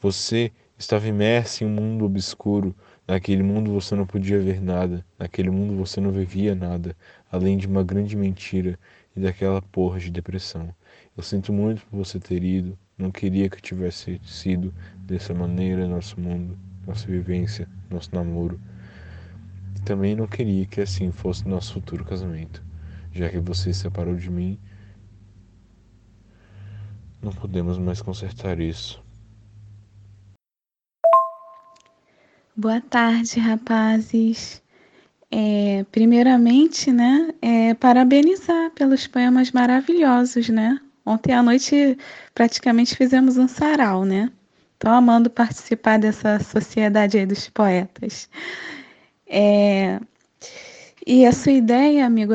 Você 0.00 0.52
estava 0.78 1.08
imerso 1.08 1.64
em 1.64 1.66
um 1.66 1.70
mundo 1.70 2.04
obscuro, 2.04 2.74
Naquele 3.08 3.42
mundo 3.42 3.72
você 3.72 3.94
não 3.94 4.04
podia 4.04 4.38
ver 4.38 4.60
nada, 4.60 5.02
naquele 5.18 5.48
mundo 5.48 5.74
você 5.74 5.98
não 5.98 6.12
vivia 6.12 6.54
nada, 6.54 6.94
além 7.32 7.56
de 7.56 7.66
uma 7.66 7.82
grande 7.82 8.14
mentira 8.14 8.78
e 9.16 9.20
daquela 9.20 9.62
porra 9.62 9.98
de 9.98 10.10
depressão. 10.10 10.74
Eu 11.16 11.22
sinto 11.22 11.50
muito 11.50 11.86
por 11.86 11.96
você 11.96 12.20
ter 12.20 12.44
ido, 12.44 12.78
não 12.98 13.12
queria 13.12 13.48
que 13.48 13.62
tivesse 13.62 14.20
sido 14.24 14.74
dessa 14.98 15.32
maneira 15.32 15.86
nosso 15.86 16.20
mundo, 16.20 16.58
nossa 16.86 17.06
vivência, 17.06 17.68
nosso 17.88 18.12
namoro. 18.12 18.60
Também 19.84 20.16
não 20.16 20.26
queria 20.26 20.66
que 20.66 20.80
assim 20.80 21.12
fosse 21.12 21.46
nosso 21.46 21.74
futuro 21.74 22.04
casamento, 22.04 22.62
já 23.12 23.28
que 23.28 23.38
você 23.38 23.72
se 23.72 23.80
separou 23.80 24.16
de 24.16 24.28
mim. 24.28 24.58
Não 27.22 27.32
podemos 27.32 27.78
mais 27.78 28.02
consertar 28.02 28.60
isso. 28.60 29.02
Boa 32.56 32.80
tarde, 32.80 33.38
rapazes. 33.38 34.60
É, 35.30 35.84
primeiramente, 35.92 36.90
né, 36.90 37.32
é, 37.40 37.74
parabenizar 37.74 38.70
pelos 38.72 39.06
poemas 39.06 39.52
maravilhosos, 39.52 40.48
né? 40.48 40.80
Ontem 41.08 41.32
à 41.32 41.42
noite 41.42 41.96
praticamente 42.34 42.94
fizemos 42.94 43.38
um 43.38 43.48
sarau, 43.48 44.04
né? 44.04 44.30
Tô 44.78 44.88
amando 44.88 45.30
participar 45.30 45.98
dessa 45.98 46.38
sociedade 46.38 47.16
aí 47.16 47.24
dos 47.24 47.48
poetas. 47.48 48.28
É... 49.26 49.98
E 51.06 51.24
a 51.24 51.32
sua 51.32 51.52
ideia, 51.52 52.04
amigo 52.04 52.34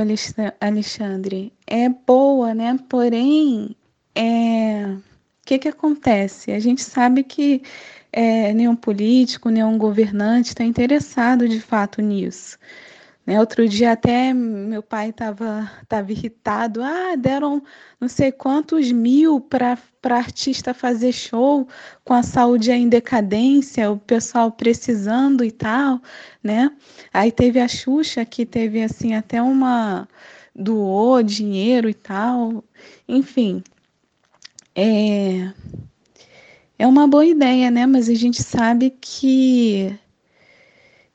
Alexandre, 0.60 1.54
é 1.68 1.88
boa, 1.88 2.56
né? 2.56 2.80
Porém, 2.90 3.76
é... 4.16 4.88
o 4.88 5.02
que, 5.46 5.60
que 5.60 5.68
acontece? 5.68 6.52
A 6.52 6.60
gente 6.60 6.82
sabe 6.82 7.24
que 7.24 7.62
é, 8.12 8.54
nenhum 8.54 8.76
político, 8.76 9.50
nenhum 9.50 9.78
governante 9.78 10.50
está 10.50 10.64
interessado 10.64 11.48
de 11.48 11.60
fato 11.62 12.02
nisso. 12.02 12.58
Né? 13.26 13.40
Outro 13.40 13.68
dia 13.68 13.94
até 13.94 14.34
meu 14.34 14.84
pai 14.84 15.10
estava 15.10 15.72
tava 15.88 16.12
irritado. 16.12 16.82
Ah, 16.84 17.16
deram 17.16 17.64
não 18.00 18.08
sei 18.10 18.32
quantos 18.32 18.92
mil 18.92 19.40
para 19.40 19.78
artista 20.04 20.74
fazer 20.74 21.14
show 21.14 21.68
com 22.04 22.14
a 22.14 22.24
saúde 22.24 22.72
em 22.72 22.90
decadência, 22.90 23.90
o 23.92 23.98
pessoal 23.98 24.52
precisando 24.52 25.44
e 25.44 25.52
tal, 25.52 26.02
né? 26.44 26.70
Aí 27.14 27.32
teve 27.32 27.60
a 27.60 27.68
Xuxa 27.68 28.26
que 28.26 28.46
teve 28.46 28.84
assim 28.84 29.14
até 29.16 29.42
uma 29.42 30.08
doou 30.56 31.24
dinheiro 31.24 31.90
e 31.90 31.94
tal. 31.94 32.64
Enfim, 33.08 33.64
é 34.76 35.52
é 36.78 36.88
uma 36.88 37.08
boa 37.08 37.26
ideia, 37.26 37.72
né? 37.72 37.86
Mas 37.86 38.10
a 38.10 38.14
gente 38.14 38.44
sabe 38.44 38.90
que 39.00 39.98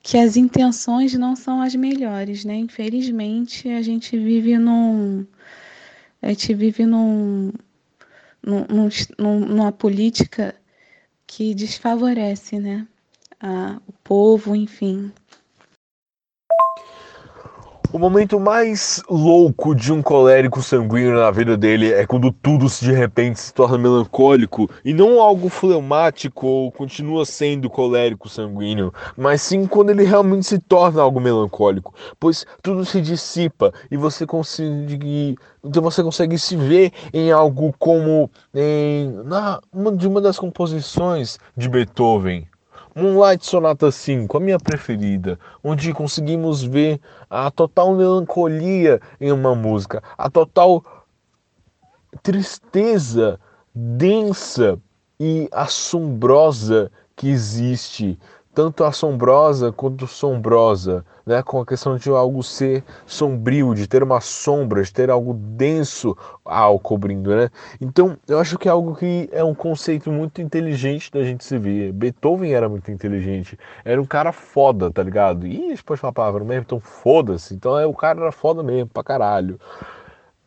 que 0.03 0.17
as 0.17 0.37
intenções 0.37 1.15
não 1.15 1.37
são 1.37 1.61
as 1.61 1.75
melhores, 1.75 2.45
né? 2.45 2.57
Infelizmente, 2.57 3.69
a 3.69 3.83
gente 3.83 4.19
vive 4.19 4.59
num 4.59 5.27
a 6.21 6.29
gente 6.31 6.55
vive 6.55 6.85
num, 6.85 7.53
num, 8.43 8.67
num 9.19 9.41
numa 9.41 9.73
política 9.73 10.55
que 11.27 11.55
desfavorece, 11.55 12.59
né? 12.59 12.87
A, 13.41 13.81
o 13.87 13.93
povo, 14.05 14.57
enfim. 14.57 15.13
O 17.91 17.99
momento 17.99 18.39
mais 18.39 19.03
louco 19.09 19.75
de 19.75 19.91
um 19.95 20.03
colérico 20.03 20.63
sanguíneo 20.63 21.15
na 21.15 21.31
vida 21.31 21.57
dele 21.57 21.91
é 21.91 22.07
quando 22.07 22.31
tudo 22.31 22.67
de 22.67 22.93
repente 22.93 23.41
se 23.41 23.55
torna 23.55 23.79
melancólico 23.79 24.69
e 24.85 24.93
não 24.93 25.23
algo 25.23 25.49
fleumático 25.49 26.47
ou 26.47 26.71
continua 26.71 27.25
sendo 27.25 27.71
colérico 27.71 28.29
sanguíneo, 28.29 28.93
mas 29.17 29.41
sim 29.41 29.67
quando 29.67 29.89
ele 29.89 30.05
realmente 30.05 30.47
se 30.47 30.59
torna 30.59 31.01
algo 31.01 31.19
melancólico, 31.19 31.95
pois 32.21 32.45
tudo 32.63 32.85
se 32.85 33.01
dissipa 33.01 33.73
e 33.91 33.97
você 33.97 34.27
consegue 34.27 35.39
então 35.65 35.83
você 35.83 36.03
consegue 36.03 36.39
se 36.39 36.57
ver 36.57 36.93
em 37.11 37.33
algo 37.33 37.75
como 37.79 38.31
em 38.55 39.11
na 39.25 39.61
uma 39.73 39.97
de 39.97 40.07
uma 40.07 40.21
das 40.21 40.39
composições 40.39 41.39
de 41.57 41.71
Beethoven, 41.71 42.47
Moonlight 42.99 43.47
Sonata 43.47 43.93
5, 43.93 44.37
a 44.37 44.41
minha 44.41 44.59
preferida, 44.59 45.39
onde 45.63 45.93
conseguimos 45.93 46.65
ver 46.65 47.01
a 47.31 47.49
total 47.49 47.95
melancolia 47.95 49.01
em 49.21 49.31
uma 49.31 49.55
música, 49.55 50.03
a 50.19 50.29
total 50.29 50.83
tristeza 52.25 53.39
densa 53.73 54.81
e 55.21 55.49
assombrosa 55.53 56.91
que 57.15 57.29
existe 57.29 58.19
tanto 58.59 58.83
assombrosa 58.83 59.71
quanto 59.71 60.05
sombrosa, 60.09 61.07
né? 61.25 61.45
com 61.45 61.61
a 61.61 61.65
questão 61.65 61.97
de 61.97 62.11
algo 62.11 62.43
ser 62.43 62.83
sombrio, 63.07 63.73
de 63.73 63.87
ter 63.87 64.03
uma 64.03 64.21
sombra, 64.21 64.83
de 64.83 64.93
ter 64.93 65.11
algo 65.11 65.33
denso 65.33 66.19
ao 66.45 66.77
cobrindo. 66.77 67.37
Né? 67.37 67.51
Então, 67.81 68.17
eu 68.27 68.41
acho 68.41 68.59
que 68.59 68.67
é 68.67 68.73
algo 68.73 68.97
que 68.97 69.29
é 69.31 69.45
um 69.45 69.55
conceito 69.55 70.11
muito 70.11 70.43
inteligente 70.43 71.09
da 71.13 71.23
gente 71.23 71.45
se 71.45 71.57
ver. 71.57 71.93
Beethoven 71.93 72.53
era 72.53 72.69
muito 72.69 72.91
inteligente, 72.91 73.57
era 73.85 74.03
um 74.03 74.05
cara 74.05 74.33
foda, 74.33 74.91
tá 74.91 75.05
ligado? 75.05 75.47
E 75.47 75.77
pode 75.87 76.01
falar 76.01 76.11
a 76.11 76.15
palavra 76.15 76.45
mesmo, 76.45 76.63
então 76.63 76.81
foda-se. 76.81 77.55
Então, 77.55 77.79
é, 77.79 77.87
o 77.87 77.95
cara 77.95 78.23
era 78.23 78.33
foda 78.33 78.61
mesmo, 78.61 78.89
pra 78.89 79.05
caralho. 79.05 79.61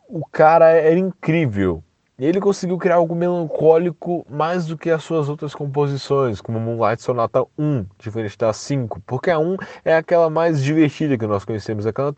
O 0.09 0.25
cara 0.29 0.69
era 0.69 0.99
incrível. 0.99 1.81
E 2.21 2.25
ele 2.27 2.39
conseguiu 2.39 2.77
criar 2.77 2.97
algo 2.97 3.15
melancólico 3.15 4.23
mais 4.29 4.67
do 4.67 4.77
que 4.77 4.91
as 4.91 5.03
suas 5.03 5.27
outras 5.27 5.55
composições, 5.55 6.39
como 6.39 6.59
Moonlight 6.59 7.01
Sonata 7.01 7.43
1, 7.57 7.83
diferente 7.97 8.37
da 8.37 8.53
5, 8.53 9.01
porque 9.07 9.31
a 9.31 9.39
1 9.39 9.57
é 9.83 9.95
aquela 9.95 10.29
mais 10.29 10.61
divertida 10.61 11.17
que 11.17 11.25
nós 11.25 11.43
conhecemos, 11.43 11.87
aquela 11.87 12.13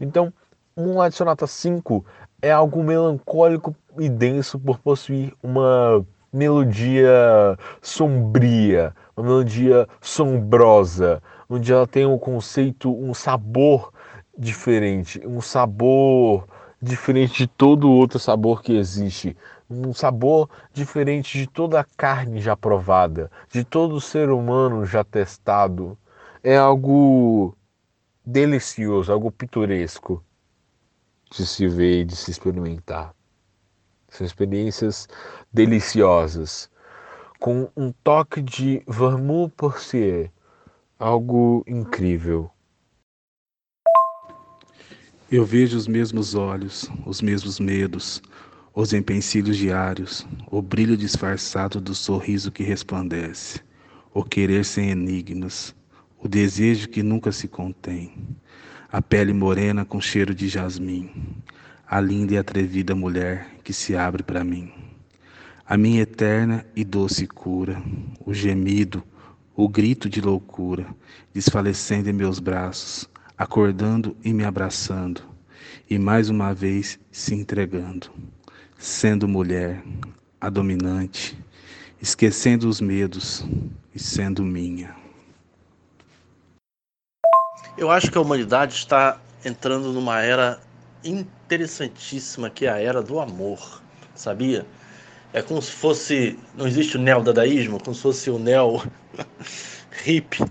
Então, 0.00 0.32
Moonlight 0.76 1.14
Sonata 1.14 1.46
5 1.46 2.04
é 2.42 2.50
algo 2.50 2.82
melancólico 2.82 3.76
e 3.96 4.08
denso 4.08 4.58
por 4.58 4.80
possuir 4.80 5.32
uma 5.40 6.04
melodia 6.32 7.56
sombria, 7.80 8.92
uma 9.16 9.24
melodia 9.24 9.86
sombrosa, 10.00 11.22
onde 11.48 11.72
ela 11.72 11.86
tem 11.86 12.06
um 12.06 12.18
conceito, 12.18 12.94
um 12.94 13.14
sabor 13.14 13.92
diferente, 14.36 15.20
um 15.26 15.40
sabor 15.40 16.46
diferente 16.80 17.38
de 17.38 17.46
todo 17.46 17.90
outro 17.90 18.18
sabor 18.18 18.62
que 18.62 18.76
existe, 18.76 19.36
um 19.68 19.92
sabor 19.92 20.48
diferente 20.72 21.38
de 21.38 21.46
toda 21.46 21.80
a 21.80 21.84
carne 21.84 22.40
já 22.40 22.56
provada, 22.56 23.30
de 23.50 23.64
todo 23.64 24.00
ser 24.00 24.30
humano 24.30 24.84
já 24.84 25.02
testado. 25.02 25.98
É 26.42 26.56
algo 26.56 27.56
delicioso, 28.24 29.12
algo 29.12 29.30
pitoresco 29.30 30.22
de 31.30 31.46
se 31.46 31.66
ver 31.66 32.02
e 32.02 32.04
de 32.04 32.14
se 32.14 32.30
experimentar. 32.30 33.14
São 34.08 34.26
experiências 34.26 35.08
deliciosas, 35.52 36.70
com 37.40 37.68
um 37.76 37.92
toque 37.92 38.40
de 38.40 38.82
vermouth 38.86 39.50
porcier, 39.56 40.30
algo 40.98 41.62
incrível. 41.66 42.50
Eu 45.30 45.44
vejo 45.44 45.76
os 45.76 45.86
mesmos 45.86 46.34
olhos, 46.34 46.90
os 47.04 47.20
mesmos 47.20 47.60
medos, 47.60 48.22
os 48.74 48.94
empecilhos 48.94 49.58
diários, 49.58 50.26
o 50.50 50.62
brilho 50.62 50.96
disfarçado 50.96 51.80
do 51.82 51.94
sorriso 51.94 52.50
que 52.50 52.62
resplandece, 52.62 53.60
o 54.14 54.24
querer 54.24 54.64
sem 54.64 54.88
enigmas, 54.90 55.74
o 56.18 56.26
desejo 56.26 56.88
que 56.88 57.02
nunca 57.02 57.30
se 57.30 57.46
contém, 57.46 58.14
a 58.90 59.02
pele 59.02 59.34
morena 59.34 59.84
com 59.84 60.00
cheiro 60.00 60.34
de 60.34 60.48
jasmim, 60.48 61.10
a 61.86 62.00
linda 62.00 62.34
e 62.34 62.38
atrevida 62.38 62.94
mulher 62.94 63.50
que 63.62 63.72
se 63.72 63.94
abre 63.94 64.22
para 64.22 64.42
mim, 64.42 64.72
a 65.66 65.76
minha 65.76 66.00
eterna 66.00 66.64
e 66.74 66.84
doce 66.84 67.26
cura, 67.26 67.82
o 68.24 68.32
gemido, 68.32 69.02
o 69.56 69.66
grito 69.68 70.08
de 70.08 70.20
loucura, 70.20 70.86
desfalecendo 71.32 72.10
em 72.10 72.12
meus 72.12 72.38
braços, 72.38 73.08
acordando 73.38 74.14
e 74.22 74.32
me 74.32 74.44
abraçando, 74.44 75.22
e 75.88 75.98
mais 75.98 76.28
uma 76.28 76.52
vez 76.52 76.98
se 77.10 77.34
entregando, 77.34 78.10
sendo 78.76 79.26
mulher, 79.26 79.82
a 80.38 80.50
dominante, 80.50 81.38
esquecendo 82.02 82.68
os 82.68 82.82
medos 82.82 83.46
e 83.94 83.98
sendo 83.98 84.42
minha. 84.42 84.94
Eu 87.78 87.90
acho 87.90 88.10
que 88.10 88.18
a 88.18 88.20
humanidade 88.20 88.74
está 88.74 89.18
entrando 89.42 89.90
numa 89.90 90.20
era 90.20 90.60
interessantíssima 91.02 92.50
que 92.50 92.66
é 92.66 92.70
a 92.70 92.78
era 92.78 93.02
do 93.02 93.18
amor, 93.18 93.82
sabia? 94.14 94.66
É 95.36 95.42
como 95.42 95.60
se 95.60 95.70
fosse. 95.70 96.38
Não 96.56 96.66
existe 96.66 96.96
o 96.96 96.98
neo-dadaísmo, 96.98 97.78
como 97.78 97.94
se 97.94 98.00
fosse 98.00 98.30
o 98.30 98.38
neo-hip. 98.38 98.82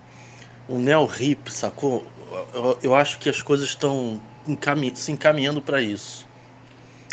O 0.68 0.80
neo-hip, 0.80 1.52
sacou? 1.52 2.08
Eu, 2.52 2.80
eu, 2.82 2.96
acho 2.96 3.20
que 3.20 3.30
as 3.30 3.40
coisas 3.40 3.68
estão 3.68 4.20
encamin 4.48 4.96
se 4.96 5.12
encaminhando 5.12 5.62
para 5.62 5.80
isso. 5.80 6.28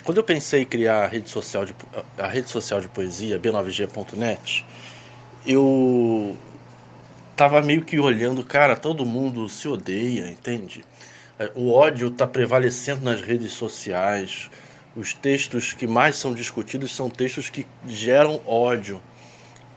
Quando 0.04 0.16
eu 0.16 0.24
pensei 0.24 0.62
em 0.62 0.64
criar 0.64 1.04
a 1.04 1.06
rede 1.06 1.28
social 1.28 1.66
de, 1.66 1.74
a 2.16 2.26
rede 2.28 2.48
social 2.48 2.80
de 2.80 2.88
poesia, 2.88 3.38
b9g.net, 3.38 4.64
eu 5.46 6.34
tava 7.36 7.60
meio 7.60 7.84
que 7.84 8.00
olhando, 8.00 8.42
cara, 8.42 8.74
todo 8.74 9.04
mundo 9.04 9.46
se 9.50 9.68
odeia, 9.68 10.30
entende? 10.30 10.82
É, 11.38 11.50
o 11.54 11.70
ódio 11.70 12.08
está 12.08 12.26
prevalecendo 12.26 13.04
nas 13.04 13.20
redes 13.20 13.52
sociais 13.52 14.48
os 14.94 15.14
textos 15.14 15.72
que 15.72 15.86
mais 15.86 16.16
são 16.16 16.34
discutidos 16.34 16.94
são 16.94 17.08
textos 17.08 17.48
que 17.48 17.66
geram 17.86 18.40
ódio 18.46 19.00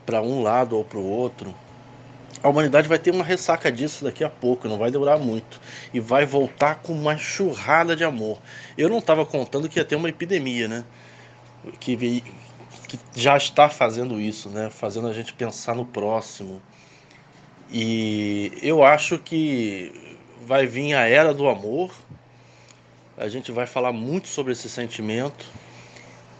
para 0.04 0.20
um 0.22 0.42
lado 0.42 0.76
ou 0.76 0.84
para 0.84 0.98
o 0.98 1.04
outro. 1.04 1.54
A 2.42 2.48
humanidade 2.48 2.86
vai 2.86 2.98
ter 2.98 3.12
uma 3.12 3.24
ressaca 3.24 3.72
disso 3.72 4.04
daqui 4.04 4.22
a 4.22 4.28
pouco, 4.28 4.68
não 4.68 4.78
vai 4.78 4.90
demorar 4.90 5.18
muito. 5.18 5.60
E 5.92 5.98
vai 5.98 6.26
voltar 6.26 6.76
com 6.76 6.92
uma 6.92 7.16
churrada 7.16 7.96
de 7.96 8.04
amor. 8.04 8.38
Eu 8.76 8.88
não 8.88 8.98
estava 8.98 9.24
contando 9.24 9.68
que 9.68 9.78
ia 9.78 9.84
ter 9.84 9.96
uma 9.96 10.08
epidemia, 10.08 10.68
né? 10.68 10.84
Que, 11.80 12.22
que 12.86 13.00
já 13.14 13.36
está 13.36 13.68
fazendo 13.68 14.20
isso, 14.20 14.50
né? 14.50 14.68
Fazendo 14.70 15.08
a 15.08 15.12
gente 15.14 15.32
pensar 15.32 15.74
no 15.74 15.86
próximo. 15.86 16.60
E 17.70 18.52
eu 18.62 18.84
acho 18.84 19.18
que 19.18 20.16
vai 20.46 20.66
vir 20.66 20.94
a 20.94 21.08
era 21.08 21.34
do 21.34 21.48
amor 21.48 21.90
A 23.16 23.28
gente 23.28 23.50
vai 23.50 23.66
falar 23.66 23.92
muito 23.92 24.28
sobre 24.28 24.52
esse 24.52 24.68
sentimento 24.68 25.46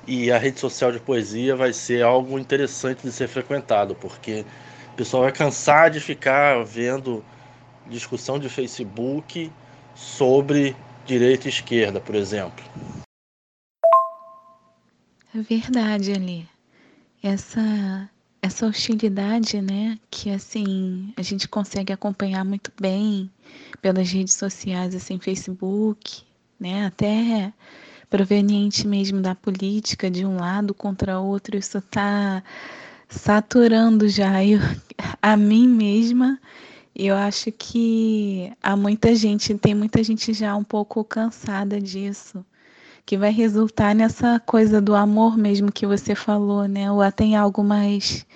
e 0.06 0.30
a 0.30 0.36
rede 0.36 0.60
social 0.60 0.92
de 0.92 1.00
poesia 1.00 1.56
vai 1.56 1.72
ser 1.72 2.04
algo 2.04 2.38
interessante 2.38 3.02
de 3.02 3.10
ser 3.10 3.28
frequentado, 3.28 3.94
porque 3.94 4.44
o 4.92 4.96
pessoal 4.96 5.22
vai 5.22 5.32
cansar 5.32 5.90
de 5.90 6.00
ficar 6.00 6.62
vendo 6.64 7.24
discussão 7.88 8.38
de 8.38 8.50
Facebook 8.50 9.50
sobre 9.94 10.76
direita 11.06 11.46
e 11.46 11.50
esquerda, 11.50 11.98
por 11.98 12.14
exemplo. 12.14 12.64
É 15.34 15.40
verdade, 15.40 16.12
ali. 16.12 16.46
Essa 17.22 18.10
essa 18.42 18.66
hostilidade, 18.66 19.60
né, 19.60 19.98
que 20.08 20.30
assim 20.30 21.12
a 21.16 21.22
gente 21.22 21.48
consegue 21.48 21.92
acompanhar 21.92 22.44
muito 22.44 22.70
bem 22.80 23.28
pelas 23.82 24.08
redes 24.08 24.34
sociais, 24.34 24.94
assim, 24.94 25.18
Facebook, 25.18 26.25
né, 26.58 26.86
até 26.86 27.52
proveniente 28.08 28.86
mesmo 28.86 29.20
da 29.20 29.34
política 29.34 30.10
de 30.10 30.24
um 30.24 30.36
lado 30.36 30.72
contra 30.72 31.20
outro, 31.20 31.56
isso 31.56 31.78
está 31.78 32.42
saturando 33.08 34.08
já 34.08 34.44
eu, 34.44 34.60
a 35.20 35.36
mim 35.36 35.68
mesma. 35.68 36.38
Eu 36.94 37.14
acho 37.14 37.52
que 37.52 38.52
há 38.62 38.74
muita 38.74 39.14
gente, 39.14 39.54
tem 39.56 39.74
muita 39.74 40.02
gente 40.02 40.32
já 40.32 40.56
um 40.56 40.64
pouco 40.64 41.04
cansada 41.04 41.80
disso, 41.80 42.44
que 43.04 43.18
vai 43.18 43.30
resultar 43.30 43.94
nessa 43.94 44.40
coisa 44.40 44.80
do 44.80 44.94
amor 44.94 45.36
mesmo 45.36 45.70
que 45.70 45.86
você 45.86 46.14
falou, 46.14 46.66
né? 46.66 46.90
Ou 46.90 47.02
até 47.02 47.24
em 47.24 47.36
algo 47.36 47.62
mais 47.62 48.26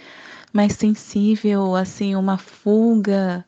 mais 0.53 0.73
sensível, 0.75 1.77
assim, 1.77 2.17
uma 2.17 2.37
fuga. 2.37 3.45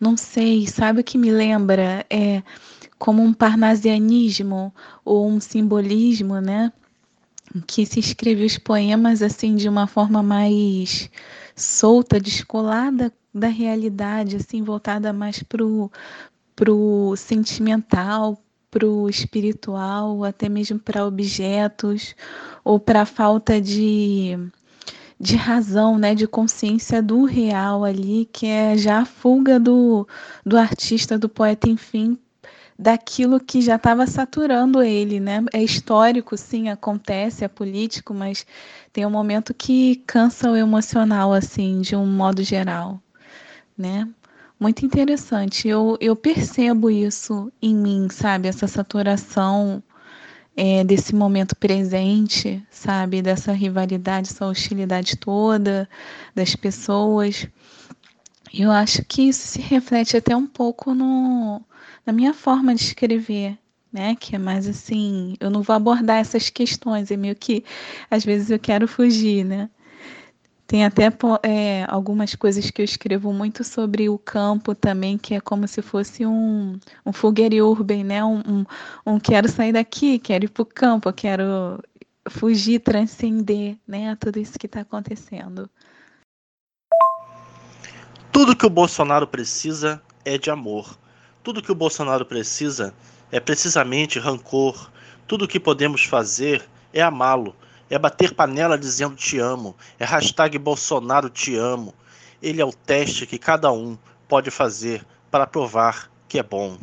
Não 0.00 0.16
sei, 0.16 0.66
sabe 0.66 1.00
o 1.00 1.04
que 1.04 1.18
me 1.18 1.30
lembra? 1.30 2.04
É 2.10 2.42
como 3.00 3.22
um 3.22 3.32
parnasianismo 3.32 4.74
ou 5.04 5.26
um 5.26 5.40
simbolismo, 5.40 6.38
né? 6.38 6.70
Que 7.66 7.86
se 7.86 7.98
escreve 7.98 8.44
os 8.44 8.58
poemas 8.58 9.22
assim 9.22 9.56
de 9.56 9.68
uma 9.68 9.86
forma 9.86 10.22
mais 10.22 11.10
solta, 11.56 12.20
descolada 12.20 13.10
da 13.34 13.48
realidade, 13.48 14.36
assim, 14.36 14.62
voltada 14.62 15.12
mais 15.12 15.42
pro 15.42 15.90
pro 16.54 17.14
sentimental, 17.16 18.38
pro 18.70 19.08
espiritual, 19.08 20.22
até 20.24 20.48
mesmo 20.48 20.78
para 20.78 21.06
objetos 21.06 22.14
ou 22.62 22.78
para 22.78 23.06
falta 23.06 23.60
de 23.60 24.36
de 25.18 25.36
razão, 25.36 25.98
né, 25.98 26.14
de 26.14 26.26
consciência 26.26 27.02
do 27.02 27.24
real 27.24 27.84
ali, 27.84 28.28
que 28.32 28.46
é 28.46 28.76
já 28.76 29.00
a 29.00 29.04
fuga 29.06 29.60
do, 29.60 30.06
do 30.46 30.56
artista, 30.58 31.18
do 31.18 31.28
poeta, 31.28 31.68
enfim, 31.68 32.18
daquilo 32.80 33.38
que 33.38 33.60
já 33.60 33.76
estava 33.76 34.06
saturando 34.06 34.82
ele, 34.82 35.20
né? 35.20 35.44
É 35.52 35.62
histórico, 35.62 36.34
sim, 36.34 36.70
acontece, 36.70 37.44
é 37.44 37.48
político, 37.48 38.14
mas 38.14 38.46
tem 38.90 39.04
um 39.04 39.10
momento 39.10 39.52
que 39.52 39.96
cansa 40.06 40.50
o 40.50 40.56
emocional, 40.56 41.30
assim, 41.34 41.82
de 41.82 41.94
um 41.94 42.06
modo 42.06 42.42
geral, 42.42 42.98
né? 43.76 44.08
Muito 44.58 44.86
interessante. 44.86 45.68
Eu, 45.68 45.98
eu 46.00 46.16
percebo 46.16 46.90
isso 46.90 47.52
em 47.60 47.74
mim, 47.74 48.08
sabe? 48.10 48.48
Essa 48.48 48.66
saturação 48.66 49.82
é, 50.56 50.82
desse 50.82 51.14
momento 51.14 51.54
presente, 51.56 52.64
sabe? 52.70 53.20
Dessa 53.20 53.52
rivalidade, 53.52 54.30
essa 54.30 54.46
hostilidade 54.46 55.18
toda 55.18 55.86
das 56.34 56.56
pessoas. 56.56 57.46
Eu 58.54 58.70
acho 58.70 59.04
que 59.04 59.28
isso 59.28 59.46
se 59.46 59.60
reflete 59.60 60.16
até 60.16 60.34
um 60.34 60.46
pouco 60.46 60.94
no, 60.94 61.62
na 62.10 62.12
minha 62.12 62.34
forma 62.34 62.74
de 62.74 62.82
escrever, 62.82 63.56
né? 63.92 64.16
Que 64.16 64.34
é 64.34 64.38
mais 64.38 64.66
assim, 64.66 65.36
eu 65.38 65.48
não 65.48 65.62
vou 65.62 65.76
abordar 65.76 66.16
essas 66.18 66.50
questões, 66.50 67.08
é 67.12 67.16
meio 67.16 67.36
que 67.36 67.64
às 68.10 68.24
vezes 68.24 68.50
eu 68.50 68.58
quero 68.58 68.88
fugir, 68.88 69.44
né? 69.44 69.70
Tem 70.66 70.84
até 70.84 71.04
é, 71.44 71.84
algumas 71.88 72.34
coisas 72.34 72.68
que 72.68 72.82
eu 72.82 72.84
escrevo 72.84 73.32
muito 73.32 73.62
sobre 73.62 74.08
o 74.08 74.18
campo 74.18 74.74
também, 74.74 75.16
que 75.16 75.34
é 75.34 75.40
como 75.40 75.68
se 75.68 75.82
fosse 75.82 76.26
um, 76.26 76.80
um 77.06 77.12
fogueiro 77.12 77.64
urban, 77.64 78.02
né? 78.02 78.24
Um, 78.24 78.38
um, 78.38 78.66
um 79.06 79.20
quero 79.20 79.48
sair 79.48 79.72
daqui, 79.72 80.18
quero 80.18 80.46
ir 80.46 80.48
para 80.48 80.62
o 80.62 80.66
campo, 80.66 81.12
quero 81.12 81.80
fugir, 82.28 82.80
transcender, 82.80 83.76
né? 83.86 84.16
Tudo 84.16 84.40
isso 84.40 84.58
que 84.58 84.66
está 84.66 84.80
acontecendo. 84.80 85.70
Tudo 88.32 88.56
que 88.56 88.66
o 88.66 88.70
Bolsonaro 88.70 89.28
precisa 89.28 90.02
é 90.24 90.36
de 90.36 90.50
amor. 90.50 90.98
Tudo 91.42 91.62
que 91.62 91.72
o 91.72 91.74
Bolsonaro 91.74 92.26
precisa 92.26 92.92
é 93.32 93.40
precisamente 93.40 94.18
rancor. 94.18 94.90
Tudo 95.26 95.48
que 95.48 95.58
podemos 95.58 96.04
fazer 96.04 96.62
é 96.92 97.00
amá-lo, 97.00 97.56
é 97.88 97.98
bater 97.98 98.34
panela 98.34 98.76
dizendo 98.76 99.16
te 99.16 99.38
amo, 99.38 99.74
é 99.98 100.04
hashtag 100.04 100.58
Bolsonaro 100.58 101.30
te 101.30 101.56
amo. 101.56 101.94
Ele 102.42 102.60
é 102.60 102.64
o 102.64 102.72
teste 102.72 103.26
que 103.26 103.38
cada 103.38 103.72
um 103.72 103.96
pode 104.28 104.50
fazer 104.50 105.02
para 105.30 105.46
provar 105.46 106.10
que 106.28 106.38
é 106.38 106.42
bom. 106.42 106.76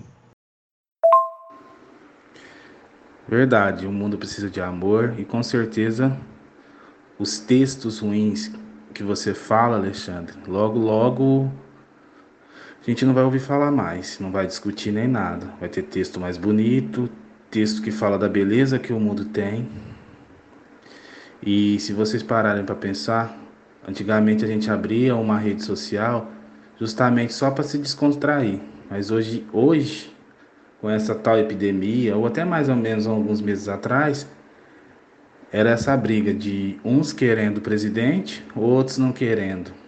Verdade, 3.28 3.86
o 3.86 3.92
mundo 3.92 4.18
precisa 4.18 4.50
de 4.50 4.62
amor 4.62 5.14
e 5.20 5.26
com 5.26 5.44
certeza 5.44 6.18
os 7.20 7.40
textos 7.40 8.00
ruins 8.00 8.52
que 8.94 9.04
você 9.04 9.34
fala, 9.36 9.78
Alexandre, 9.78 10.36
logo 10.48 10.80
logo 10.80 11.52
a 12.88 12.90
gente 12.90 13.04
não 13.04 13.14
vai 13.14 13.26
ouvir 13.26 13.40
falar 13.40 13.70
mais, 13.70 14.18
não 14.18 14.32
vai 14.32 14.48
discutir 14.48 14.94
nem 14.94 15.10
nada. 15.10 15.54
Vai 15.60 15.68
ter 15.68 15.82
texto 15.82 16.22
mais 16.22 16.38
bonito, 16.38 17.10
texto 17.52 17.82
que 17.82 17.92
fala 17.92 18.18
da 18.18 18.30
beleza 18.30 18.80
que 18.80 18.94
o 18.94 19.00
mundo 19.00 19.26
tem. 19.26 19.68
E 21.46 21.78
se 21.82 21.92
vocês 21.92 22.24
pararem 22.24 22.64
para 22.64 22.76
pensar, 22.76 23.38
antigamente 23.86 24.46
a 24.46 24.48
gente 24.48 24.72
abria 24.72 25.18
uma 25.18 25.38
rede 25.38 25.66
social 25.66 26.32
justamente 26.80 27.34
só 27.34 27.52
para 27.52 27.66
se 27.66 27.78
descontrair. 27.78 28.62
Mas 28.90 29.12
hoje, 29.12 29.46
hoje, 29.52 30.16
com 30.80 30.90
essa 30.90 31.14
tal 31.14 31.38
epidemia, 31.38 32.16
ou 32.16 32.26
até 32.26 32.46
mais 32.46 32.70
ou 32.70 32.76
menos 32.78 33.06
alguns 33.06 33.42
meses 33.42 33.68
atrás, 33.68 34.26
era 35.52 35.72
essa 35.72 35.96
briga 35.98 36.34
de 36.34 36.80
uns 36.86 37.12
querendo 37.12 37.58
o 37.58 37.62
presidente, 37.62 38.46
outros 38.56 38.98
não 38.98 39.12
querendo 39.12 39.87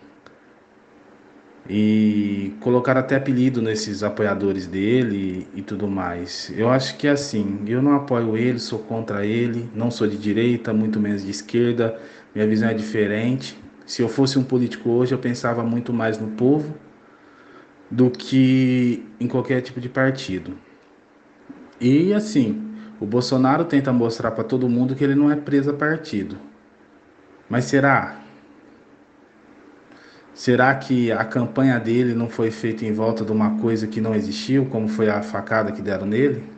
e 1.70 2.52
colocar 2.60 2.98
até 2.98 3.16
apelido 3.16 3.62
nesses 3.62 4.02
apoiadores 4.02 4.66
dele 4.66 5.48
e 5.54 5.62
tudo 5.62 5.88
mais. 5.88 6.52
Eu 6.58 6.70
acho 6.70 6.98
que 6.98 7.08
é 7.08 7.12
assim, 7.12 7.60
eu 7.68 7.80
não 7.82 7.96
apoio 7.96 8.36
ele, 8.36 8.58
sou 8.60 8.80
contra 8.80 9.24
ele, 9.24 9.70
não 9.76 9.92
sou 9.92 10.08
de 10.08 10.18
direita, 10.18 10.74
muito 10.74 11.00
menos 11.00 11.24
de 11.24 11.30
esquerda, 11.30 12.00
minha 12.34 12.48
visão 12.48 12.70
é 12.70 12.74
diferente. 12.74 13.56
Se 13.86 14.02
eu 14.02 14.10
fosse 14.10 14.40
um 14.40 14.44
político 14.44 14.90
hoje, 14.90 15.14
eu 15.14 15.20
pensava 15.20 15.64
muito 15.64 15.94
mais 15.94 16.18
no 16.18 16.30
povo 16.30 16.74
do 17.90 18.10
que 18.10 19.06
em 19.20 19.28
qualquer 19.28 19.62
tipo 19.62 19.80
de 19.80 19.90
partido. 19.90 20.58
E 21.80 22.14
assim, 22.14 22.62
o 23.00 23.06
Bolsonaro 23.06 23.64
tenta 23.64 23.94
mostrar 23.94 24.32
para 24.32 24.44
todo 24.44 24.68
mundo 24.68 24.96
que 24.96 25.04
ele 25.04 25.16
não 25.16 25.32
é 25.32 25.36
preso 25.36 25.70
a 25.70 25.74
partido. 25.74 26.36
Mas 27.48 27.66
será? 27.66 28.20
Será 30.40 30.74
que 30.74 31.12
a 31.12 31.26
campanha 31.26 31.78
dele 31.78 32.14
não 32.14 32.30
foi 32.30 32.50
feita 32.50 32.86
em 32.86 32.94
volta 32.94 33.26
de 33.26 33.32
uma 33.34 33.60
coisa 33.60 33.86
que 33.86 34.00
não 34.00 34.16
existiu, 34.16 34.70
como 34.70 34.88
foi 34.88 35.10
a 35.10 35.22
facada 35.22 35.70
que 35.70 35.82
deram 35.82 36.06
nele? 36.06 36.50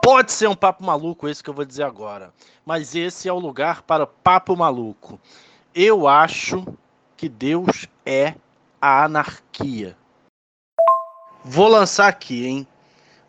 Pode 0.00 0.30
ser 0.30 0.48
um 0.48 0.54
papo 0.54 0.84
maluco 0.84 1.26
esse 1.26 1.42
que 1.42 1.50
eu 1.50 1.54
vou 1.54 1.64
dizer 1.64 1.82
agora, 1.82 2.32
mas 2.64 2.94
esse 2.94 3.28
é 3.28 3.32
o 3.32 3.40
lugar 3.40 3.82
para 3.82 4.06
papo 4.06 4.56
maluco. 4.56 5.18
Eu 5.74 6.06
acho 6.06 6.64
que 7.16 7.28
Deus 7.28 7.88
é 8.06 8.36
a 8.80 9.02
anarquia. 9.02 9.96
Vou 11.44 11.66
lançar 11.66 12.06
aqui, 12.06 12.46
hein? 12.46 12.66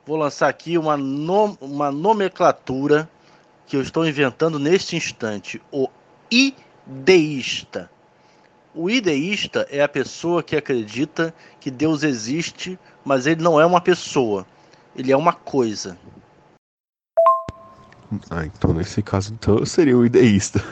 Vou 0.06 0.16
lançar 0.16 0.48
aqui 0.48 0.78
uma, 0.78 0.96
nom 0.96 1.58
uma 1.60 1.92
nomenclatura 1.92 3.10
que 3.66 3.76
eu 3.76 3.82
estou 3.82 4.08
inventando 4.08 4.60
neste 4.60 4.96
instante: 4.96 5.60
o 5.72 5.90
ideísta. 6.30 7.90
O 8.80 8.91
ideísta 8.91 9.67
é 9.71 9.82
a 9.82 9.89
pessoa 9.89 10.43
que 10.43 10.55
acredita 10.55 11.34
que 11.59 11.71
Deus 11.71 12.03
existe, 12.03 12.78
mas 13.03 13.25
ele 13.25 13.41
não 13.41 13.59
é 13.59 13.65
uma 13.65 13.82
pessoa, 13.82 14.45
ele 14.95 15.11
é 15.11 15.17
uma 15.17 15.34
coisa. 15.34 15.97
Ah, 18.30 18.45
então 18.45 18.73
nesse 18.75 19.01
caso 19.01 19.34
então 19.34 19.57
eu 19.57 19.65
seria 19.65 19.97
o 19.97 20.05
ideísta. 20.05 20.63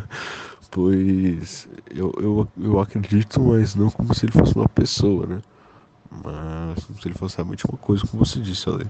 pois 0.70 1.68
eu, 1.94 2.14
eu, 2.16 2.48
eu 2.58 2.80
acredito, 2.80 3.38
mas 3.42 3.74
não 3.74 3.90
como 3.90 4.14
se 4.14 4.24
ele 4.24 4.32
fosse 4.32 4.56
uma 4.56 4.68
pessoa, 4.70 5.26
né? 5.26 5.42
Mas 6.10 6.82
como 6.86 6.98
se 6.98 7.08
ele 7.08 7.14
fosse 7.14 7.36
realmente 7.36 7.66
uma 7.66 7.76
coisa, 7.76 8.06
como 8.06 8.24
você 8.24 8.40
disse, 8.40 8.70
Ale. 8.70 8.86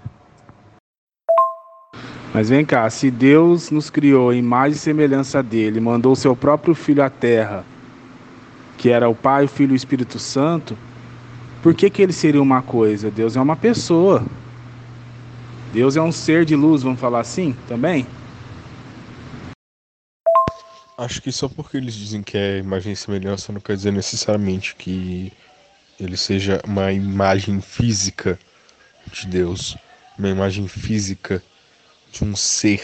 Mas 2.32 2.50
vem 2.50 2.64
cá, 2.64 2.88
se 2.88 3.10
Deus 3.10 3.72
nos 3.72 3.90
criou 3.90 4.32
em 4.32 4.38
imagem 4.38 4.76
e 4.76 4.78
semelhança 4.78 5.42
dele, 5.42 5.80
mandou 5.80 6.14
seu 6.14 6.36
próprio 6.36 6.72
filho 6.72 7.02
à 7.02 7.10
terra 7.10 7.73
que 8.76 8.90
era 8.90 9.08
o 9.08 9.14
Pai, 9.14 9.44
o 9.44 9.48
Filho 9.48 9.72
e 9.72 9.74
o 9.74 9.76
Espírito 9.76 10.18
Santo, 10.18 10.76
por 11.62 11.74
que, 11.74 11.88
que 11.88 12.02
ele 12.02 12.12
seria 12.12 12.42
uma 12.42 12.62
coisa? 12.62 13.10
Deus 13.10 13.36
é 13.36 13.40
uma 13.40 13.56
pessoa. 13.56 14.24
Deus 15.72 15.96
é 15.96 16.02
um 16.02 16.12
ser 16.12 16.44
de 16.44 16.54
luz, 16.54 16.82
vamos 16.82 17.00
falar 17.00 17.20
assim 17.20 17.56
também? 17.66 18.06
Acho 20.96 21.20
que 21.20 21.32
só 21.32 21.48
porque 21.48 21.76
eles 21.76 21.94
dizem 21.94 22.22
que 22.22 22.36
é 22.36 22.58
imagem 22.58 22.92
e 22.92 22.96
semelhança 22.96 23.52
não 23.52 23.60
quer 23.60 23.76
dizer 23.76 23.92
necessariamente 23.92 24.76
que 24.76 25.32
ele 25.98 26.16
seja 26.16 26.60
uma 26.64 26.92
imagem 26.92 27.60
física 27.60 28.38
de 29.12 29.26
Deus, 29.26 29.76
uma 30.18 30.28
imagem 30.28 30.68
física 30.68 31.42
de 32.12 32.24
um 32.24 32.36
ser, 32.36 32.82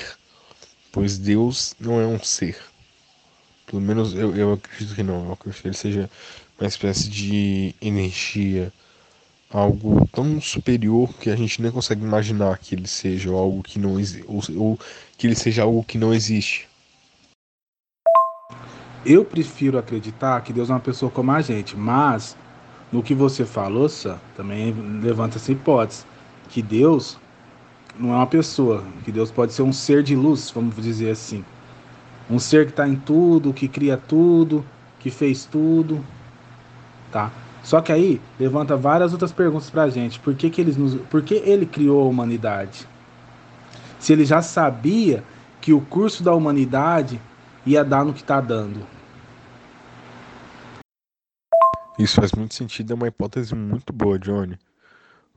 pois 0.91 1.19
Deus 1.19 1.77
não 1.79 2.01
é 2.01 2.07
um 2.07 2.19
ser. 2.19 2.70
Pelo 3.71 3.81
menos 3.81 4.15
eu, 4.15 4.35
eu 4.35 4.55
acredito 4.55 4.97
que 4.97 5.03
não, 5.05 5.27
eu 5.27 5.33
acredito 5.33 5.63
que 5.63 5.69
ele 5.69 5.77
seja 5.77 6.11
uma 6.59 6.67
espécie 6.67 7.09
de 7.09 7.73
energia, 7.81 8.73
algo 9.49 10.09
tão 10.09 10.41
superior 10.41 11.09
que 11.15 11.31
a 11.31 11.37
gente 11.37 11.63
nem 11.63 11.71
consegue 11.71 12.03
imaginar 12.03 12.59
que 12.59 12.75
ele 12.75 12.89
seja, 12.89 13.31
algo 13.31 13.63
que 13.63 13.79
não 13.79 13.95
ou, 14.27 14.43
ou 14.57 14.79
que 15.17 15.29
ele 15.29 15.37
seja 15.37 15.63
algo 15.63 15.85
que 15.85 15.97
não 15.97 16.13
existe. 16.13 16.69
Eu 19.07 19.25
prefiro 19.25 19.79
acreditar 19.79 20.41
que 20.41 20.53
Deus 20.53 20.69
é 20.69 20.73
uma 20.73 20.81
pessoa 20.81 21.13
como 21.13 21.31
a 21.31 21.41
gente, 21.41 21.77
mas 21.77 22.37
no 22.91 23.05
que 23.05 23.15
você 23.15 23.47
falou, 23.47 23.89
Sam, 23.89 24.19
também 24.37 24.73
levanta 25.01 25.37
essa 25.37 25.53
hipótese 25.53 26.05
que 26.49 26.61
Deus 26.61 27.17
não 27.97 28.13
é 28.13 28.17
uma 28.17 28.27
pessoa, 28.27 28.85
que 29.05 29.13
Deus 29.13 29.31
pode 29.31 29.53
ser 29.53 29.63
um 29.63 29.73
ser 29.73 30.03
de 30.03 30.17
luz, 30.17 30.51
vamos 30.51 30.75
dizer 30.75 31.13
assim. 31.13 31.45
Um 32.31 32.39
ser 32.39 32.67
que 32.67 32.71
está 32.71 32.89
em 32.89 32.97
tudo, 32.97 33.53
que 33.53 33.67
cria 33.67 33.97
tudo, 33.97 34.65
que 35.01 35.11
fez 35.11 35.45
tudo, 35.45 36.05
tá? 37.11 37.33
Só 37.63 37.81
que 37.81 37.93
aí 37.93 38.21
levanta 38.39 38.77
várias 38.77 39.13
outras 39.13 39.33
perguntas 39.33 39.69
para 39.69 39.83
a 39.83 39.91
gente. 39.91 40.21
Por 40.21 40.35
que, 40.35 40.49
que, 40.49 40.61
eles 40.61 40.77
nos, 40.77 40.95
por 41.09 41.23
que 41.23 41.35
ele 41.35 41.67
criou 41.67 42.03
a 42.03 42.09
humanidade? 42.09 42.87
Se 43.99 44.13
ele 44.13 44.25
já 44.25 44.41
sabia 44.41 45.23
que 45.61 45.73
o 45.73 45.81
curso 45.81 46.23
da 46.23 46.35
humanidade 46.35 47.21
ia 47.67 47.85
dar 47.85 48.05
no 48.05 48.15
que 48.15 48.21
está 48.21 48.41
dando. 48.41 48.87
Isso 51.99 52.17
faz 52.17 52.33
muito 52.33 52.55
sentido, 52.55 52.93
é 52.93 52.97
uma 52.97 53.09
hipótese 53.09 53.55
muito 53.55 53.93
boa, 53.93 54.19
Johnny. 54.19 54.59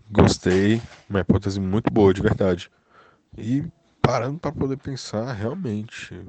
Gostei, 0.09 0.81
uma 1.09 1.19
hipótese 1.19 1.59
muito 1.59 1.91
boa, 1.91 2.13
de 2.13 2.21
verdade. 2.21 2.71
E 3.37 3.65
parando 4.01 4.39
para 4.39 4.51
poder 4.51 4.77
pensar, 4.77 5.33
realmente, 5.33 6.25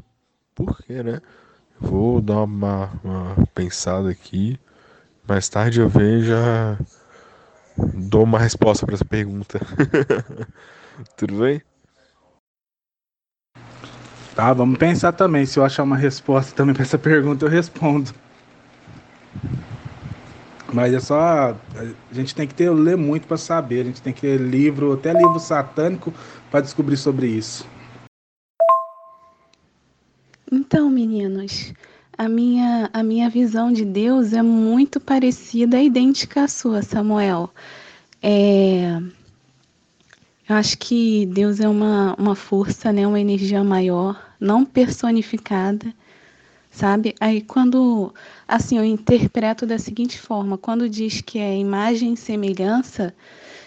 por 0.54 0.78
quê, 0.82 1.02
né? 1.02 1.20
Vou 1.80 2.20
dar 2.20 2.42
uma, 2.42 2.90
uma 3.02 3.46
pensada 3.54 4.10
aqui. 4.10 4.58
Mais 5.26 5.48
tarde 5.48 5.80
eu 5.80 5.88
vejo 5.88 6.26
já 6.26 6.78
dou 7.76 8.22
uma 8.22 8.38
resposta 8.38 8.86
para 8.86 8.94
essa 8.94 9.04
pergunta. 9.04 9.60
Tudo 11.16 11.40
bem? 11.40 11.60
Tá, 14.34 14.52
vamos 14.52 14.78
pensar 14.78 15.12
também. 15.12 15.46
Se 15.46 15.58
eu 15.58 15.64
achar 15.64 15.82
uma 15.82 15.96
resposta 15.96 16.54
também 16.54 16.74
para 16.74 16.82
essa 16.82 16.98
pergunta, 16.98 17.44
eu 17.44 17.48
respondo. 17.48 18.12
Mas 20.72 20.92
é 20.92 21.00
só. 21.00 21.56
A 21.76 22.14
gente 22.14 22.34
tem 22.34 22.46
que 22.46 22.54
ter, 22.54 22.68
ler 22.70 22.96
muito 22.96 23.28
para 23.28 23.36
saber. 23.36 23.82
A 23.82 23.84
gente 23.84 24.02
tem 24.02 24.12
que 24.12 24.26
ler 24.26 24.40
livro, 24.40 24.92
até 24.92 25.12
livro 25.12 25.38
satânico, 25.38 26.12
para 26.50 26.60
descobrir 26.60 26.96
sobre 26.96 27.28
isso. 27.28 27.66
Então, 30.50 30.90
meninos, 30.90 31.72
a 32.16 32.28
minha, 32.28 32.90
a 32.92 33.02
minha 33.02 33.28
visão 33.28 33.72
de 33.72 33.84
Deus 33.84 34.32
é 34.32 34.42
muito 34.42 35.00
parecida, 35.00 35.78
é 35.78 35.84
idêntica 35.84 36.44
à 36.44 36.48
sua, 36.48 36.82
Samuel. 36.82 37.50
É, 38.22 39.00
eu 40.48 40.56
acho 40.56 40.78
que 40.78 41.26
Deus 41.26 41.58
é 41.60 41.68
uma, 41.68 42.14
uma 42.18 42.34
força, 42.34 42.92
né, 42.92 43.06
uma 43.06 43.20
energia 43.20 43.64
maior, 43.64 44.22
não 44.38 44.64
personificada, 44.64 45.92
sabe? 46.70 47.14
Aí 47.18 47.40
quando, 47.40 48.12
assim, 48.46 48.76
eu 48.78 48.84
interpreto 48.84 49.66
da 49.66 49.78
seguinte 49.78 50.20
forma, 50.20 50.58
quando 50.58 50.88
diz 50.88 51.20
que 51.20 51.38
é 51.38 51.58
imagem 51.58 52.12
e 52.12 52.16
semelhança, 52.16 53.14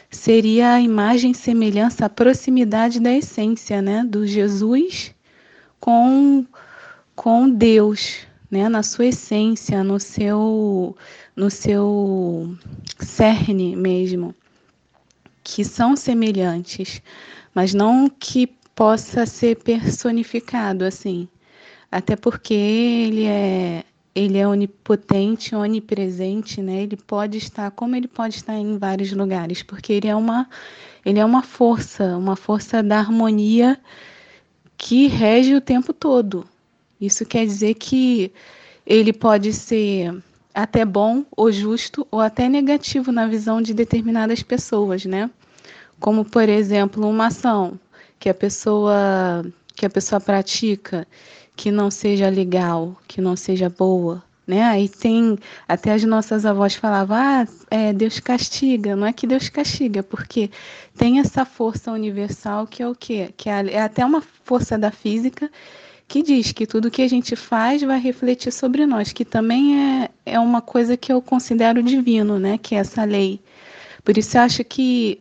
seria 0.09 0.73
a 0.73 0.81
imagem 0.81 1.31
e 1.31 1.35
semelhança, 1.35 2.05
a 2.05 2.09
proximidade 2.09 2.99
da 2.99 3.11
essência, 3.11 3.81
né, 3.81 4.03
do 4.03 4.25
Jesus 4.25 5.13
com 5.79 6.45
com 7.17 7.49
Deus, 7.49 8.27
né, 8.49 8.69
na 8.69 8.83
sua 8.83 9.07
essência, 9.07 9.83
no 9.83 9.99
seu 9.99 10.95
no 11.35 11.49
seu 11.49 12.55
cerne 12.99 13.75
mesmo, 13.75 14.35
que 15.43 15.65
são 15.65 15.95
semelhantes, 15.95 17.01
mas 17.55 17.73
não 17.73 18.07
que 18.07 18.47
possa 18.75 19.25
ser 19.25 19.57
personificado 19.57 20.85
assim, 20.85 21.27
até 21.91 22.15
porque 22.15 22.53
ele 22.53 23.25
é 23.25 23.83
ele 24.15 24.37
é 24.37 24.47
onipotente, 24.47 25.55
onipresente, 25.55 26.61
né? 26.61 26.83
Ele 26.83 26.97
pode 26.97 27.37
estar, 27.37 27.69
como 27.71 27.95
ele 27.95 28.07
pode 28.07 28.35
estar 28.35 28.55
em 28.55 28.77
vários 28.77 29.11
lugares, 29.11 29.63
porque 29.63 29.93
ele 29.93 30.07
é 30.07 30.15
uma 30.15 30.47
ele 31.05 31.19
é 31.19 31.25
uma 31.25 31.41
força, 31.43 32.15
uma 32.17 32.35
força 32.35 32.83
da 32.83 32.99
harmonia 32.99 33.79
que 34.77 35.07
rege 35.07 35.55
o 35.55 35.61
tempo 35.61 35.93
todo. 35.93 36.47
Isso 36.99 37.25
quer 37.25 37.45
dizer 37.45 37.75
que 37.75 38.31
ele 38.85 39.13
pode 39.13 39.53
ser 39.53 40.15
até 40.53 40.83
bom 40.83 41.23
ou 41.35 41.51
justo 41.51 42.07
ou 42.09 42.19
até 42.19 42.49
negativo 42.49 43.11
na 43.11 43.27
visão 43.27 43.61
de 43.61 43.73
determinadas 43.73 44.41
pessoas, 44.41 45.05
né? 45.05 45.29
Como 45.99 46.25
por 46.25 46.49
exemplo, 46.49 47.07
uma 47.07 47.27
ação 47.27 47.79
que 48.19 48.29
a 48.29 48.33
pessoa 48.33 49.45
que 49.75 49.85
a 49.85 49.89
pessoa 49.89 50.19
pratica 50.19 51.07
que 51.55 51.71
não 51.71 51.91
seja 51.91 52.29
legal, 52.29 52.95
que 53.07 53.21
não 53.21 53.35
seja 53.35 53.69
boa, 53.69 54.23
né? 54.47 54.63
Aí 54.63 54.87
tem 54.89 55.37
até 55.67 55.93
as 55.93 56.03
nossas 56.03 56.45
avós 56.45 56.75
falavam, 56.75 57.17
ah, 57.17 57.47
é, 57.69 57.93
Deus 57.93 58.19
castiga. 58.19 58.95
Não 58.95 59.05
é 59.05 59.13
que 59.13 59.27
Deus 59.27 59.49
castiga, 59.49 60.01
porque 60.01 60.49
tem 60.97 61.19
essa 61.19 61.45
força 61.45 61.91
universal 61.91 62.65
que 62.65 62.81
é 62.81 62.87
o 62.87 62.95
quê? 62.95 63.33
Que 63.35 63.49
é, 63.49 63.73
é 63.73 63.81
até 63.81 64.05
uma 64.05 64.21
força 64.21 64.77
da 64.77 64.89
física 64.89 65.51
que 66.07 66.23
diz 66.23 66.51
que 66.51 66.65
tudo 66.65 66.91
que 66.91 67.01
a 67.01 67.07
gente 67.07 67.35
faz 67.35 67.81
vai 67.81 67.99
refletir 67.99 68.51
sobre 68.51 68.85
nós, 68.85 69.11
que 69.11 69.25
também 69.25 69.77
é, 69.79 70.09
é 70.25 70.39
uma 70.39 70.61
coisa 70.61 70.95
que 70.95 71.11
eu 71.11 71.21
considero 71.21 71.83
divino, 71.83 72.39
né? 72.39 72.57
Que 72.57 72.75
é 72.75 72.79
essa 72.79 73.03
lei. 73.03 73.41
Por 74.03 74.17
isso 74.17 74.37
eu 74.37 74.41
acho 74.41 74.63
que 74.63 75.19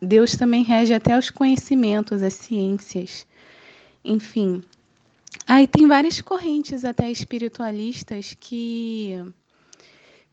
Deus 0.00 0.36
também 0.36 0.62
rege 0.62 0.94
até 0.94 1.18
os 1.18 1.30
conhecimentos, 1.30 2.22
as 2.22 2.34
ciências. 2.34 3.26
Enfim, 4.04 4.62
Aí 5.48 5.66
tem 5.66 5.86
várias 5.86 6.20
correntes 6.20 6.84
até 6.84 7.10
espiritualistas 7.10 8.36
que 8.38 9.24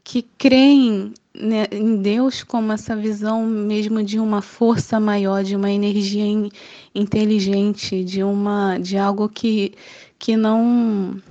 que 0.03 0.21
creem 0.37 1.13
né, 1.39 1.67
em 1.71 1.97
Deus 1.97 2.43
como 2.43 2.71
essa 2.71 2.95
visão 2.95 3.45
mesmo 3.45 4.03
de 4.03 4.19
uma 4.19 4.41
força 4.41 4.99
maior, 4.99 5.43
de 5.43 5.55
uma 5.55 5.71
energia 5.71 6.25
in, 6.25 6.49
inteligente, 6.93 8.03
de 8.03 8.23
uma 8.23 8.77
de 8.77 8.97
algo 8.97 9.27
que 9.29 9.73
que 10.17 10.37
não 10.37 11.21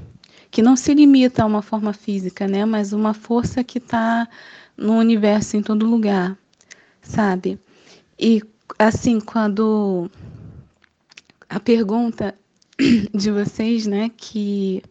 que 0.51 0.63
não 0.63 0.77
se 0.77 0.95
limita 0.95 1.43
a 1.43 1.47
uma 1.47 1.63
forma 1.63 1.93
física, 1.93 2.47
né, 2.47 2.65
mas 2.65 2.93
uma 2.93 3.15
força 3.15 3.65
que 3.65 3.79
está 3.79 4.29
no 4.77 4.95
universo 4.95 5.57
em 5.57 5.63
todo 5.63 5.87
lugar, 5.87 6.39
sabe? 7.03 7.59
E 8.19 8.43
assim, 8.79 9.21
quando 9.21 10.11
a 11.49 11.59
pergunta 11.59 12.35
de 13.13 13.31
vocês, 13.31 13.87
né, 13.87 14.11
que 14.17 14.83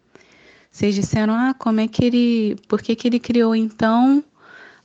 vocês 0.72 0.96
disseram, 0.96 1.34
ah, 1.34 1.54
como 1.54 1.80
é 1.80 1.88
que 1.88 2.04
ele, 2.04 2.56
por 2.68 2.82
que 2.82 2.96
que 2.96 3.08
ele 3.08 3.20
criou 3.20 3.56
então 3.56 4.24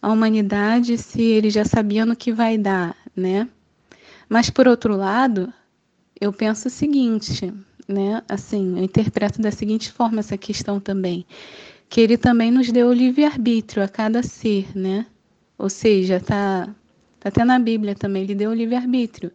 a 0.01 0.13
humanidade 0.13 0.97
se 0.99 1.23
ele 1.23 1.51
já 1.51 1.65
sabia 1.65 2.07
no 2.07 2.17
que 2.17 2.33
vai 2.33 2.57
dar, 2.57 2.97
né? 3.15 3.49
Mas 4.29 4.51
por 4.51 4.69
outro 4.69 4.97
lado, 4.97 5.53
eu 6.21 6.33
penso 6.33 6.69
o 6.69 6.71
seguinte, 6.71 7.53
né, 7.87 8.23
assim, 8.29 8.77
eu 8.77 8.85
interpreto 8.85 9.41
da 9.41 9.51
seguinte 9.51 9.91
forma 9.91 10.21
essa 10.21 10.37
questão 10.37 10.79
também, 10.79 11.25
que 11.89 12.01
ele 12.01 12.19
também 12.19 12.51
nos 12.51 12.71
deu 12.71 12.89
o 12.89 12.93
livre-arbítrio 12.93 13.83
a 13.83 13.89
cada 13.89 14.23
ser, 14.23 14.77
né? 14.77 15.07
Ou 15.57 15.71
seja, 15.71 16.21
tá, 16.21 16.69
tá 17.19 17.29
até 17.31 17.45
na 17.45 17.59
Bíblia 17.59 17.95
também, 17.95 18.23
ele 18.23 18.35
deu 18.35 18.51
o 18.51 18.55
livre-arbítrio. 18.55 19.33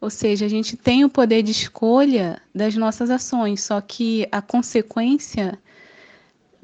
Ou 0.00 0.08
seja, 0.08 0.46
a 0.46 0.48
gente 0.48 0.76
tem 0.76 1.04
o 1.04 1.10
poder 1.10 1.42
de 1.42 1.50
escolha 1.50 2.40
das 2.54 2.76
nossas 2.76 3.10
ações, 3.10 3.62
só 3.62 3.80
que 3.80 4.28
a 4.30 4.40
consequência 4.40 5.58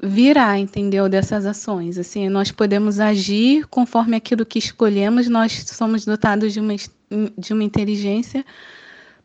virá, 0.01 0.57
entendeu, 0.57 1.09
dessas 1.09 1.45
ações. 1.45 1.97
Assim, 1.97 2.29
nós 2.29 2.51
podemos 2.51 2.99
agir 2.99 3.65
conforme 3.67 4.15
aquilo 4.15 4.45
que 4.45 4.59
escolhemos, 4.59 5.27
nós 5.27 5.65
somos 5.67 6.05
dotados 6.05 6.53
de 6.53 6.59
uma, 6.59 6.75
de 7.37 7.53
uma 7.53 7.63
inteligência, 7.63 8.45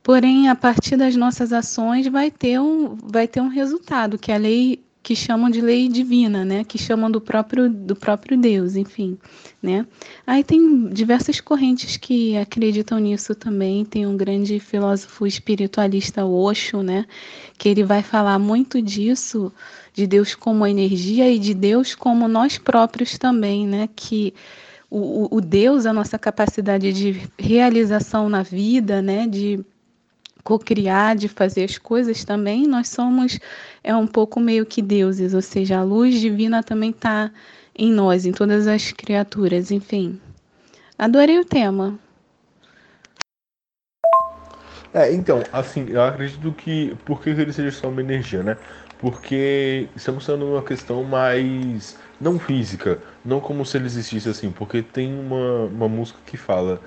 porém, 0.02 0.48
a 0.48 0.54
partir 0.54 0.96
das 0.96 1.16
nossas 1.16 1.52
ações 1.52 2.06
vai 2.06 2.30
ter 2.30 2.60
um, 2.60 2.96
vai 2.96 3.26
ter 3.28 3.40
um 3.40 3.48
resultado, 3.48 4.18
que 4.18 4.32
a 4.32 4.36
lei 4.36 4.82
que 5.02 5.16
chamam 5.16 5.48
de 5.48 5.60
lei 5.60 5.88
divina, 5.88 6.44
né? 6.44 6.62
Que 6.64 6.76
chamam 6.76 7.10
do 7.10 7.20
próprio 7.20 7.70
do 7.70 7.96
próprio 7.96 8.38
Deus, 8.38 8.76
enfim, 8.76 9.18
né? 9.62 9.86
Aí 10.26 10.44
tem 10.44 10.88
diversas 10.88 11.40
correntes 11.40 11.96
que 11.96 12.36
acreditam 12.36 12.98
nisso 12.98 13.34
também. 13.34 13.84
Tem 13.84 14.06
um 14.06 14.16
grande 14.16 14.60
filósofo 14.60 15.26
espiritualista 15.26 16.24
Osho, 16.24 16.82
né? 16.82 17.06
Que 17.56 17.68
ele 17.68 17.82
vai 17.82 18.02
falar 18.02 18.38
muito 18.38 18.82
disso, 18.82 19.52
de 19.94 20.06
Deus 20.06 20.34
como 20.34 20.66
energia 20.66 21.30
e 21.30 21.38
de 21.38 21.54
Deus 21.54 21.94
como 21.94 22.28
nós 22.28 22.58
próprios 22.58 23.16
também, 23.16 23.66
né? 23.66 23.88
Que 23.96 24.34
o, 24.90 25.34
o 25.34 25.40
Deus, 25.40 25.86
a 25.86 25.92
nossa 25.92 26.18
capacidade 26.18 26.92
de 26.92 27.22
realização 27.38 28.28
na 28.28 28.42
vida, 28.42 29.00
né? 29.00 29.26
De 29.26 29.64
cocriar, 30.42 31.16
de 31.16 31.28
fazer 31.28 31.64
as 31.64 31.78
coisas 31.78 32.24
também, 32.24 32.66
nós 32.66 32.88
somos 32.88 33.38
é 33.82 33.94
um 33.94 34.06
pouco 34.06 34.40
meio 34.40 34.66
que 34.66 34.82
deuses, 34.82 35.34
ou 35.34 35.42
seja, 35.42 35.78
a 35.78 35.82
luz 35.82 36.20
divina 36.20 36.62
também 36.62 36.90
está 36.90 37.30
em 37.76 37.90
nós, 37.90 38.26
em 38.26 38.32
todas 38.32 38.66
as 38.66 38.92
criaturas, 38.92 39.70
enfim. 39.70 40.20
Adorei 40.98 41.38
o 41.38 41.44
tema. 41.44 41.98
É, 44.92 45.12
então, 45.12 45.42
assim, 45.52 45.86
eu 45.88 46.02
acredito 46.02 46.52
que. 46.52 46.96
Por 47.04 47.22
que 47.22 47.30
ele 47.30 47.52
seja 47.52 47.70
só 47.70 47.88
uma 47.88 48.00
energia, 48.00 48.42
né? 48.42 48.56
Porque 48.98 49.88
estamos 49.96 50.26
falando 50.26 50.46
uma 50.46 50.62
questão 50.62 51.04
mais. 51.04 51.96
não 52.20 52.38
física, 52.38 52.98
não 53.24 53.40
como 53.40 53.64
se 53.64 53.78
ele 53.78 53.86
existisse 53.86 54.28
assim, 54.28 54.50
porque 54.50 54.82
tem 54.82 55.14
uma, 55.18 55.66
uma 55.66 55.88
música 55.88 56.18
que 56.26 56.36
fala: 56.36 56.80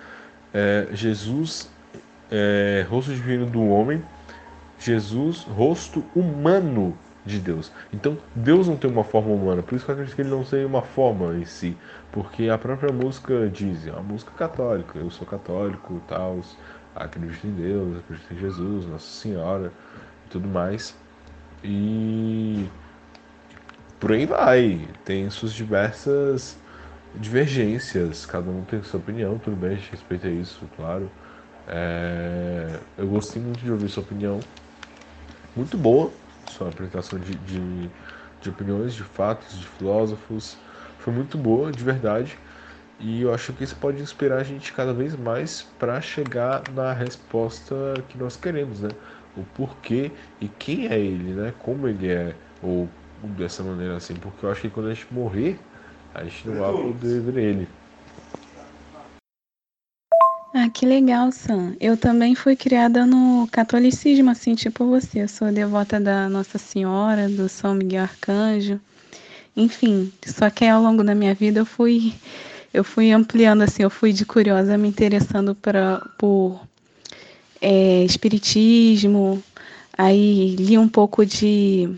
é, 0.54 0.88
Jesus 0.92 1.70
é, 2.34 2.84
rosto 2.90 3.14
divino 3.14 3.46
do 3.46 3.64
homem, 3.70 4.04
Jesus, 4.80 5.44
rosto 5.44 6.04
humano 6.16 6.98
de 7.24 7.40
Deus. 7.40 7.72
Então, 7.94 8.18
Deus 8.36 8.68
não 8.68 8.76
tem 8.76 8.90
uma 8.90 9.04
forma 9.04 9.32
humana, 9.32 9.62
por 9.62 9.76
isso 9.76 9.86
que 9.86 9.92
eu 9.92 9.94
acredito 9.94 10.16
que 10.16 10.22
ele 10.24 10.32
não 10.32 10.44
tem 10.44 10.66
uma 10.66 10.82
forma 10.82 11.36
em 11.38 11.46
si, 11.46 11.78
porque 12.12 12.50
a 12.50 12.58
própria 12.58 12.92
música 12.92 13.48
diz, 13.50 13.86
é 13.86 13.92
uma 13.92 14.02
música 14.02 14.32
católica, 14.32 14.98
eu 14.98 15.12
sou 15.12 15.28
católico, 15.28 16.02
tal, 16.08 16.42
acredito 16.96 17.46
em 17.46 17.52
Deus, 17.52 18.00
acredito 18.00 18.34
em 18.34 18.38
Jesus, 18.40 18.88
Nossa 18.88 19.08
Senhora 19.08 19.72
e 20.26 20.30
tudo 20.30 20.48
mais. 20.48 20.98
E 21.64 22.68
por 24.00 24.12
aí 24.12 24.26
vai, 24.26 24.88
tem 25.06 25.30
suas 25.30 25.54
diversas 25.54 26.58
divergências, 27.16 28.26
cada 28.26 28.50
um 28.50 28.64
tem 28.64 28.82
sua 28.82 29.00
opinião, 29.00 29.38
tudo 29.38 29.56
bem, 29.56 29.74
a 29.74 29.76
gente 29.76 29.92
respeita 29.92 30.28
isso, 30.28 30.68
claro. 30.76 31.10
É, 31.68 32.80
eu 32.98 33.08
gostei 33.08 33.42
muito 33.42 33.60
de 33.60 33.72
ouvir 33.72 33.90
sua 33.90 34.04
opinião. 34.04 34.40
Muito 35.56 35.78
boa 35.78 36.12
sua 36.54 36.70
apresentação 36.70 37.20
de, 37.20 37.36
de, 37.36 37.90
de 38.42 38.50
opiniões, 38.50 38.94
de 38.94 39.04
fatos, 39.04 39.58
de 39.58 39.68
filósofos. 39.68 40.58
Foi 41.00 41.14
muito 41.14 41.38
boa, 41.38 41.72
de 41.72 41.84
verdade. 41.84 42.38
E 43.00 43.22
eu 43.22 43.34
acho 43.34 43.52
que 43.54 43.64
isso 43.64 43.76
pode 43.76 44.02
inspirar 44.02 44.38
a 44.38 44.44
gente 44.44 44.72
cada 44.72 44.94
vez 44.94 45.16
mais 45.16 45.64
para 45.78 46.00
chegar 46.00 46.64
na 46.74 46.94
resposta 46.94 47.76
que 48.08 48.18
nós 48.18 48.38
queremos, 48.38 48.82
né? 48.82 48.90
O 49.36 49.44
porquê 49.44 50.12
e 50.40 50.48
quem 50.48 50.88
é 50.88 51.00
ele, 51.00 51.34
né? 51.34 51.54
Como 51.60 51.88
ele 51.88 52.08
é, 52.08 52.36
ou 52.62 52.88
dessa 53.22 53.64
maneira 53.64 53.98
assim. 53.98 54.14
Porque 54.16 54.46
eu 54.46 54.52
acho 54.52 54.62
que 54.62 54.70
quando 54.70 54.88
a 54.90 54.94
gente 54.94 55.12
morrer, 55.12 55.60
a 56.14 56.24
gente 56.24 56.48
não 56.48 56.56
vai 56.56 56.74
poder 56.74 57.22
ver 57.22 57.38
ele. 57.38 57.68
Ah, 60.54 60.70
que 60.70 60.86
legal, 60.86 61.32
Sam. 61.32 61.76
Eu 61.80 61.98
também 61.98 62.36
fui 62.36 62.56
criada 62.56 63.06
no 63.08 63.48
catolicismo, 63.52 64.30
assim, 64.30 64.54
tipo 64.56 64.86
você. 64.86 65.24
Eu 65.24 65.28
sou 65.28 65.52
devota 65.52 66.00
da 66.00 66.30
Nossa 66.30 66.58
Senhora, 66.60 67.28
do 67.28 67.50
São 67.50 67.74
Miguel 67.74 68.04
Arcanjo. 68.04 68.80
Enfim, 69.58 70.12
só 70.26 70.50
que 70.50 70.66
ao 70.66 70.82
longo 70.82 71.04
da 71.04 71.16
minha 71.16 71.34
vida 71.34 71.60
eu 71.62 71.66
fui 71.66 72.14
eu 72.74 72.84
fui 72.84 73.12
ampliando 73.12 73.62
assim, 73.64 73.84
eu 73.84 73.90
fui 73.90 74.14
de 74.14 74.26
curiosa 74.26 74.78
me 74.78 74.88
interessando 74.88 75.56
pra, 75.56 76.02
por 76.18 76.62
é, 77.62 78.04
espiritismo, 78.04 79.44
aí 79.98 80.56
li 80.58 80.78
um 80.78 80.90
pouco 80.90 81.26
de, 81.26 81.90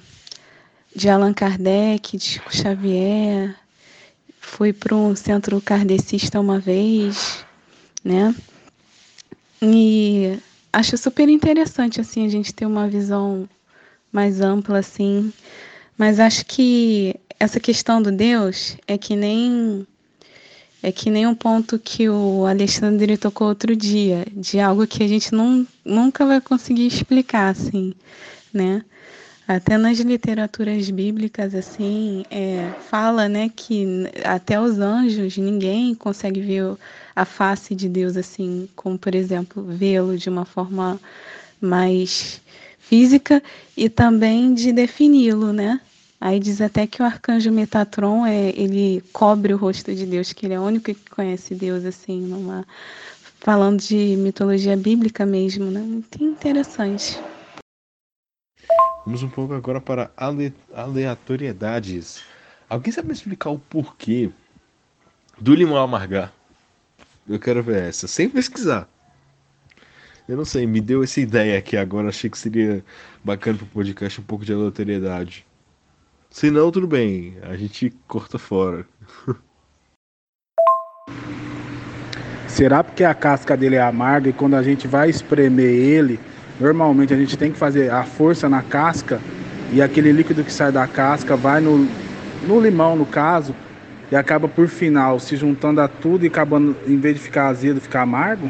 de 0.95 1.10
Allan 1.10 1.34
Kardec, 1.34 2.18
de 2.18 2.24
Chico 2.24 2.56
Xavier, 2.56 3.56
fui 4.39 4.74
para 4.74 4.95
um 4.95 5.16
centro 5.16 5.62
kardecista 5.62 6.39
uma 6.41 6.60
vez, 6.60 7.45
né? 8.06 8.36
E 9.62 10.38
acho 10.72 10.95
super 10.95 11.28
interessante 11.28 11.99
assim 11.99 12.26
a 12.26 12.30
gente 12.30 12.53
ter 12.53 12.68
uma 12.68 12.88
visão 12.88 13.49
mais 14.12 14.39
ampla 14.39 14.80
assim, 14.80 15.34
mas 15.97 16.20
acho 16.20 16.45
que 16.45 17.16
essa 17.39 17.60
questão 17.60 18.01
do 18.01 18.12
Deus 18.12 18.78
é 18.88 18.97
que 18.97 19.16
nem 19.16 19.86
é 20.84 20.91
que 20.91 21.10
nem 21.10 21.26
um 21.26 21.34
ponto 21.34 21.80
que 21.80 22.08
o 22.08 22.45
Alexandre 22.45 23.18
tocou 23.18 23.47
outro 23.47 23.76
dia, 23.76 24.24
de 24.32 24.60
algo 24.60 24.86
que 24.86 25.03
a 25.03 25.08
gente 25.08 25.34
não, 25.34 25.66
nunca 25.84 26.24
vai 26.28 26.39
conseguir 26.39 26.86
explicar, 26.86 27.49
assim, 27.49 27.95
né? 28.53 28.86
Até 29.47 29.80
nas 29.80 29.97
literaturas 29.99 30.88
bíblicas, 30.91 31.56
assim, 31.56 32.24
é, 32.30 32.72
fala, 32.88 33.28
né, 33.28 33.49
que 33.56 34.08
até 34.24 34.62
os 34.62 34.78
anjos, 34.78 35.36
ninguém 35.38 35.95
consegue 35.95 36.39
ver 36.39 36.78
a 37.16 37.24
face 37.24 37.74
de 37.74 37.88
Deus, 37.88 38.18
assim, 38.18 38.68
como, 38.76 38.97
por 38.97 39.16
exemplo, 39.16 39.63
vê-lo 39.63 40.18
de 40.18 40.30
uma 40.30 40.45
forma 40.45 40.99
mais 41.61 42.41
física 42.78 43.41
e 43.76 43.89
também 43.89 44.53
de 44.53 44.72
defini-lo, 44.72 45.53
né? 45.53 45.80
Aí 46.20 46.39
diz 46.39 46.59
até 46.61 46.88
que 46.88 47.01
o 47.01 47.05
arcanjo 47.05 47.51
Metatron, 47.51 48.26
é, 48.26 48.49
ele 48.49 49.03
cobre 49.13 49.53
o 49.53 49.57
rosto 49.57 49.93
de 49.93 50.05
Deus, 50.05 50.34
que 50.34 50.45
ele 50.45 50.55
é 50.55 50.59
o 50.59 50.63
único 50.63 50.86
que 50.86 51.09
conhece 51.09 51.55
Deus, 51.55 51.86
assim, 51.86 52.22
numa... 52.22 52.66
falando 53.39 53.80
de 53.80 54.16
mitologia 54.18 54.76
bíblica 54.76 55.26
mesmo, 55.26 55.66
né? 55.66 55.80
Muito 55.80 56.24
interessante. 56.24 57.20
Vamos 59.05 59.22
um 59.22 59.30
pouco 59.30 59.53
agora 59.53 59.80
para 59.80 60.09
ale 60.18 60.51
aleatoriedades. 60.74 62.24
Alguém 62.68 62.91
sabe 62.91 63.13
explicar 63.13 63.51
o 63.51 63.59
porquê 63.59 64.32
do 65.39 65.53
limão 65.53 65.78
amargar? 65.78 66.34
Eu 67.28 67.40
quero 67.40 67.64
ver 67.64 67.84
essa, 67.84 68.08
sem 68.08 68.30
pesquisar. 68.30 68.88
Eu 70.28 70.38
não 70.38 70.46
sei, 70.46 70.66
me 70.66 70.82
deu 70.82 71.04
essa 71.04 71.20
ideia 71.20 71.58
aqui 71.58 71.78
agora, 71.78 72.10
achei 72.10 72.30
que 72.30 72.38
seria 72.38 72.84
bacana 73.24 73.58
para 73.58 73.66
o 73.66 73.70
podcast 73.70 74.20
um 74.20 74.24
pouco 74.24 74.44
de 74.44 74.54
aleatoriedade. 74.54 75.46
Se 76.30 76.50
não, 76.52 76.72
tudo 76.72 76.88
bem, 76.88 77.38
a 77.44 77.56
gente 77.56 77.92
corta 78.08 78.38
fora. 78.38 78.86
Será 82.48 82.84
porque 82.84 83.04
a 83.04 83.14
casca 83.14 83.56
dele 83.56 83.76
é 83.76 83.82
amarga 83.82 84.30
e 84.30 84.34
quando 84.34 84.56
a 84.56 84.64
gente 84.64 84.88
vai 84.88 85.10
espremer 85.10 85.66
ele, 85.66 86.20
Normalmente 86.60 87.14
a 87.14 87.18
gente 87.18 87.38
tem 87.38 87.52
que 87.52 87.58
fazer 87.58 87.92
a 87.92 88.04
força 88.04 88.48
na 88.48 88.62
casca 88.62 89.20
e 89.74 89.82
aquele 89.82 90.12
líquido 90.12 90.44
que 90.44 90.52
sai 90.52 90.72
da 90.72 90.88
casca 90.88 91.36
vai 91.36 91.60
no, 91.60 91.86
no 92.48 92.62
limão, 92.62 92.96
no 92.96 93.06
caso, 93.06 93.54
e 94.12 94.16
acaba 94.16 94.47
por 94.47 94.68
final 94.68 95.20
se 95.20 95.36
juntando 95.36 95.82
a 95.82 95.88
tudo 95.88 96.26
e 96.26 96.28
acabando, 96.28 96.76
em 96.88 96.99
vez 96.99 97.16
de 97.16 97.22
ficar 97.22 97.47
azedo, 97.47 97.82
ficar 97.82 98.01
amargo? 98.01 98.49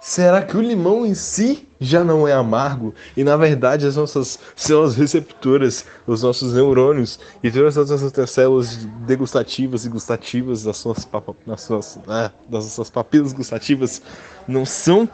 Será 0.00 0.42
que 0.42 0.56
o 0.56 0.60
limão 0.60 1.06
em 1.06 1.14
si 1.14 1.68
já 1.80 2.02
não 2.02 2.26
é 2.26 2.32
amargo? 2.32 2.92
E 3.16 3.22
na 3.22 3.36
verdade 3.36 3.86
as 3.86 3.94
nossas 3.94 4.36
células 4.56 4.96
receptoras, 4.96 5.86
os 6.08 6.24
nossos 6.24 6.54
neurônios 6.54 7.20
e 7.40 7.52
todas 7.52 7.78
as 7.78 8.02
outras 8.02 8.30
células 8.32 8.84
degustativas 9.06 9.84
e 9.84 9.88
gustativas 9.88 10.64
das 10.64 10.76
suas, 10.78 11.08
suas, 11.58 12.00
ah, 12.08 12.32
das 12.48 12.64
nossas 12.64 12.90
papilas 12.90 13.32
gustativas 13.32 14.02
não 14.48 14.66
são 14.66 15.08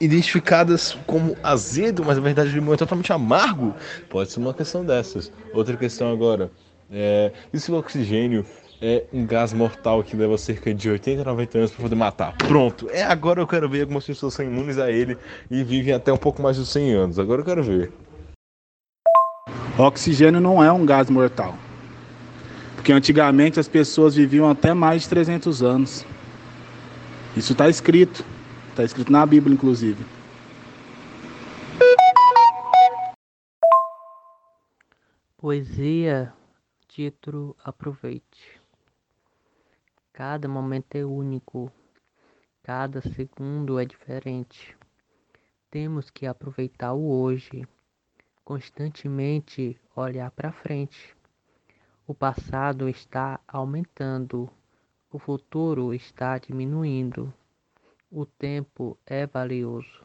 identificadas 0.00 0.96
como 1.06 1.36
azedo, 1.42 2.04
mas 2.04 2.16
na 2.16 2.22
verdade 2.22 2.50
o 2.50 2.54
limão 2.54 2.74
é 2.74 2.76
totalmente 2.76 3.12
amargo, 3.12 3.74
pode 4.08 4.30
ser 4.30 4.38
uma 4.38 4.54
questão 4.54 4.84
dessas. 4.84 5.30
Outra 5.52 5.76
questão 5.76 6.10
agora, 6.10 6.52
é, 6.92 7.30
e 7.52 7.60
se 7.60 7.70
o 7.70 7.76
oxigênio 7.76 8.44
é 8.82 9.04
um 9.12 9.24
gás 9.24 9.52
mortal 9.52 10.02
que 10.02 10.16
leva 10.16 10.36
cerca 10.36 10.74
de 10.74 10.90
80 10.90 11.22
a 11.22 11.24
90 11.24 11.58
anos 11.58 11.70
para 11.70 11.82
poder 11.82 11.94
matar? 11.94 12.36
Pronto, 12.36 12.88
é 12.90 13.02
agora 13.02 13.40
eu 13.40 13.46
quero 13.46 13.68
ver 13.68 13.82
algumas 13.82 14.04
pessoas 14.04 14.34
são 14.34 14.44
imunes 14.44 14.76
a 14.76 14.90
ele 14.90 15.16
e 15.48 15.62
vivem 15.62 15.94
até 15.94 16.12
um 16.12 16.16
pouco 16.16 16.42
mais 16.42 16.56
de 16.56 16.66
100 16.66 16.92
anos. 16.92 17.18
Agora 17.18 17.42
eu 17.42 17.44
quero 17.44 17.62
ver. 17.62 17.92
oxigênio 19.78 20.40
não 20.40 20.62
é 20.62 20.72
um 20.72 20.84
gás 20.84 21.08
mortal. 21.08 21.54
Porque 22.74 22.92
antigamente 22.92 23.60
as 23.60 23.68
pessoas 23.68 24.16
viviam 24.16 24.48
até 24.50 24.74
mais 24.74 25.02
de 25.02 25.10
300 25.10 25.62
anos. 25.62 26.04
Isso 27.36 27.52
está 27.52 27.68
escrito. 27.68 28.24
Está 28.70 28.82
escrito 28.82 29.12
na 29.12 29.24
Bíblia, 29.24 29.54
inclusive. 29.54 30.04
Poesia, 35.36 36.32
título, 36.90 37.56
aproveite. 37.62 38.60
Cada 40.12 40.48
momento 40.48 40.96
é 40.96 41.04
único, 41.04 41.70
cada 42.64 43.00
segundo 43.00 43.78
é 43.78 43.84
diferente. 43.84 44.76
Temos 45.70 46.10
que 46.10 46.26
aproveitar 46.26 46.92
o 46.92 47.08
hoje 47.08 47.64
constantemente 48.44 49.80
olhar 49.94 50.32
para 50.32 50.50
frente. 50.50 51.16
O 52.08 52.12
passado 52.12 52.88
está 52.88 53.38
aumentando, 53.46 54.50
o 55.12 55.18
futuro 55.18 55.94
está 55.94 56.38
diminuindo. 56.38 57.32
O 58.10 58.26
tempo 58.26 58.98
é 59.06 59.28
valioso 59.28 60.04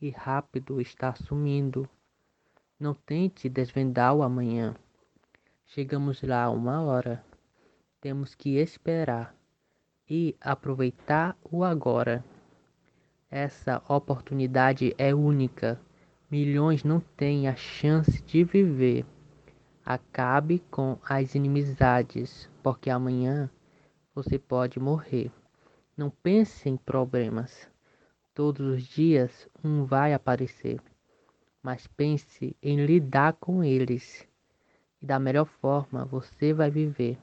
e 0.00 0.10
rápido 0.10 0.80
está 0.80 1.12
sumindo. 1.16 1.90
Não 2.78 2.94
tente 2.94 3.48
desvendar 3.48 4.14
o 4.14 4.22
amanhã. 4.22 4.76
Chegamos 5.72 6.20
lá 6.20 6.50
uma 6.50 6.82
hora. 6.82 7.24
Temos 8.00 8.34
que 8.34 8.56
esperar 8.56 9.32
e 10.08 10.34
aproveitar 10.40 11.36
o 11.48 11.62
agora. 11.62 12.24
Essa 13.30 13.80
oportunidade 13.88 14.92
é 14.98 15.14
única. 15.14 15.80
Milhões 16.28 16.82
não 16.82 16.98
têm 16.98 17.46
a 17.46 17.54
chance 17.54 18.20
de 18.20 18.42
viver. 18.42 19.06
Acabe 19.86 20.58
com 20.72 20.98
as 21.08 21.36
inimizades, 21.36 22.50
porque 22.64 22.90
amanhã 22.90 23.48
você 24.12 24.40
pode 24.40 24.80
morrer. 24.80 25.30
Não 25.96 26.10
pense 26.10 26.68
em 26.68 26.76
problemas. 26.76 27.70
Todos 28.34 28.66
os 28.66 28.82
dias 28.82 29.48
um 29.62 29.84
vai 29.84 30.14
aparecer, 30.14 30.80
mas 31.62 31.86
pense 31.86 32.56
em 32.60 32.84
lidar 32.84 33.34
com 33.34 33.62
eles. 33.62 34.28
E 35.02 35.06
da 35.06 35.18
melhor 35.18 35.46
forma 35.46 36.04
você 36.04 36.52
vai 36.52 36.70
viver. 36.70 37.16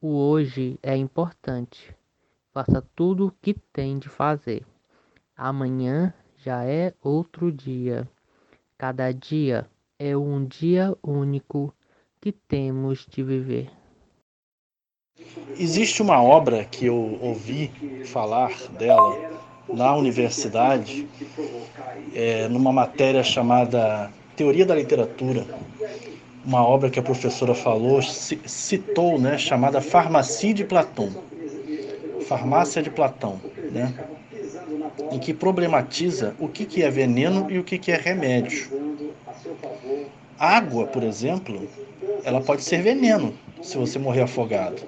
O 0.00 0.16
hoje 0.16 0.78
é 0.82 0.96
importante. 0.96 1.94
Faça 2.52 2.82
tudo 2.94 3.26
o 3.26 3.32
que 3.42 3.54
tem 3.72 3.98
de 3.98 4.08
fazer. 4.08 4.64
Amanhã 5.36 6.14
já 6.36 6.64
é 6.64 6.94
outro 7.02 7.50
dia. 7.50 8.08
Cada 8.78 9.12
dia 9.12 9.68
é 9.98 10.16
um 10.16 10.44
dia 10.44 10.96
único 11.02 11.74
que 12.20 12.32
temos 12.32 13.06
de 13.06 13.22
viver. 13.22 13.70
Existe 15.58 16.02
uma 16.02 16.22
obra 16.22 16.64
que 16.64 16.86
eu 16.86 17.18
ouvi 17.20 17.70
falar 18.06 18.52
dela 18.78 19.40
na 19.68 19.94
universidade, 19.94 21.08
é, 22.14 22.48
numa 22.48 22.72
matéria 22.72 23.22
chamada 23.22 24.10
Teoria 24.36 24.66
da 24.66 24.74
Literatura, 24.74 25.46
uma 26.44 26.66
obra 26.66 26.90
que 26.90 26.98
a 26.98 27.02
professora 27.02 27.54
falou, 27.54 28.00
citou, 28.02 29.18
né, 29.18 29.38
chamada 29.38 29.80
Farmácia 29.80 30.52
de 30.52 30.64
Platão. 30.64 31.10
Farmácia 32.26 32.82
de 32.82 32.90
Platão, 32.90 33.40
né? 33.70 33.94
em 35.10 35.18
que 35.18 35.32
problematiza 35.32 36.34
o 36.38 36.48
que, 36.48 36.64
que 36.64 36.82
é 36.82 36.90
veneno 36.90 37.50
e 37.50 37.58
o 37.58 37.64
que, 37.64 37.78
que 37.78 37.92
é 37.92 37.96
remédio. 37.96 38.68
Água, 40.38 40.86
por 40.86 41.02
exemplo, 41.02 41.68
ela 42.24 42.40
pode 42.40 42.62
ser 42.62 42.82
veneno 42.82 43.34
se 43.62 43.76
você 43.76 43.98
morrer 43.98 44.22
afogado, 44.22 44.82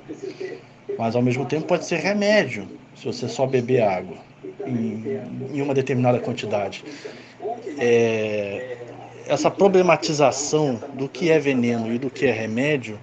mas 0.98 1.14
ao 1.14 1.22
mesmo 1.22 1.44
tempo 1.44 1.66
pode 1.66 1.84
ser 1.84 1.96
remédio 1.96 2.68
se 2.94 3.06
você 3.06 3.28
só 3.28 3.46
beber 3.46 3.82
água 3.82 4.16
em, 4.66 5.20
em 5.52 5.62
uma 5.62 5.74
determinada 5.74 6.18
quantidade. 6.18 6.84
É, 7.78 8.75
essa 9.26 9.50
problematização 9.50 10.80
do 10.94 11.08
que 11.08 11.30
é 11.30 11.38
veneno 11.38 11.92
e 11.92 11.98
do 11.98 12.08
que 12.08 12.26
é 12.26 12.32
remédio, 12.32 12.98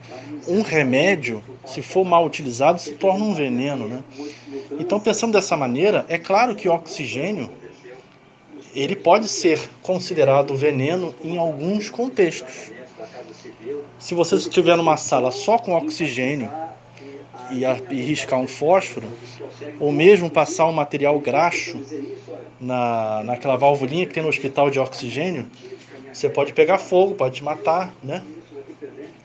um 0.47 0.61
remédio, 0.61 1.43
se 1.65 1.81
for 1.81 2.05
mal 2.05 2.25
utilizado, 2.25 2.79
se 2.79 2.93
torna 2.93 3.23
um 3.25 3.33
veneno, 3.33 3.87
né? 3.87 4.03
Então, 4.79 4.99
pensando 4.99 5.33
dessa 5.33 5.55
maneira, 5.55 6.05
é 6.07 6.17
claro 6.17 6.55
que 6.55 6.67
o 6.67 6.73
oxigênio 6.73 7.49
ele 8.73 8.95
pode 8.95 9.27
ser 9.27 9.69
considerado 9.81 10.55
veneno 10.55 11.13
em 11.23 11.37
alguns 11.37 11.89
contextos. 11.89 12.71
Se 13.99 14.15
você 14.15 14.35
estiver 14.35 14.75
numa 14.75 14.97
sala 14.97 15.31
só 15.31 15.57
com 15.57 15.75
oxigênio 15.75 16.49
e, 17.51 18.01
riscar 18.01 18.39
um 18.39 18.47
fósforo, 18.47 19.07
ou 19.79 19.91
mesmo 19.91 20.29
passar 20.29 20.65
um 20.65 20.71
material 20.71 21.19
graxo 21.19 21.79
na, 22.59 23.23
naquela 23.23 23.55
valvulinha 23.55 24.07
que 24.07 24.13
tem 24.13 24.23
no 24.23 24.29
hospital 24.29 24.71
de 24.71 24.79
oxigênio, 24.79 25.47
você 26.13 26.29
pode 26.29 26.53
pegar 26.53 26.77
fogo, 26.77 27.15
pode 27.15 27.35
te 27.35 27.43
matar, 27.43 27.93
né? 28.03 28.21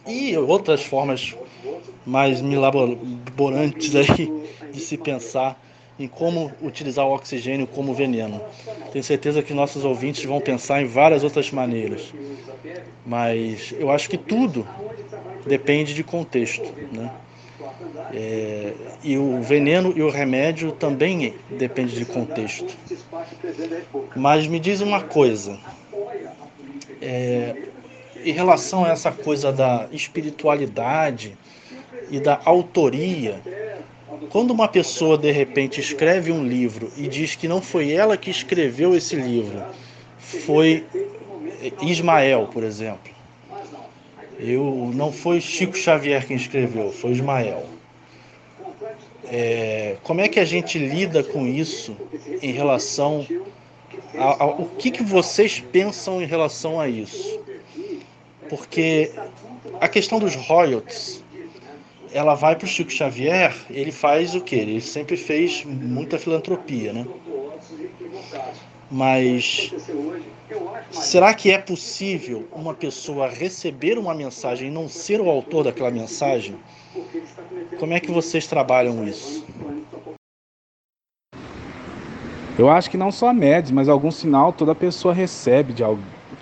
E 0.06 0.36
outras 0.36 0.82
formas 0.82 1.34
mais 2.06 2.40
milaborantes 2.40 3.94
aí 3.94 4.32
de 4.72 4.80
se 4.80 4.96
pensar 4.96 5.60
em 5.98 6.08
como 6.08 6.50
utilizar 6.62 7.06
o 7.06 7.14
oxigênio 7.14 7.66
como 7.66 7.92
veneno. 7.92 8.40
Tenho 8.92 9.04
certeza 9.04 9.42
que 9.42 9.52
nossos 9.52 9.84
ouvintes 9.84 10.24
vão 10.24 10.40
pensar 10.40 10.80
em 10.80 10.86
várias 10.86 11.24
outras 11.24 11.50
maneiras, 11.50 12.14
mas 13.04 13.74
eu 13.78 13.90
acho 13.90 14.08
que 14.08 14.16
tudo 14.16 14.66
depende 15.46 15.94
de 15.94 16.04
contexto, 16.04 16.72
né? 16.92 17.10
É, 18.14 18.72
e 19.04 19.18
o 19.18 19.42
veneno 19.42 19.92
e 19.94 20.02
o 20.02 20.08
remédio 20.08 20.72
também 20.72 21.34
depende 21.50 21.94
de 21.94 22.04
contexto. 22.06 22.74
Mas 24.16 24.46
me 24.46 24.58
diz 24.58 24.80
uma 24.80 25.02
coisa, 25.02 25.58
é, 27.00 27.54
em 28.24 28.32
relação 28.32 28.84
a 28.84 28.88
essa 28.88 29.12
coisa 29.12 29.52
da 29.52 29.88
espiritualidade 29.92 31.36
e 32.10 32.18
da 32.18 32.40
autoria, 32.44 33.40
quando 34.30 34.50
uma 34.50 34.68
pessoa 34.68 35.16
de 35.16 35.30
repente 35.30 35.80
escreve 35.80 36.32
um 36.32 36.46
livro 36.46 36.90
e 36.96 37.06
diz 37.06 37.34
que 37.34 37.46
não 37.46 37.62
foi 37.62 37.92
ela 37.92 38.16
que 38.16 38.30
escreveu 38.30 38.94
esse 38.94 39.16
livro, 39.16 39.62
foi 40.18 40.84
Ismael, 41.80 42.48
por 42.52 42.64
exemplo. 42.64 43.12
Eu 44.38 44.90
não 44.94 45.12
foi 45.12 45.40
Chico 45.40 45.76
Xavier 45.76 46.26
quem 46.26 46.36
escreveu, 46.36 46.92
foi 46.92 47.12
Ismael. 47.12 47.66
É, 49.30 49.96
como 50.02 50.20
é 50.20 50.28
que 50.28 50.40
a 50.40 50.44
gente 50.44 50.78
lida 50.78 51.22
com 51.22 51.46
isso 51.46 51.96
em 52.40 52.52
relação 52.52 53.26
a, 54.16 54.44
a, 54.44 54.46
o 54.46 54.66
que, 54.78 54.90
que 54.90 55.02
vocês 55.02 55.60
pensam 55.60 56.22
em 56.22 56.26
relação 56.26 56.80
a 56.80 56.88
isso? 56.88 57.40
Porque 58.48 59.12
a 59.80 59.88
questão 59.88 60.18
dos 60.18 60.34
royalties 60.34 61.22
ela 62.12 62.34
vai 62.34 62.56
para 62.56 62.64
o 62.64 62.68
Chico 62.68 62.90
Xavier, 62.90 63.54
ele 63.70 63.92
faz 63.92 64.34
o 64.34 64.40
que? 64.40 64.56
Ele 64.56 64.80
sempre 64.80 65.16
fez 65.16 65.64
muita 65.64 66.18
filantropia, 66.18 66.92
né? 66.92 67.06
Mas 68.90 69.72
será 70.90 71.34
que 71.34 71.50
é 71.50 71.58
possível 71.58 72.48
uma 72.52 72.72
pessoa 72.72 73.28
receber 73.28 73.98
uma 73.98 74.14
mensagem 74.14 74.68
e 74.68 74.70
não 74.70 74.88
ser 74.88 75.20
o 75.20 75.28
autor 75.28 75.64
daquela 75.64 75.90
mensagem? 75.90 76.56
Como 77.78 77.92
é 77.92 78.00
que 78.00 78.10
vocês 78.10 78.46
trabalham 78.46 79.06
isso? 79.06 79.44
Eu 82.58 82.68
acho 82.68 82.90
que 82.90 82.96
não 82.96 83.12
só 83.12 83.32
médios, 83.32 83.70
mas 83.70 83.88
algum 83.88 84.10
sinal 84.10 84.52
toda 84.52 84.74
pessoa 84.74 85.14
recebe 85.14 85.72
de, 85.72 85.84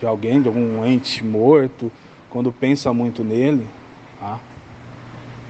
de 0.00 0.06
alguém, 0.06 0.40
de 0.40 0.48
algum 0.48 0.82
ente 0.86 1.22
morto, 1.22 1.92
quando 2.30 2.50
pensa 2.50 2.90
muito 2.94 3.22
nele. 3.22 3.66
Tá? 4.18 4.40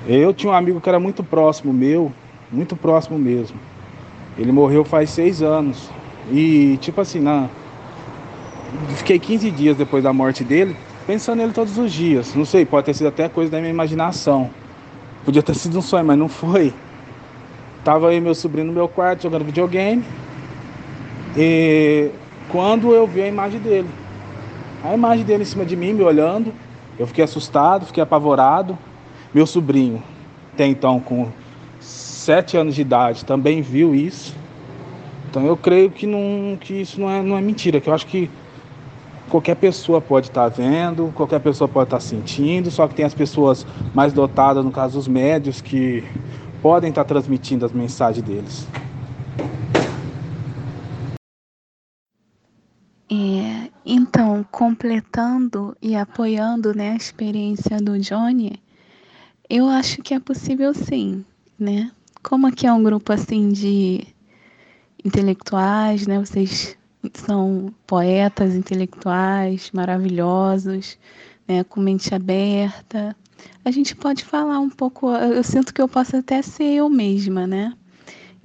Eu 0.08 0.34
tinha 0.34 0.52
um 0.52 0.54
amigo 0.56 0.80
que 0.80 0.88
era 0.88 0.98
muito 0.98 1.22
próximo 1.22 1.72
meu, 1.72 2.12
muito 2.50 2.74
próximo 2.74 3.16
mesmo. 3.16 3.56
Ele 4.36 4.50
morreu 4.50 4.84
faz 4.84 5.10
seis 5.10 5.40
anos. 5.40 5.88
E 6.32 6.76
tipo 6.78 7.00
assim, 7.00 7.20
na... 7.20 7.48
fiquei 8.96 9.20
15 9.20 9.50
dias 9.52 9.76
depois 9.76 10.02
da 10.02 10.12
morte 10.12 10.42
dele, 10.42 10.76
pensando 11.06 11.38
nele 11.38 11.52
todos 11.52 11.78
os 11.78 11.92
dias. 11.92 12.34
Não 12.34 12.44
sei, 12.44 12.66
pode 12.66 12.86
ter 12.86 12.94
sido 12.94 13.06
até 13.06 13.28
coisa 13.28 13.52
da 13.52 13.58
minha 13.58 13.70
imaginação. 13.70 14.50
Podia 15.24 15.44
ter 15.44 15.54
sido 15.54 15.78
um 15.78 15.82
sonho, 15.82 16.04
mas 16.04 16.18
não 16.18 16.28
foi. 16.28 16.74
Tava 17.84 18.08
aí 18.08 18.20
meu 18.20 18.34
sobrinho 18.34 18.66
no 18.66 18.72
meu 18.72 18.88
quarto 18.88 19.22
jogando 19.22 19.44
videogame. 19.44 20.04
E 21.36 22.10
quando 22.50 22.94
eu 22.94 23.06
vi 23.06 23.22
a 23.22 23.28
imagem 23.28 23.60
dele. 23.60 23.88
A 24.82 24.94
imagem 24.94 25.24
dele 25.24 25.42
em 25.42 25.46
cima 25.46 25.64
de 25.64 25.76
mim, 25.76 25.92
me 25.92 26.02
olhando. 26.02 26.52
Eu 26.98 27.06
fiquei 27.06 27.24
assustado, 27.24 27.86
fiquei 27.86 28.02
apavorado. 28.02 28.78
Meu 29.34 29.46
sobrinho, 29.46 30.02
até 30.54 30.66
então 30.66 30.98
com 30.98 31.28
sete 32.26 32.56
anos 32.56 32.74
de 32.74 32.80
idade, 32.80 33.24
também 33.24 33.60
viu 33.60 33.94
isso. 33.94 34.34
Então 35.28 35.44
eu 35.44 35.56
creio 35.56 35.90
que, 35.90 36.06
não, 36.06 36.56
que 36.58 36.80
isso 36.80 36.98
não 36.98 37.10
é, 37.10 37.22
não 37.22 37.36
é 37.36 37.40
mentira, 37.40 37.80
que 37.80 37.90
eu 37.90 37.94
acho 37.94 38.06
que 38.06 38.30
qualquer 39.28 39.56
pessoa 39.56 40.00
pode 40.00 40.28
estar 40.28 40.48
vendo, 40.48 41.12
qualquer 41.14 41.40
pessoa 41.40 41.68
pode 41.68 41.88
estar 41.88 42.00
sentindo, 42.00 42.70
só 42.70 42.88
que 42.88 42.94
tem 42.94 43.04
as 43.04 43.12
pessoas 43.12 43.66
mais 43.92 44.12
dotadas, 44.12 44.64
no 44.64 44.70
caso 44.70 44.98
os 44.98 45.06
médios, 45.06 45.60
que 45.60 46.02
podem 46.62 46.88
estar 46.88 47.04
transmitindo 47.04 47.66
as 47.66 47.72
mensagens 47.72 48.24
deles. 48.24 48.66
É, 53.10 53.70
então, 53.86 54.44
completando 54.50 55.76
e 55.80 55.94
apoiando 55.94 56.74
né, 56.74 56.90
a 56.90 56.96
experiência 56.96 57.78
do 57.78 57.96
Johnny, 58.00 58.60
eu 59.48 59.68
acho 59.68 60.02
que 60.02 60.12
é 60.12 60.18
possível 60.18 60.74
sim, 60.74 61.24
né? 61.56 61.92
Como 62.20 62.48
aqui 62.48 62.66
é 62.66 62.72
um 62.72 62.82
grupo 62.82 63.12
assim 63.12 63.52
de 63.52 64.04
intelectuais, 65.04 66.04
né? 66.04 66.18
Vocês 66.18 66.76
são 67.14 67.72
poetas 67.86 68.56
intelectuais 68.56 69.70
maravilhosos, 69.72 70.98
né, 71.46 71.62
com 71.62 71.80
mente 71.80 72.12
aberta. 72.12 73.16
A 73.64 73.70
gente 73.70 73.94
pode 73.94 74.24
falar 74.24 74.58
um 74.58 74.68
pouco, 74.68 75.08
eu 75.14 75.44
sinto 75.44 75.72
que 75.72 75.80
eu 75.80 75.88
posso 75.88 76.16
até 76.16 76.42
ser 76.42 76.74
eu 76.74 76.90
mesma, 76.90 77.46
né? 77.46 77.72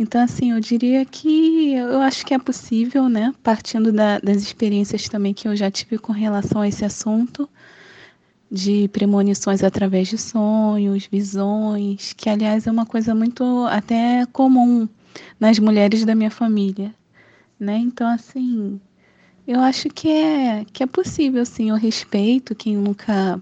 Então, 0.02 0.20
assim, 0.20 0.52
eu 0.52 0.60
diria 0.60 1.06
que 1.06 1.76
eu 1.76 2.02
acho 2.02 2.26
que 2.26 2.34
é 2.34 2.40
possível, 2.40 3.08
né? 3.08 3.36
Partindo 3.44 3.92
da, 3.92 4.18
das 4.18 4.38
experiências 4.38 5.08
também 5.08 5.32
que 5.32 5.48
eu 5.48 5.56
já 5.56 5.70
tive 5.70 6.00
com 6.00 6.12
relação 6.12 6.62
a 6.62 6.68
esse 6.68 6.84
assunto, 6.84 7.48
de 8.50 8.88
premonições 8.88 9.64
através 9.64 10.08
de 10.08 10.18
sonhos, 10.18 11.06
visões, 11.06 12.14
que 12.14 12.28
aliás 12.30 12.66
é 12.66 12.72
uma 12.72 12.84
coisa 12.84 13.14
muito 13.14 13.44
até 13.70 14.26
comum 14.34 14.90
nas 15.40 15.60
mulheres 15.60 16.04
da 16.04 16.16
minha 16.16 16.32
família, 16.32 16.92
né? 17.60 17.78
Então 17.78 18.08
assim, 18.08 18.82
eu 19.48 19.60
acho 19.60 19.88
que 19.90 20.10
é 20.10 20.66
que 20.74 20.82
é 20.82 20.88
possível, 20.88 21.46
sim. 21.46 21.70
Eu 21.70 21.76
respeito 21.76 22.56
quem 22.56 22.76
nunca 22.76 23.40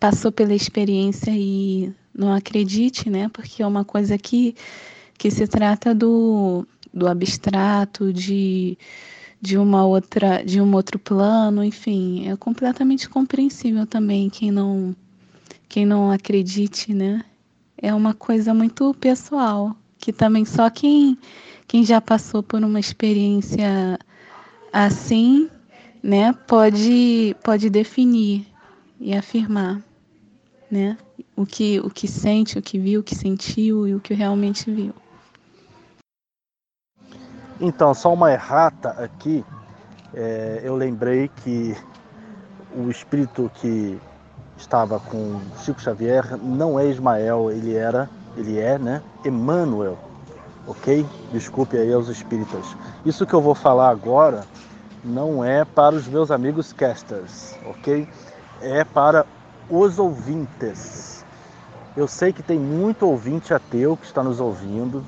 passou 0.00 0.32
pela 0.32 0.54
experiência 0.54 1.30
e 1.30 1.92
não 2.14 2.32
acredite, 2.32 3.10
né? 3.10 3.28
Porque 3.28 3.62
é 3.62 3.66
uma 3.66 3.84
coisa 3.84 4.16
que 4.16 4.54
que 5.18 5.30
se 5.30 5.46
trata 5.46 5.94
do 5.94 6.66
do 6.94 7.06
abstrato, 7.06 8.12
de 8.12 8.78
de 9.40 9.56
uma 9.56 9.86
outra, 9.86 10.42
de 10.44 10.60
um 10.60 10.74
outro 10.74 10.98
plano, 10.98 11.62
enfim, 11.62 12.28
é 12.28 12.36
completamente 12.36 13.08
compreensível 13.08 13.86
também 13.86 14.28
quem 14.28 14.50
não 14.50 14.96
quem 15.68 15.86
não 15.86 16.10
acredite, 16.10 16.92
né? 16.94 17.24
É 17.76 17.94
uma 17.94 18.14
coisa 18.14 18.52
muito 18.52 18.92
pessoal, 18.94 19.76
que 19.98 20.12
também 20.12 20.44
só 20.44 20.68
quem 20.70 21.16
quem 21.66 21.84
já 21.84 22.00
passou 22.00 22.42
por 22.42 22.62
uma 22.64 22.80
experiência 22.80 23.98
assim, 24.72 25.48
né, 26.02 26.32
pode 26.46 27.36
pode 27.44 27.70
definir 27.70 28.46
e 29.00 29.14
afirmar, 29.14 29.82
né? 30.70 30.96
O 31.36 31.46
que 31.46 31.78
o 31.80 31.90
que 31.90 32.08
sente, 32.08 32.58
o 32.58 32.62
que 32.62 32.78
viu, 32.78 33.00
o 33.00 33.04
que 33.04 33.14
sentiu 33.14 33.86
e 33.86 33.94
o 33.94 34.00
que 34.00 34.14
realmente 34.14 34.70
viu. 34.70 34.94
Então, 37.60 37.92
só 37.92 38.12
uma 38.12 38.32
errata 38.32 38.90
aqui. 38.90 39.44
É, 40.14 40.60
eu 40.62 40.76
lembrei 40.76 41.28
que 41.28 41.76
o 42.74 42.90
espírito 42.90 43.50
que 43.54 44.00
estava 44.56 45.00
com 45.00 45.40
Chico 45.58 45.80
Xavier 45.80 46.36
não 46.36 46.78
é 46.78 46.86
Ismael, 46.86 47.50
ele 47.50 47.74
era, 47.74 48.08
ele 48.36 48.58
é, 48.58 48.78
né? 48.78 49.02
Emmanuel, 49.24 49.98
ok? 50.66 51.04
Desculpe 51.32 51.76
aí 51.76 51.92
aos 51.92 52.08
espíritas. 52.08 52.64
Isso 53.04 53.26
que 53.26 53.34
eu 53.34 53.40
vou 53.40 53.54
falar 53.54 53.90
agora 53.90 54.44
não 55.04 55.44
é 55.44 55.64
para 55.64 55.94
os 55.94 56.06
meus 56.06 56.30
amigos 56.30 56.72
casters, 56.72 57.56
ok? 57.66 58.08
É 58.60 58.84
para 58.84 59.26
os 59.68 59.98
ouvintes. 59.98 61.24
Eu 61.96 62.06
sei 62.06 62.32
que 62.32 62.42
tem 62.42 62.58
muito 62.58 63.06
ouvinte 63.06 63.52
ateu 63.52 63.96
que 63.96 64.06
está 64.06 64.22
nos 64.22 64.40
ouvindo, 64.40 65.04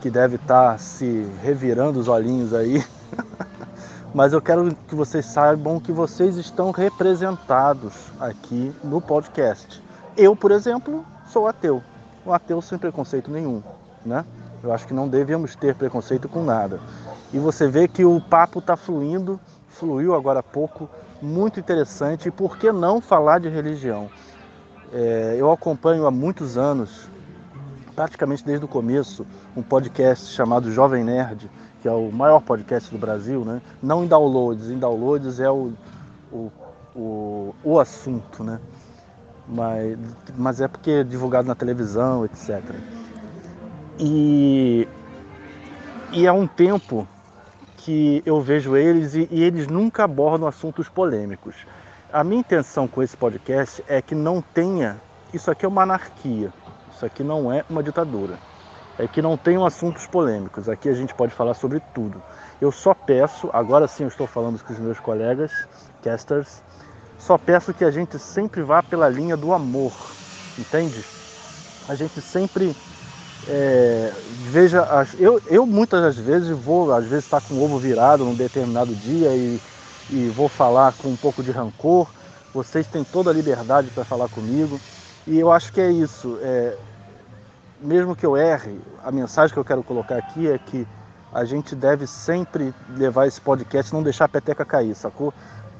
que 0.00 0.10
deve 0.10 0.36
estar 0.36 0.72
tá 0.72 0.78
se 0.78 1.26
revirando 1.42 2.00
os 2.00 2.08
olhinhos 2.08 2.54
aí. 2.54 2.84
Mas 4.12 4.32
eu 4.32 4.42
quero 4.42 4.74
que 4.88 4.94
vocês 4.94 5.24
saibam 5.26 5.78
que 5.78 5.92
vocês 5.92 6.36
estão 6.36 6.72
representados 6.72 7.94
aqui 8.18 8.72
no 8.82 9.00
podcast. 9.00 9.80
Eu, 10.16 10.34
por 10.34 10.50
exemplo, 10.50 11.04
sou 11.28 11.46
ateu. 11.46 11.82
Um 12.26 12.32
ateu 12.32 12.60
sem 12.60 12.76
preconceito 12.76 13.30
nenhum, 13.30 13.62
né? 14.04 14.24
Eu 14.62 14.72
acho 14.72 14.86
que 14.86 14.92
não 14.92 15.08
devemos 15.08 15.54
ter 15.54 15.74
preconceito 15.74 16.28
com 16.28 16.42
nada. 16.42 16.80
E 17.32 17.38
você 17.38 17.68
vê 17.68 17.86
que 17.86 18.04
o 18.04 18.20
papo 18.20 18.58
está 18.58 18.76
fluindo, 18.76 19.38
fluiu 19.68 20.14
agora 20.14 20.40
há 20.40 20.42
pouco, 20.42 20.88
muito 21.22 21.60
interessante. 21.60 22.28
E 22.28 22.30
por 22.30 22.58
que 22.58 22.72
não 22.72 23.00
falar 23.00 23.38
de 23.38 23.48
religião? 23.48 24.10
É, 24.92 25.36
eu 25.38 25.50
acompanho 25.52 26.04
há 26.04 26.10
muitos 26.10 26.58
anos 26.58 27.08
praticamente 28.00 28.42
desde 28.42 28.64
o 28.64 28.68
começo, 28.68 29.26
um 29.54 29.60
podcast 29.60 30.32
chamado 30.32 30.72
Jovem 30.72 31.04
Nerd, 31.04 31.50
que 31.82 31.86
é 31.86 31.92
o 31.92 32.10
maior 32.10 32.40
podcast 32.40 32.90
do 32.90 32.96
Brasil, 32.96 33.44
né? 33.44 33.60
não 33.82 34.02
em 34.02 34.06
downloads, 34.06 34.70
em 34.70 34.78
downloads 34.78 35.38
é 35.38 35.50
o, 35.50 35.74
o, 36.32 36.50
o, 36.96 37.54
o 37.62 37.78
assunto, 37.78 38.42
né? 38.42 38.58
mas, 39.46 39.98
mas 40.34 40.60
é 40.62 40.68
porque 40.68 40.90
é 40.90 41.04
divulgado 41.04 41.46
na 41.46 41.54
televisão, 41.54 42.24
etc. 42.24 42.62
E, 43.98 44.88
e 46.10 46.26
é 46.26 46.32
um 46.32 46.46
tempo 46.46 47.06
que 47.76 48.22
eu 48.24 48.40
vejo 48.40 48.78
eles 48.78 49.14
e, 49.14 49.28
e 49.30 49.42
eles 49.42 49.66
nunca 49.66 50.04
abordam 50.04 50.48
assuntos 50.48 50.88
polêmicos. 50.88 51.54
A 52.10 52.24
minha 52.24 52.40
intenção 52.40 52.88
com 52.88 53.02
esse 53.02 53.14
podcast 53.14 53.84
é 53.86 54.00
que 54.00 54.14
não 54.14 54.40
tenha. 54.40 54.98
Isso 55.34 55.50
aqui 55.50 55.66
é 55.66 55.68
uma 55.68 55.82
anarquia. 55.82 56.50
Isso 57.00 57.06
aqui 57.06 57.24
não 57.24 57.50
é 57.50 57.64
uma 57.70 57.82
ditadura. 57.82 58.38
É 58.98 59.08
que 59.08 59.22
não 59.22 59.34
tenham 59.34 59.64
assuntos 59.64 60.06
polêmicos. 60.06 60.68
Aqui 60.68 60.86
a 60.86 60.92
gente 60.92 61.14
pode 61.14 61.32
falar 61.32 61.54
sobre 61.54 61.80
tudo. 61.94 62.22
Eu 62.60 62.70
só 62.70 62.92
peço, 62.92 63.48
agora 63.54 63.88
sim 63.88 64.02
eu 64.02 64.08
estou 64.10 64.26
falando 64.26 64.62
com 64.62 64.70
os 64.70 64.78
meus 64.78 65.00
colegas, 65.00 65.50
casters, 66.02 66.60
só 67.18 67.38
peço 67.38 67.72
que 67.72 67.86
a 67.86 67.90
gente 67.90 68.18
sempre 68.18 68.60
vá 68.60 68.82
pela 68.82 69.08
linha 69.08 69.34
do 69.34 69.54
amor, 69.54 69.94
entende? 70.58 71.02
A 71.88 71.94
gente 71.94 72.20
sempre 72.20 72.76
é, 73.48 74.12
veja. 74.50 74.86
Eu, 75.18 75.40
eu 75.46 75.64
muitas 75.64 76.02
das 76.02 76.18
vezes 76.18 76.50
vou, 76.50 76.92
às 76.92 77.06
vezes, 77.06 77.24
estar 77.24 77.40
tá 77.40 77.48
com 77.48 77.54
o 77.54 77.64
ovo 77.64 77.78
virado 77.78 78.26
num 78.26 78.34
determinado 78.34 78.94
dia 78.94 79.34
e, 79.34 79.58
e 80.10 80.28
vou 80.28 80.50
falar 80.50 80.92
com 80.98 81.08
um 81.08 81.16
pouco 81.16 81.42
de 81.42 81.50
rancor. 81.50 82.10
Vocês 82.52 82.86
têm 82.86 83.04
toda 83.04 83.30
a 83.30 83.32
liberdade 83.32 83.90
para 83.90 84.04
falar 84.04 84.28
comigo. 84.28 84.78
E 85.26 85.38
eu 85.38 85.50
acho 85.50 85.72
que 85.72 85.80
é 85.80 85.90
isso. 85.90 86.38
É, 86.42 86.76
mesmo 87.80 88.14
que 88.14 88.26
eu 88.26 88.36
erre, 88.36 88.80
a 89.02 89.10
mensagem 89.10 89.52
que 89.52 89.58
eu 89.58 89.64
quero 89.64 89.82
colocar 89.82 90.16
aqui 90.16 90.48
é 90.50 90.58
que 90.58 90.86
a 91.32 91.44
gente 91.44 91.74
deve 91.74 92.06
sempre 92.06 92.74
levar 92.90 93.26
esse 93.26 93.40
podcast, 93.40 93.92
não 93.92 94.02
deixar 94.02 94.24
a 94.24 94.28
peteca 94.28 94.64
cair, 94.64 94.94
sacou? 94.94 95.32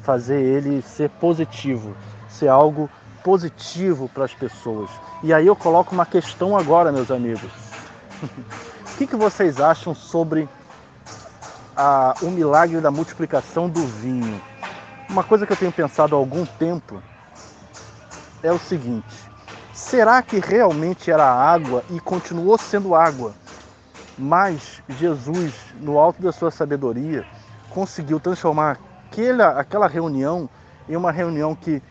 Fazer 0.02 0.40
ele 0.40 0.80
ser 0.82 1.10
positivo, 1.10 1.94
ser 2.28 2.48
algo 2.48 2.88
positivo 3.22 4.08
para 4.08 4.24
as 4.24 4.32
pessoas. 4.32 4.90
E 5.22 5.32
aí 5.34 5.46
eu 5.46 5.56
coloco 5.56 5.94
uma 5.94 6.06
questão 6.06 6.56
agora, 6.56 6.92
meus 6.92 7.10
amigos. 7.10 7.50
o 8.22 8.96
que, 8.96 9.06
que 9.06 9.16
vocês 9.16 9.60
acham 9.60 9.94
sobre 9.94 10.48
a, 11.76 12.14
o 12.22 12.30
milagre 12.30 12.80
da 12.80 12.90
multiplicação 12.90 13.68
do 13.68 13.86
vinho? 13.86 14.40
Uma 15.08 15.24
coisa 15.24 15.46
que 15.46 15.52
eu 15.52 15.56
tenho 15.56 15.72
pensado 15.72 16.14
há 16.14 16.18
algum 16.18 16.46
tempo 16.46 17.02
é 18.42 18.52
o 18.52 18.58
seguinte: 18.58 19.29
Será 19.80 20.22
que 20.22 20.38
realmente 20.38 21.10
era 21.10 21.24
água 21.24 21.82
e 21.90 21.98
continuou 21.98 22.56
sendo 22.58 22.94
água? 22.94 23.34
Mas 24.16 24.80
Jesus, 24.90 25.52
no 25.80 25.98
alto 25.98 26.22
da 26.22 26.30
sua 26.30 26.50
sabedoria, 26.50 27.26
conseguiu 27.70 28.20
transformar 28.20 28.78
aquela, 29.06 29.48
aquela 29.58 29.88
reunião 29.88 30.48
em 30.88 30.94
uma 30.94 31.10
reunião 31.10 31.56
que 31.56 31.82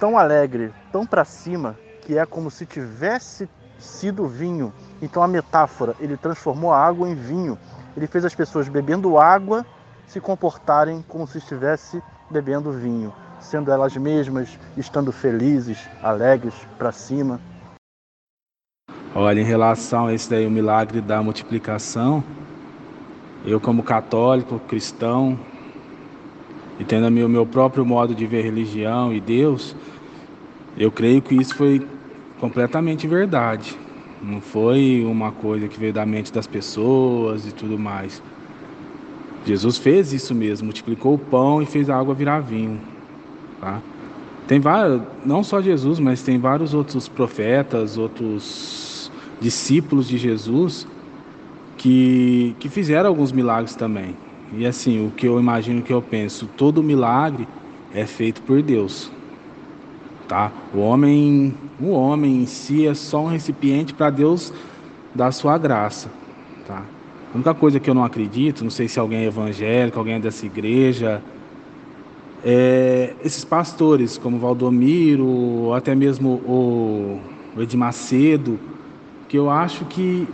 tão 0.00 0.18
alegre, 0.18 0.74
tão 0.90 1.06
para 1.06 1.24
cima, 1.24 1.78
que 2.00 2.18
é 2.18 2.26
como 2.26 2.50
se 2.50 2.66
tivesse 2.66 3.48
sido 3.78 4.26
vinho. 4.26 4.72
Então 5.00 5.22
a 5.22 5.28
metáfora, 5.28 5.94
ele 6.00 6.16
transformou 6.16 6.72
a 6.72 6.84
água 6.84 7.08
em 7.08 7.14
vinho. 7.14 7.56
Ele 7.94 8.08
fez 8.08 8.24
as 8.24 8.34
pessoas 8.34 8.68
bebendo 8.68 9.18
água 9.18 9.64
se 10.08 10.18
comportarem 10.18 11.04
como 11.06 11.26
se 11.28 11.38
estivesse 11.38 12.02
bebendo 12.30 12.72
vinho 12.72 13.12
sendo 13.42 13.70
elas 13.70 13.96
mesmas, 13.96 14.58
estando 14.76 15.12
felizes, 15.12 15.78
alegres, 16.02 16.54
para 16.78 16.92
cima. 16.92 17.40
Olha, 19.14 19.40
em 19.40 19.44
relação 19.44 20.06
a 20.06 20.14
esse 20.14 20.30
daí, 20.30 20.46
o 20.46 20.50
milagre 20.50 21.00
da 21.00 21.22
multiplicação, 21.22 22.24
eu 23.44 23.60
como 23.60 23.82
católico, 23.82 24.58
cristão, 24.60 25.38
e 26.78 26.84
tendo 26.84 27.08
o 27.08 27.28
meu 27.28 27.44
próprio 27.44 27.84
modo 27.84 28.14
de 28.14 28.26
ver 28.26 28.42
religião 28.42 29.12
e 29.12 29.20
Deus, 29.20 29.76
eu 30.76 30.90
creio 30.90 31.20
que 31.20 31.34
isso 31.34 31.54
foi 31.54 31.86
completamente 32.40 33.06
verdade. 33.06 33.78
Não 34.22 34.40
foi 34.40 35.04
uma 35.04 35.32
coisa 35.32 35.68
que 35.68 35.78
veio 35.78 35.92
da 35.92 36.06
mente 36.06 36.32
das 36.32 36.46
pessoas 36.46 37.46
e 37.46 37.52
tudo 37.52 37.78
mais. 37.78 38.22
Jesus 39.44 39.76
fez 39.76 40.12
isso 40.12 40.34
mesmo, 40.34 40.66
multiplicou 40.66 41.14
o 41.14 41.18
pão 41.18 41.60
e 41.60 41.66
fez 41.66 41.90
a 41.90 41.98
água 41.98 42.14
virar 42.14 42.40
vinho. 42.40 42.91
Tá? 43.62 43.80
Tem 44.48 44.58
vários, 44.58 45.02
não 45.24 45.44
só 45.44 45.62
Jesus, 45.62 46.00
mas 46.00 46.20
tem 46.20 46.36
vários 46.36 46.74
outros 46.74 47.06
profetas, 47.06 47.96
outros 47.96 49.08
discípulos 49.40 50.08
de 50.08 50.18
Jesus 50.18 50.84
que, 51.76 52.56
que 52.58 52.68
fizeram 52.68 53.08
alguns 53.08 53.30
milagres 53.30 53.76
também. 53.76 54.16
E 54.52 54.66
assim, 54.66 55.06
o 55.06 55.12
que 55.12 55.28
eu 55.28 55.38
imagino 55.38 55.80
que 55.80 55.92
eu 55.92 56.02
penso, 56.02 56.48
todo 56.56 56.82
milagre 56.82 57.46
é 57.94 58.04
feito 58.04 58.42
por 58.42 58.60
Deus. 58.60 59.12
Tá? 60.26 60.50
O 60.74 60.80
homem, 60.80 61.54
o 61.80 61.90
homem 61.90 62.42
em 62.42 62.46
si 62.46 62.88
é 62.88 62.94
só 62.94 63.22
um 63.22 63.28
recipiente 63.28 63.94
para 63.94 64.10
Deus 64.10 64.52
dar 65.14 65.30
sua 65.30 65.56
graça, 65.56 66.10
tá? 66.66 66.82
A 67.32 67.36
única 67.36 67.54
coisa 67.54 67.78
que 67.78 67.88
eu 67.88 67.94
não 67.94 68.04
acredito, 68.04 68.64
não 68.64 68.70
sei 68.70 68.88
se 68.88 68.98
alguém 68.98 69.20
é 69.20 69.26
evangélico, 69.26 69.98
alguém 69.98 70.14
é 70.14 70.18
dessa 70.18 70.44
igreja, 70.46 71.22
é 72.44 73.14
esses 73.24 73.44
pastores, 73.44 74.18
como 74.18 74.38
Valdomiro, 74.38 75.72
até 75.74 75.94
mesmo 75.94 76.40
o 76.46 77.20
Ed 77.58 77.76
Macedo, 77.76 78.58
que 79.28 79.38
eu 79.38 79.48
acho 79.48 79.84
que 79.84 80.26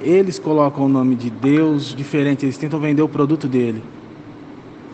eles 0.00 0.38
colocam 0.38 0.86
o 0.86 0.88
nome 0.88 1.14
de 1.14 1.28
Deus 1.28 1.94
diferente, 1.94 2.46
eles 2.46 2.56
tentam 2.56 2.80
vender 2.80 3.02
o 3.02 3.08
produto 3.08 3.46
dele. 3.46 3.82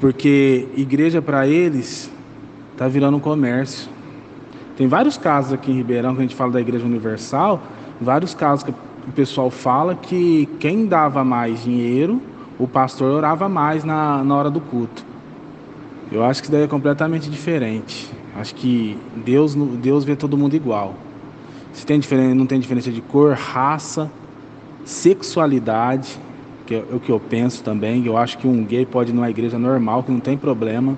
Porque 0.00 0.68
igreja 0.76 1.22
para 1.22 1.46
eles 1.46 2.10
está 2.72 2.88
virando 2.88 3.16
um 3.16 3.20
comércio. 3.20 3.88
Tem 4.76 4.86
vários 4.86 5.16
casos 5.16 5.52
aqui 5.52 5.70
em 5.70 5.76
Ribeirão, 5.76 6.14
que 6.14 6.20
a 6.20 6.22
gente 6.22 6.34
fala 6.34 6.52
da 6.52 6.60
Igreja 6.60 6.84
Universal, 6.84 7.62
vários 8.00 8.34
casos 8.34 8.64
que 8.64 8.70
o 8.70 9.12
pessoal 9.14 9.50
fala 9.50 9.94
que 9.94 10.46
quem 10.60 10.86
dava 10.86 11.24
mais 11.24 11.62
dinheiro, 11.62 12.20
o 12.58 12.66
pastor 12.66 13.12
orava 13.12 13.48
mais 13.48 13.84
na, 13.84 14.22
na 14.22 14.36
hora 14.36 14.50
do 14.50 14.60
culto. 14.60 15.15
Eu 16.10 16.22
acho 16.24 16.40
que 16.40 16.46
isso 16.46 16.52
daí 16.52 16.62
é 16.62 16.68
completamente 16.68 17.28
diferente. 17.28 18.10
Acho 18.36 18.54
que 18.54 18.96
Deus, 19.24 19.54
Deus 19.54 20.04
vê 20.04 20.14
todo 20.14 20.36
mundo 20.36 20.54
igual. 20.54 20.94
Se 21.72 21.84
tem 21.84 21.98
diferença, 21.98 22.34
não 22.34 22.46
tem 22.46 22.60
diferença 22.60 22.90
de 22.90 23.00
cor, 23.00 23.34
raça, 23.34 24.10
sexualidade, 24.84 26.18
que 26.64 26.74
é 26.74 26.84
o 26.92 27.00
que 27.00 27.10
eu 27.10 27.18
penso 27.18 27.62
também. 27.62 28.04
Eu 28.06 28.16
acho 28.16 28.38
que 28.38 28.46
um 28.46 28.64
gay 28.64 28.86
pode 28.86 29.10
ir 29.10 29.14
numa 29.14 29.28
igreja 29.28 29.58
normal, 29.58 30.02
que 30.02 30.12
não 30.12 30.20
tem 30.20 30.36
problema. 30.36 30.96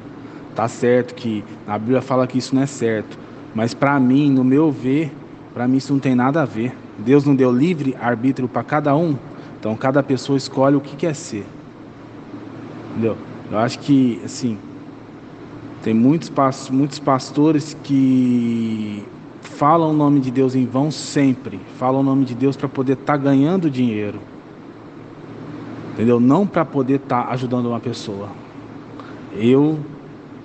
Tá 0.55 0.69
certo 0.69 1.15
que 1.15 1.45
a 1.67 1.79
Bíblia 1.79 2.03
fala 2.03 2.27
que 2.27 2.37
isso 2.37 2.55
não 2.55 2.63
é 2.63 2.67
certo. 2.67 3.19
Mas 3.55 3.73
para 3.75 3.99
mim, 3.99 4.31
no 4.31 4.45
meu 4.45 4.71
ver, 4.71 5.13
para 5.55 5.67
mim 5.67 5.79
isso 5.79 5.93
não 5.93 6.01
tem 6.01 6.15
nada 6.15 6.43
a 6.43 6.45
ver. 6.45 6.77
Deus 6.99 7.25
não 7.25 7.35
deu 7.35 7.51
livre 7.51 7.97
arbítrio 8.01 8.49
para 8.49 8.63
cada 8.63 8.95
um, 8.97 9.17
então 9.59 9.75
cada 9.77 10.03
pessoa 10.03 10.37
escolhe 10.37 10.77
o 10.77 10.81
que 10.81 10.97
quer 10.97 11.15
ser. 11.15 11.47
Entendeu? 12.91 13.17
Eu 13.51 13.59
acho 13.59 13.79
que, 13.79 14.21
assim, 14.25 14.59
tem 15.83 15.95
muitos, 15.95 16.31
muitos 16.71 16.99
pastores 16.99 17.77
que 17.83 19.05
falam 19.43 19.91
o 19.91 19.93
nome 19.93 20.21
de 20.21 20.31
Deus 20.31 20.55
em 20.55 20.67
vão 20.67 20.91
sempre, 20.91 21.61
falam 21.79 22.01
o 22.01 22.03
nome 22.03 22.25
de 22.25 22.35
Deus 22.35 22.57
para 22.57 22.69
poder 22.69 22.95
estar 22.95 23.15
tá 23.15 23.17
ganhando 23.17 23.71
dinheiro, 23.71 24.21
entendeu? 25.93 26.21
Não 26.21 26.47
para 26.47 26.65
poder 26.65 26.97
estar 26.97 27.25
tá 27.25 27.33
ajudando 27.33 27.67
uma 27.67 27.81
pessoa. 27.81 28.29
Eu 29.35 29.79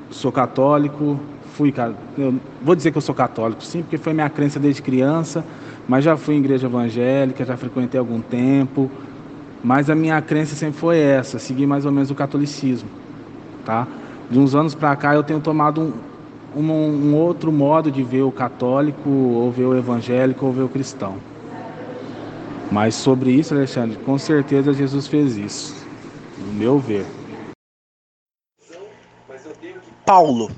sou 0.09 0.31
católico, 0.31 1.19
fui, 1.53 1.73
eu 2.17 2.35
vou 2.61 2.75
dizer 2.75 2.91
que 2.91 2.97
eu 2.97 3.01
sou 3.01 3.15
católico, 3.15 3.63
sim, 3.63 3.81
porque 3.81 3.97
foi 3.97 4.13
minha 4.13 4.29
crença 4.29 4.59
desde 4.59 4.81
criança 4.81 5.43
mas 5.87 6.03
já 6.03 6.15
fui 6.15 6.35
em 6.35 6.39
igreja 6.39 6.67
evangélica, 6.67 7.45
já 7.45 7.57
frequentei 7.57 7.99
algum 7.99 8.21
tempo, 8.21 8.89
mas 9.63 9.89
a 9.89 9.95
minha 9.95 10.21
crença 10.21 10.55
sempre 10.55 10.79
foi 10.79 10.97
essa, 10.97 11.39
seguir 11.39 11.65
mais 11.65 11.85
ou 11.85 11.91
menos 11.91 12.09
o 12.09 12.15
catolicismo, 12.15 12.89
tá? 13.65 13.87
De 14.29 14.39
uns 14.39 14.55
anos 14.55 14.73
para 14.73 14.95
cá 14.95 15.13
eu 15.13 15.23
tenho 15.23 15.39
tomado 15.39 15.81
um, 15.81 16.59
um, 16.59 16.71
um, 16.71 17.15
outro 17.15 17.51
modo 17.51 17.91
de 17.91 18.03
ver 18.03 18.23
o 18.23 18.31
católico, 18.31 19.09
ou 19.09 19.51
ver 19.51 19.65
o 19.65 19.77
evangélico, 19.77 20.45
ou 20.45 20.51
ver 20.51 20.63
o 20.63 20.69
cristão. 20.69 21.17
Mas 22.71 22.95
sobre 22.95 23.31
isso, 23.31 23.53
Alexandre, 23.53 23.97
com 23.97 24.17
certeza 24.17 24.73
Jesus 24.73 25.07
fez 25.07 25.37
isso, 25.37 25.85
no 26.37 26.53
meu 26.53 26.79
ver. 26.79 27.05
Paulo. 30.05 30.49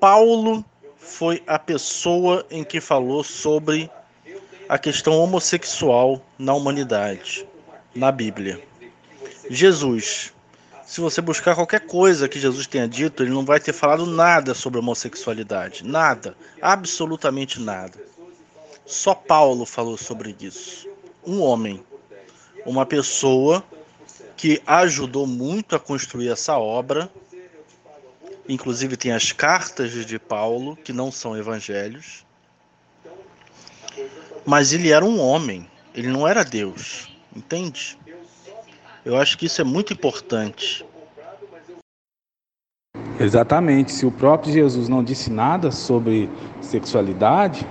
Paulo 0.00 0.64
foi 0.96 1.42
a 1.46 1.58
pessoa 1.58 2.46
em 2.50 2.64
que 2.64 2.80
falou 2.80 3.22
sobre 3.22 3.90
a 4.68 4.78
questão 4.78 5.18
homossexual 5.18 6.22
na 6.38 6.54
humanidade, 6.54 7.46
na 7.94 8.10
Bíblia. 8.10 8.60
Jesus. 9.50 10.32
Se 10.90 11.00
você 11.00 11.20
buscar 11.20 11.54
qualquer 11.54 11.86
coisa 11.86 12.28
que 12.28 12.40
Jesus 12.40 12.66
tenha 12.66 12.88
dito, 12.88 13.22
ele 13.22 13.30
não 13.30 13.44
vai 13.44 13.60
ter 13.60 13.72
falado 13.72 14.04
nada 14.04 14.54
sobre 14.54 14.80
homossexualidade. 14.80 15.86
Nada. 15.86 16.34
Absolutamente 16.60 17.60
nada. 17.60 17.96
Só 18.84 19.14
Paulo 19.14 19.64
falou 19.64 19.96
sobre 19.96 20.34
isso. 20.40 20.88
Um 21.24 21.42
homem. 21.42 21.80
Uma 22.66 22.84
pessoa 22.84 23.62
que 24.36 24.60
ajudou 24.66 25.28
muito 25.28 25.76
a 25.76 25.78
construir 25.78 26.28
essa 26.28 26.58
obra 26.58 27.08
Inclusive 28.48 28.96
tem 28.96 29.12
as 29.12 29.30
cartas 29.30 29.92
de 30.04 30.18
Paulo, 30.18 30.74
que 30.74 30.92
não 30.92 31.12
são 31.12 31.36
evangelhos. 31.36 32.26
Mas 34.44 34.72
ele 34.72 34.90
era 34.90 35.04
um 35.04 35.20
homem, 35.20 35.70
ele 35.94 36.08
não 36.08 36.26
era 36.26 36.44
Deus, 36.44 37.16
entende? 37.34 37.96
Eu 39.04 39.16
acho 39.16 39.38
que 39.38 39.46
isso 39.46 39.60
é 39.60 39.64
muito 39.64 39.92
importante. 39.92 40.84
Exatamente. 43.18 43.92
Se 43.92 44.06
o 44.06 44.10
próprio 44.10 44.52
Jesus 44.52 44.88
não 44.88 45.02
disse 45.02 45.30
nada 45.30 45.70
sobre 45.70 46.28
sexualidade, 46.60 47.66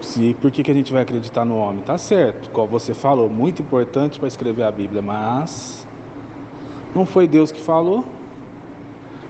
se, 0.00 0.34
por 0.40 0.50
que, 0.50 0.62
que 0.62 0.70
a 0.70 0.74
gente 0.74 0.92
vai 0.92 1.02
acreditar 1.02 1.44
no 1.44 1.56
homem? 1.56 1.82
Tá 1.82 1.98
certo, 1.98 2.50
como 2.50 2.68
você 2.68 2.94
falou, 2.94 3.28
muito 3.28 3.62
importante 3.62 4.18
para 4.18 4.28
escrever 4.28 4.62
a 4.62 4.70
Bíblia, 4.70 5.02
mas 5.02 5.86
não 6.94 7.04
foi 7.04 7.26
Deus 7.26 7.50
que 7.50 7.60
falou. 7.60 8.06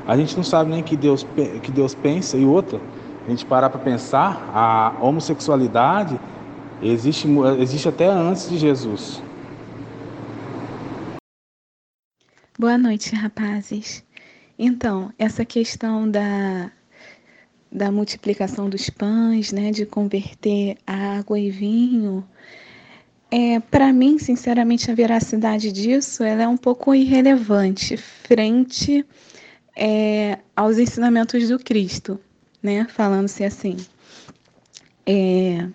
A 0.06 0.16
gente 0.16 0.36
não 0.36 0.44
sabe 0.44 0.70
nem 0.70 0.82
que 0.82 0.96
Deus 0.96 1.26
que 1.62 1.70
Deus 1.70 1.94
pensa 1.94 2.36
e 2.36 2.44
outra. 2.44 2.80
A 3.26 3.30
gente 3.30 3.44
parar 3.44 3.68
para 3.68 3.80
pensar, 3.80 4.50
a 4.54 4.94
homossexualidade 5.00 6.18
existe 6.82 7.28
existe 7.58 7.88
até 7.88 8.06
antes 8.06 8.48
de 8.48 8.56
Jesus. 8.56 9.22
Boa 12.60 12.76
noite, 12.76 13.14
rapazes. 13.14 14.04
Então, 14.58 15.12
essa 15.16 15.44
questão 15.44 16.10
da 16.10 16.72
da 17.70 17.92
multiplicação 17.92 18.68
dos 18.68 18.90
pães, 18.90 19.52
né, 19.52 19.70
de 19.70 19.86
converter 19.86 20.76
água 20.84 21.38
e 21.38 21.50
vinho, 21.50 22.26
é, 23.30 23.60
para 23.60 23.92
mim, 23.92 24.18
sinceramente, 24.18 24.90
a 24.90 24.94
veracidade 24.94 25.70
disso 25.70 26.24
ela 26.24 26.42
é 26.42 26.48
um 26.48 26.56
pouco 26.56 26.92
irrelevante 26.92 27.96
frente 27.96 29.06
é, 29.76 30.40
aos 30.56 30.78
ensinamentos 30.78 31.48
do 31.48 31.60
Cristo, 31.60 32.18
né? 32.60 32.88
Falando-se 32.90 33.44
assim. 33.44 33.76
É, 35.06 35.68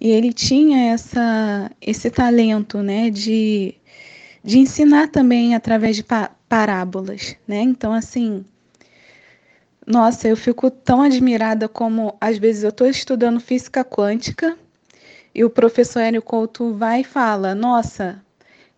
e 0.00 0.08
ele 0.08 0.32
tinha 0.32 0.92
essa, 0.94 1.70
esse 1.78 2.10
talento, 2.10 2.82
né? 2.82 3.10
De, 3.10 3.74
de 4.44 4.58
ensinar 4.58 5.08
também 5.08 5.54
através 5.54 5.96
de 5.96 6.04
parábolas, 6.48 7.34
né? 7.48 7.62
Então, 7.62 7.94
assim, 7.94 8.44
nossa, 9.86 10.28
eu 10.28 10.36
fico 10.36 10.70
tão 10.70 11.00
admirada 11.00 11.66
como 11.66 12.14
às 12.20 12.36
vezes 12.36 12.62
eu 12.62 12.68
estou 12.68 12.86
estudando 12.86 13.40
física 13.40 13.82
quântica 13.82 14.56
e 15.34 15.42
o 15.42 15.50
professor 15.50 16.00
Hélio 16.00 16.20
Couto 16.20 16.74
vai 16.74 17.00
e 17.00 17.04
fala: 17.04 17.54
Nossa, 17.54 18.22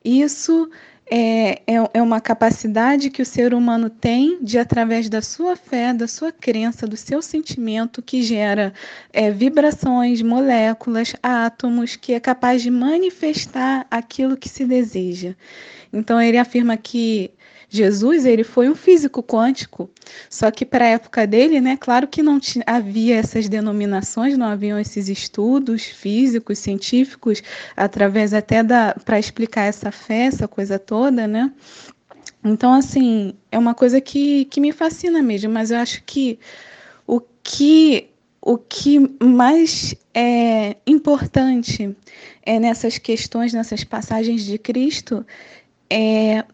isso 0.05 0.71
é, 1.09 1.62
é, 1.66 1.91
é 1.95 2.03
uma 2.03 2.20
capacidade 2.20 3.11
que 3.11 3.23
o 3.23 3.27
ser 3.27 3.55
humano 3.55 3.89
tem 3.89 4.43
de, 4.43 4.59
através 4.59 5.09
da 5.09 5.23
sua 5.23 5.55
fé, 5.55 5.93
da 5.93 6.09
sua 6.09 6.33
crença, 6.33 6.87
do 6.87 6.97
seu 6.97 7.23
sentimento, 7.23 8.03
que 8.03 8.23
gera 8.23 8.73
é, 9.12 9.31
vibrações, 9.31 10.20
moléculas, 10.20 11.15
átomos, 11.23 11.95
que 11.95 12.12
é 12.12 12.20
capaz 12.20 12.62
de 12.62 12.70
manifestar 12.70 13.87
aquilo 13.91 14.37
que 14.37 14.49
se 14.49 14.65
deseja. 14.65 15.35
Então, 15.93 16.20
ele 16.20 16.39
afirma 16.39 16.77
que 16.77 17.31
Jesus 17.77 18.24
ele 18.24 18.43
foi 18.43 18.69
um 18.69 18.74
físico 18.74 19.23
quântico, 19.23 19.90
só 20.31 20.51
que 20.51 20.65
para 20.65 20.85
a 20.85 20.89
época 20.89 21.27
dele, 21.27 21.61
né, 21.61 21.77
claro 21.77 22.09
que 22.09 22.23
não 22.23 22.40
tinha, 22.40 22.65
havia 22.66 23.16
essas 23.16 23.48
denominações, 23.48 24.36
não 24.36 24.47
haviam 24.47 24.78
esses 24.78 25.09
estudos 25.09 25.85
físicos, 25.85 26.59
científicos, 26.59 27.43
através 27.77 28.32
até 28.35 28.62
da 28.62 28.94
para 29.05 29.19
explicar 29.19 29.62
essa 29.62 29.90
fé, 29.90 30.27
essa 30.27 30.48
coisa 30.48 30.78
toda, 30.78 31.27
né? 31.27 31.53
Então, 32.44 32.73
assim, 32.73 33.35
é 33.51 33.59
uma 33.59 33.74
coisa 33.74 34.01
que, 34.01 34.44
que 34.47 34.61
me 34.61 34.73
fascina 34.73 35.20
mesmo, 35.23 35.53
mas 35.53 35.70
eu 35.70 35.78
acho 35.78 36.03
que 36.05 36.39
o 37.07 37.20
que 37.43 38.09
o 38.40 38.57
que 38.57 39.01
mais 39.20 39.97
é 40.15 40.77
importante 40.86 41.97
é 42.44 42.61
nessas 42.61 42.97
questões, 42.97 43.53
nessas 43.53 43.82
passagens 43.82 44.44
de 44.44 44.57
Cristo, 44.57 45.27
é 45.90 46.44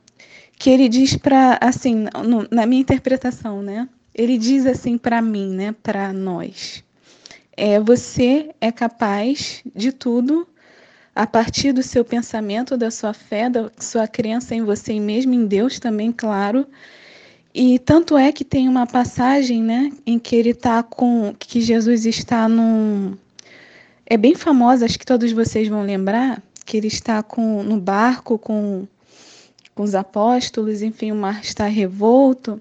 que 0.62 0.70
ele 0.70 0.88
diz 0.88 1.16
para, 1.16 1.58
assim, 1.60 2.06
no, 2.24 2.46
na 2.48 2.66
minha 2.66 2.82
interpretação, 2.82 3.60
né? 3.60 3.88
Ele 4.14 4.38
diz 4.38 4.64
assim 4.64 4.96
para 4.96 5.20
mim, 5.20 5.52
né? 5.52 5.74
Para 5.82 6.12
nós. 6.12 6.84
É, 7.56 7.80
você 7.80 8.54
é 8.60 8.70
capaz 8.70 9.60
de 9.74 9.90
tudo 9.90 10.46
a 11.16 11.26
partir 11.26 11.72
do 11.72 11.82
seu 11.82 12.04
pensamento, 12.04 12.76
da 12.76 12.92
sua 12.92 13.12
fé, 13.12 13.50
da 13.50 13.72
sua 13.76 14.06
crença 14.06 14.54
em 14.54 14.62
você 14.62 15.00
mesmo, 15.00 15.34
em 15.34 15.46
Deus 15.46 15.80
também, 15.80 16.12
claro. 16.12 16.64
E 17.52 17.80
tanto 17.80 18.16
é 18.16 18.30
que 18.30 18.44
tem 18.44 18.68
uma 18.68 18.86
passagem, 18.86 19.60
né, 19.60 19.90
em 20.06 20.16
que 20.16 20.36
ele 20.36 20.50
está 20.50 20.80
com, 20.80 21.34
que 21.36 21.60
Jesus 21.60 22.06
está 22.06 22.48
num, 22.48 23.16
é 24.06 24.16
bem 24.16 24.36
famosa, 24.36 24.84
acho 24.84 24.96
que 24.96 25.04
todos 25.04 25.32
vocês 25.32 25.66
vão 25.66 25.82
lembrar, 25.82 26.40
que 26.64 26.76
ele 26.76 26.86
está 26.86 27.20
com, 27.20 27.64
no 27.64 27.80
barco 27.80 28.38
com, 28.38 28.86
com 29.74 29.82
os 29.82 29.94
apóstolos, 29.94 30.82
enfim, 30.82 31.12
o 31.12 31.16
mar 31.16 31.40
está 31.42 31.66
revolto. 31.66 32.60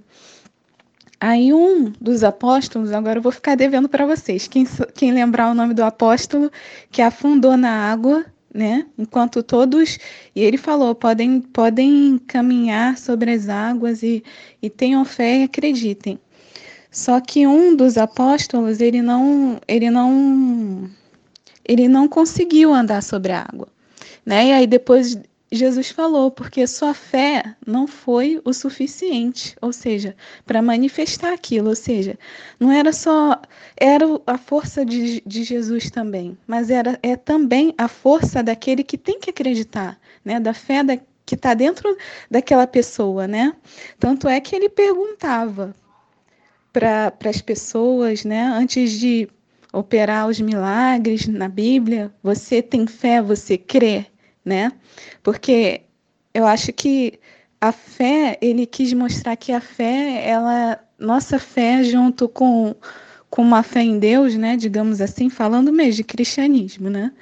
Aí 1.19 1.53
um 1.53 1.93
dos 2.01 2.23
apóstolos, 2.23 2.91
agora 2.91 3.19
eu 3.19 3.23
vou 3.23 3.31
ficar 3.31 3.55
devendo 3.55 3.87
para 3.87 4.05
vocês, 4.05 4.47
quem, 4.47 4.65
quem 4.95 5.11
lembrar 5.11 5.51
o 5.51 5.53
nome 5.53 5.73
do 5.73 5.83
apóstolo 5.83 6.51
que 6.89 7.01
afundou 7.01 7.55
na 7.55 7.69
água, 7.69 8.25
né? 8.53 8.87
Enquanto 8.97 9.43
todos, 9.43 9.99
e 10.35 10.41
ele 10.41 10.57
falou, 10.57 10.95
podem, 10.95 11.41
podem 11.41 12.19
caminhar 12.27 12.97
sobre 12.97 13.31
as 13.31 13.47
águas 13.47 14.01
e, 14.01 14.23
e 14.61 14.69
tenham 14.69 15.05
fé 15.05 15.41
e 15.41 15.43
acreditem. 15.43 16.19
Só 16.89 17.21
que 17.21 17.47
um 17.47 17.75
dos 17.75 17.97
apóstolos, 17.97 18.81
ele 18.81 19.01
não, 19.01 19.61
ele 19.67 19.89
não, 19.89 20.89
ele 21.63 21.87
não 21.87 22.07
conseguiu 22.07 22.73
andar 22.73 23.01
sobre 23.01 23.31
a 23.31 23.41
água, 23.41 23.67
né? 24.25 24.47
E 24.47 24.51
aí 24.51 24.67
depois 24.67 25.17
Jesus 25.51 25.89
falou, 25.89 26.31
porque 26.31 26.65
sua 26.65 26.93
fé 26.93 27.55
não 27.67 27.85
foi 27.85 28.41
o 28.45 28.53
suficiente, 28.53 29.53
ou 29.61 29.73
seja, 29.73 30.15
para 30.45 30.61
manifestar 30.61 31.33
aquilo, 31.33 31.69
ou 31.69 31.75
seja, 31.75 32.17
não 32.57 32.71
era 32.71 32.93
só 32.93 33.41
era 33.75 34.05
a 34.25 34.37
força 34.37 34.85
de, 34.85 35.21
de 35.25 35.43
Jesus 35.43 35.91
também, 35.91 36.37
mas 36.47 36.69
era 36.69 36.97
é 37.03 37.17
também 37.17 37.73
a 37.77 37.89
força 37.89 38.41
daquele 38.41 38.81
que 38.81 38.97
tem 38.97 39.19
que 39.19 39.29
acreditar, 39.29 39.99
né? 40.23 40.39
Da 40.39 40.53
fé 40.53 40.83
da, 40.83 40.97
que 41.25 41.35
está 41.35 41.53
dentro 41.53 41.97
daquela 42.29 42.65
pessoa, 42.65 43.27
né? 43.27 43.53
Tanto 43.99 44.29
é 44.29 44.39
que 44.39 44.55
ele 44.55 44.69
perguntava 44.69 45.75
para 46.71 47.13
as 47.25 47.41
pessoas, 47.41 48.23
né? 48.23 48.43
Antes 48.43 48.91
de 48.91 49.27
operar 49.73 50.27
os 50.27 50.39
milagres 50.39 51.27
na 51.27 51.47
Bíblia, 51.47 52.13
você 52.21 52.61
tem 52.61 52.85
fé, 52.87 53.21
você 53.21 53.57
crê, 53.57 54.05
né? 54.43 54.71
Porque 55.23 55.81
eu 56.33 56.45
acho 56.45 56.73
que 56.73 57.19
a 57.59 57.71
fé, 57.71 58.37
ele 58.41 58.65
quis 58.65 58.91
mostrar 58.93 59.35
que 59.35 59.51
a 59.51 59.61
fé, 59.61 60.27
ela, 60.27 60.79
nossa 60.97 61.37
fé 61.39 61.83
junto 61.83 62.27
com 62.27 62.75
com 63.29 63.41
uma 63.41 63.63
fé 63.63 63.81
em 63.81 63.97
Deus, 63.97 64.35
né, 64.35 64.57
digamos 64.57 64.99
assim, 64.99 65.29
falando 65.29 65.71
mesmo 65.71 65.93
de 65.93 66.03
cristianismo, 66.03 66.89
né, 66.89 67.13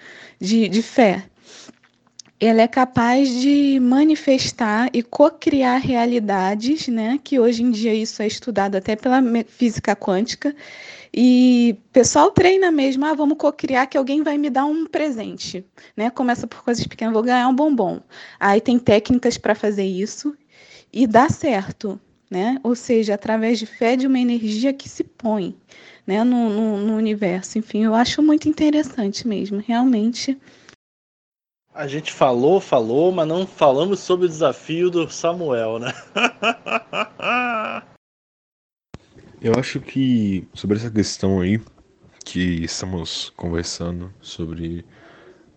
de, 0.42 0.68
de 0.68 0.82
fé, 0.82 1.30
ela 2.40 2.62
é 2.62 2.68
capaz 2.68 3.30
de 3.30 3.80
manifestar 3.82 4.90
e 4.94 5.04
co-criar 5.04 5.78
realidades, 5.78 6.88
né? 6.88 7.20
Que 7.22 7.38
hoje 7.38 7.64
em 7.64 7.70
dia 7.70 7.94
isso 7.94 8.22
é 8.22 8.28
estudado 8.28 8.76
até 8.76 8.96
pela 8.96 9.22
física 9.46 9.94
quântica. 9.94 10.56
E 11.14 11.76
pessoal 11.92 12.32
treina 12.32 12.72
mesmo, 12.72 13.06
ah, 13.06 13.14
vamos 13.14 13.38
co-criar 13.38 13.88
que 13.88 13.98
alguém 13.98 14.22
vai 14.22 14.38
me 14.38 14.50
dar 14.50 14.66
um 14.66 14.86
presente, 14.86 15.66
né? 15.98 16.10
Começa 16.10 16.46
por 16.46 16.64
coisas 16.64 16.86
pequenas, 16.86 17.14
vou 17.14 17.24
ganhar 17.24 17.48
um 17.48 17.56
bombom. 17.56 18.00
Aí 18.40 18.62
tem 18.62 18.78
técnicas 18.78 19.38
para 19.38 19.56
fazer 19.56 19.86
isso 19.86 20.36
e 20.94 21.08
dá 21.08 21.28
certo, 21.30 22.00
né? 22.30 22.60
Ou 22.64 22.76
seja, 22.76 23.16
através 23.16 23.58
de 23.58 23.66
fé 23.66 23.96
de 23.96 24.06
uma 24.08 24.20
energia 24.20 24.72
que 24.72 24.88
se 24.88 25.04
põe, 25.04 25.58
né? 26.06 26.24
No, 26.24 26.50
no, 26.50 26.78
no 26.78 26.96
universo. 26.96 27.58
Enfim, 27.58 27.84
eu 27.84 27.96
acho 27.96 28.22
muito 28.22 28.48
interessante 28.48 29.28
mesmo, 29.28 29.64
realmente 29.66 30.38
a 31.74 31.88
gente 31.88 32.12
falou, 32.12 32.60
falou, 32.60 33.10
mas 33.10 33.26
não 33.26 33.48
falamos 33.48 34.02
sobre 34.02 34.26
o 34.26 34.30
desafio 34.30 34.90
do 34.90 35.10
Samuel, 35.10 35.80
né? 35.80 35.94
Eu 39.42 39.54
acho 39.58 39.80
que 39.80 40.46
sobre 40.54 40.76
essa 40.76 40.92
questão 40.92 41.40
aí 41.40 41.62
que 42.26 42.64
estamos 42.66 43.30
conversando 43.38 44.14
sobre 44.22 44.86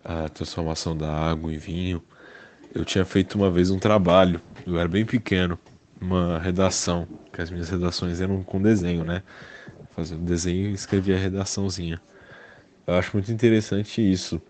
a 0.05 0.29
transformação 0.29 0.95
da 0.95 1.11
água 1.11 1.53
em 1.53 1.57
vinho, 1.57 2.01
eu 2.73 2.85
tinha 2.85 3.03
feito 3.03 3.35
uma 3.35 3.51
vez 3.51 3.69
um 3.69 3.77
trabalho, 3.77 4.39
eu 4.65 4.79
era 4.79 4.87
bem 4.87 5.05
pequeno, 5.05 5.59
uma 5.99 6.39
redação, 6.39 7.05
que 7.33 7.41
as 7.41 7.51
minhas 7.51 7.69
redações 7.69 8.21
eram 8.21 8.41
com 8.41 8.61
desenho, 8.61 9.03
né? 9.03 9.21
Fazendo 9.93 10.23
desenho 10.23 10.69
e 10.69 10.73
escrevia 10.73 11.15
a 11.15 11.19
redaçãozinha. 11.19 12.01
Eu 12.87 12.95
acho 12.95 13.11
muito 13.13 13.33
interessante 13.33 14.01
isso, 14.01 14.41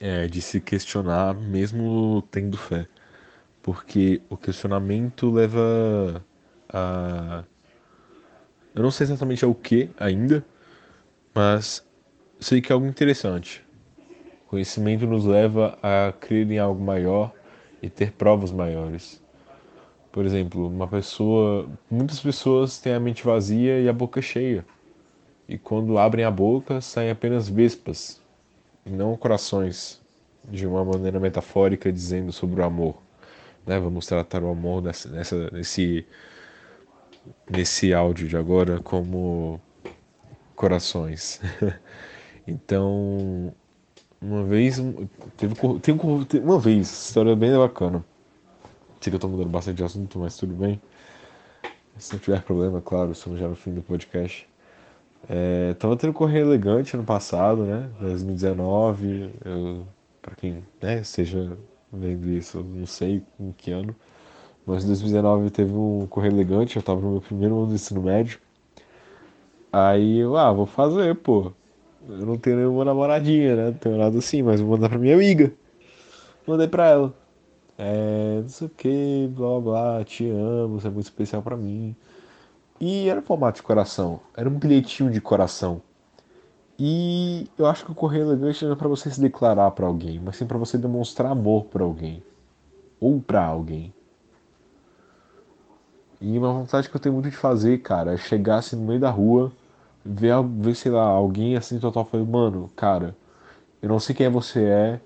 é, 0.00 0.28
de 0.28 0.40
se 0.40 0.60
questionar 0.60 1.34
mesmo 1.34 2.22
tendo 2.30 2.56
fé. 2.56 2.86
Porque 3.62 4.22
o 4.28 4.36
questionamento 4.36 5.28
leva 5.30 6.24
a. 6.68 7.44
Eu 8.78 8.84
não 8.84 8.92
sei 8.92 9.06
exatamente 9.06 9.44
ao 9.44 9.52
que 9.52 9.90
ainda, 9.98 10.44
mas 11.34 11.84
sei 12.38 12.60
que 12.60 12.70
é 12.70 12.74
algo 12.74 12.86
interessante. 12.86 13.66
O 14.46 14.50
conhecimento 14.50 15.04
nos 15.04 15.24
leva 15.24 15.76
a 15.82 16.12
crer 16.12 16.48
em 16.48 16.60
algo 16.60 16.80
maior 16.80 17.32
e 17.82 17.90
ter 17.90 18.12
provas 18.12 18.52
maiores. 18.52 19.20
Por 20.12 20.24
exemplo, 20.24 20.68
uma 20.68 20.86
pessoa. 20.86 21.68
Muitas 21.90 22.20
pessoas 22.20 22.78
têm 22.78 22.94
a 22.94 23.00
mente 23.00 23.24
vazia 23.24 23.80
e 23.80 23.88
a 23.88 23.92
boca 23.92 24.22
cheia. 24.22 24.64
E 25.48 25.58
quando 25.58 25.98
abrem 25.98 26.24
a 26.24 26.30
boca, 26.30 26.80
saem 26.80 27.10
apenas 27.10 27.48
vespas, 27.48 28.22
e 28.86 28.90
não 28.90 29.16
corações, 29.16 30.00
de 30.44 30.68
uma 30.68 30.84
maneira 30.84 31.18
metafórica, 31.18 31.92
dizendo 31.92 32.32
sobre 32.32 32.60
o 32.60 32.64
amor. 32.64 32.94
Né? 33.66 33.76
Vamos 33.80 34.06
tratar 34.06 34.44
o 34.44 34.48
amor 34.48 34.80
nessa, 34.80 35.08
nessa, 35.08 35.50
nesse, 35.50 36.06
nesse 37.50 37.92
áudio 37.92 38.28
de 38.28 38.36
agora 38.36 38.80
como 38.80 39.60
corações. 40.54 41.40
então, 42.46 43.52
uma 44.20 44.42
vez, 44.44 44.76
teve, 45.36 45.54
teve 45.80 46.00
uma 46.40 46.58
vez, 46.58 46.90
história 46.90 47.34
bem 47.36 47.56
bacana. 47.56 48.04
Sei 49.00 49.10
que 49.10 49.16
eu 49.16 49.20
tô 49.20 49.28
mudando 49.28 49.48
bastante 49.48 49.76
de 49.76 49.84
assunto, 49.84 50.18
mas 50.18 50.36
tudo 50.36 50.54
bem. 50.54 50.80
Se 51.96 52.12
não 52.12 52.20
tiver 52.20 52.42
problema, 52.42 52.80
claro, 52.80 53.12
estamos 53.12 53.38
já 53.38 53.48
no 53.48 53.56
fim 53.56 53.72
do 53.72 53.82
podcast. 53.82 54.48
É, 55.28 55.74
tava 55.74 55.96
tendo 55.96 56.12
correr 56.12 56.40
elegante 56.40 56.94
ano 56.94 57.04
passado, 57.04 57.64
né? 57.64 57.88
2019. 58.00 59.30
Eu, 59.44 59.86
pra 60.20 60.34
quem 60.34 60.64
né, 60.80 61.00
esteja 61.00 61.56
vendo 61.92 62.28
isso, 62.30 62.62
não 62.62 62.86
sei 62.86 63.22
em 63.38 63.52
que 63.52 63.70
ano. 63.70 63.94
Mas 64.68 64.84
em 64.84 64.88
2019 64.88 65.50
teve 65.50 65.72
um 65.72 66.06
correr 66.06 66.28
elegante, 66.28 66.76
eu 66.76 66.82
tava 66.82 67.00
no 67.00 67.12
meu 67.12 67.20
primeiro 67.22 67.56
ano 67.56 67.68
do 67.68 67.74
ensino 67.74 68.02
médio. 68.02 68.38
Aí 69.72 70.18
eu, 70.18 70.36
ah, 70.36 70.52
vou 70.52 70.66
fazer, 70.66 71.14
pô. 71.16 71.52
Eu 72.06 72.26
não 72.26 72.36
tenho 72.36 72.56
nenhuma 72.56 72.84
namoradinha, 72.84 73.56
né? 73.56 73.64
Não 73.66 73.72
tenho 73.72 73.96
nada 73.96 74.18
assim, 74.18 74.42
mas 74.42 74.60
vou 74.60 74.72
mandar 74.72 74.90
pra 74.90 74.98
minha 74.98 75.14
amiga. 75.14 75.52
Mandei 76.46 76.68
pra 76.68 76.86
ela. 76.86 77.14
É, 77.78 78.40
não 78.42 78.48
sei 78.48 78.66
o 78.66 78.70
que, 78.70 79.30
blá 79.34 79.60
blá, 79.60 80.04
te 80.04 80.28
amo, 80.28 80.80
você 80.80 80.88
é 80.88 80.90
muito 80.90 81.06
especial 81.06 81.42
para 81.42 81.56
mim. 81.56 81.96
E 82.80 83.08
era 83.08 83.22
formato 83.22 83.56
de 83.56 83.62
coração, 83.62 84.20
era 84.36 84.48
um 84.48 84.58
bilhetinho 84.58 85.10
de 85.10 85.20
coração. 85.20 85.80
E 86.78 87.48
eu 87.58 87.66
acho 87.66 87.84
que 87.86 87.92
o 87.92 87.94
correio 87.94 88.24
elegante 88.24 88.64
não 88.64 88.72
é 88.72 88.76
para 88.76 88.88
você 88.88 89.10
se 89.10 89.20
declarar 89.20 89.70
para 89.70 89.86
alguém, 89.86 90.20
mas 90.20 90.36
sim 90.36 90.46
para 90.46 90.58
você 90.58 90.76
demonstrar 90.76 91.32
amor 91.32 91.64
para 91.66 91.84
alguém 91.84 92.22
ou 93.00 93.20
para 93.20 93.44
alguém. 93.44 93.92
E 96.20 96.36
uma 96.36 96.52
vontade 96.52 96.88
que 96.88 96.96
eu 96.96 97.00
tenho 97.00 97.14
muito 97.14 97.30
de 97.30 97.36
fazer, 97.36 97.78
cara, 97.78 98.14
é 98.14 98.16
chegar 98.16 98.58
assim 98.58 98.76
no 98.76 98.82
meio 98.84 99.00
da 99.00 99.10
rua, 99.10 99.52
ver, 100.04 100.34
ver 100.42 100.74
sei 100.74 100.90
lá, 100.92 101.04
alguém 101.04 101.56
assim 101.56 101.78
total 101.78 102.04
falando, 102.04 102.28
mano, 102.28 102.70
cara, 102.76 103.16
eu 103.80 103.88
não 103.88 104.00
sei 104.00 104.14
quem 104.14 104.28
você 104.28 104.64
é, 104.64 105.00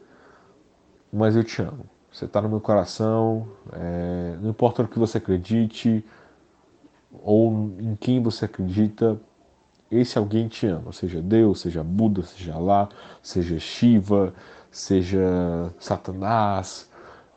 mas 1.13 1.37
eu 1.37 1.45
te 1.45 1.61
amo. 1.63 1.85
Você 2.11 2.27
tá 2.27 2.41
no 2.41 2.49
meu 2.49 2.61
coração, 2.61 3.49
é, 3.73 4.37
não 4.41 4.51
importa 4.51 4.83
no 4.83 4.89
que 4.89 4.99
você 4.99 5.19
acredite, 5.19 6.05
ou 7.23 7.53
em 7.79 7.97
quem 7.97 8.23
você 8.23 8.47
acredita, 8.47 9.19
esse 9.91 10.17
alguém 10.17 10.49
te 10.49 10.67
ama, 10.67 10.93
seja 10.93 11.21
Deus, 11.21 11.61
seja 11.61 11.83
Buda, 11.85 12.23
seja 12.23 12.55
Alá, 12.55 12.89
seja 13.23 13.59
Shiva, 13.59 14.33
seja 14.71 15.21
Satanás, 15.79 16.89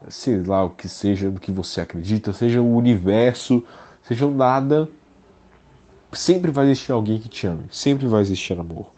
sei 0.09 0.41
lá 0.43 0.63
o 0.63 0.69
que 0.69 0.87
seja, 0.87 1.29
no 1.29 1.39
que 1.39 1.51
você 1.51 1.81
acredita, 1.81 2.33
seja 2.33 2.61
o 2.61 2.75
universo, 2.75 3.63
seja 4.03 4.27
nada, 4.29 4.89
sempre 6.11 6.51
vai 6.51 6.65
existir 6.65 6.91
alguém 6.91 7.19
que 7.19 7.29
te 7.29 7.47
ame, 7.47 7.65
sempre 7.69 8.07
vai 8.07 8.21
existir 8.21 8.59
amor, 8.59 8.91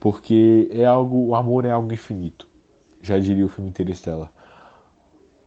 porque 0.00 0.68
é 0.72 0.84
algo, 0.84 1.28
o 1.28 1.34
amor 1.34 1.64
é 1.64 1.70
algo 1.70 1.92
infinito. 1.92 2.48
Já 3.00 3.18
diria 3.18 3.46
o 3.46 3.48
filme 3.48 3.70
Interstellar. 3.70 4.32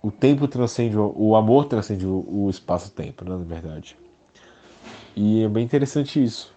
O 0.01 0.11
tempo 0.11 0.47
transcende, 0.47 0.95
o 0.97 1.35
amor 1.35 1.65
transcende 1.65 2.05
o 2.05 2.49
espaço-tempo, 2.49 3.25
né, 3.25 3.31
na 3.31 3.43
verdade. 3.43 3.97
E 5.13 5.43
é 5.43 5.49
bem 5.49 5.65
interessante 5.65 6.23
isso. 6.23 6.53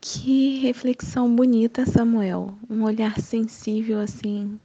Que 0.00 0.60
reflexão 0.60 1.34
bonita, 1.34 1.84
Samuel. 1.84 2.54
Um 2.70 2.84
olhar 2.84 3.20
sensível 3.20 4.00
assim, 4.00 4.58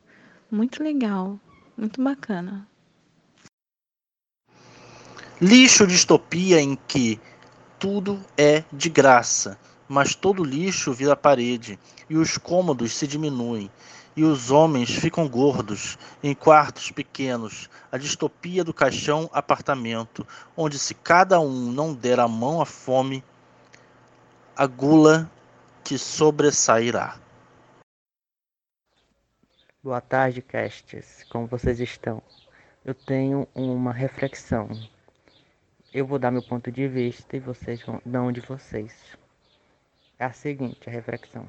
muito 0.52 0.84
legal, 0.84 1.40
muito 1.78 2.04
bacana. 2.04 2.68
Lixo 5.40 5.88
distopia 5.88 6.60
em 6.60 6.78
que 6.88 7.20
tudo 7.80 8.24
é 8.38 8.64
de 8.72 8.90
graça, 8.90 9.58
mas 9.88 10.14
todo 10.14 10.44
lixo 10.44 10.94
vira 10.94 11.16
parede, 11.16 11.80
e 12.10 12.16
os 12.16 12.38
cômodos 12.38 12.94
se 12.94 13.08
diminuem, 13.08 13.72
e 14.16 14.24
os 14.24 14.52
homens 14.52 14.92
ficam 14.92 15.28
gordos 15.28 15.98
em 16.22 16.36
quartos 16.36 16.92
pequenos, 16.92 17.70
a 17.92 17.98
distopia 17.98 18.64
do 18.64 18.74
caixão 18.74 19.30
apartamento, 19.34 20.28
onde 20.56 20.78
se 20.78 20.94
cada 20.94 21.40
um 21.40 21.72
não 21.72 21.94
der 21.94 22.20
a 22.20 22.28
mão 22.28 22.62
à 22.62 22.66
fome, 22.66 23.24
a 24.56 24.68
gula 24.68 25.32
te 25.84 25.98
sobressairá. 25.98 27.16
Boa 29.84 30.00
tarde, 30.00 30.44
castes. 30.44 31.24
Como 31.24 31.48
vocês 31.48 31.80
estão? 31.80 32.22
Eu 32.86 32.94
tenho 32.94 33.48
uma 33.56 33.92
reflexão. 33.92 34.70
Eu 35.92 36.06
vou 36.06 36.20
dar 36.20 36.30
meu 36.30 36.44
ponto 36.44 36.72
de 36.72 36.88
vista 36.88 37.36
e 37.36 37.40
vocês 37.40 37.82
vão 37.82 38.00
dar 38.06 38.22
um 38.22 38.32
de 38.32 38.42
vocês. 38.42 39.18
É 40.20 40.26
a 40.26 40.32
seguinte, 40.32 40.88
a 40.88 40.92
reflexão. 40.92 41.48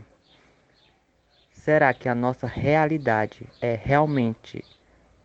Será 1.51 1.93
que 1.93 2.09
a 2.09 2.15
nossa 2.15 2.47
realidade 2.47 3.47
é 3.61 3.75
realmente 3.75 4.65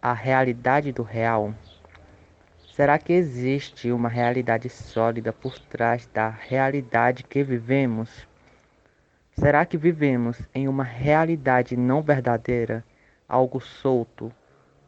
a 0.02 0.12
realidade 0.12 0.92
do 0.92 1.02
real? 1.02 1.56
Será 2.74 3.00
que 3.00 3.14
existe 3.14 3.90
uma 3.90 4.10
realidade 4.10 4.68
sólida 4.68 5.32
por 5.32 5.58
trás 5.58 6.06
da 6.08 6.28
realidade 6.28 7.24
que 7.24 7.42
vivemos? 7.42 8.28
Será 9.32 9.66
que 9.66 9.78
vivemos 9.78 10.42
em 10.54 10.68
uma 10.68 10.84
realidade 10.84 11.78
não 11.78 12.02
verdadeira, 12.02 12.84
algo 13.28 13.60
solto, 13.60 14.32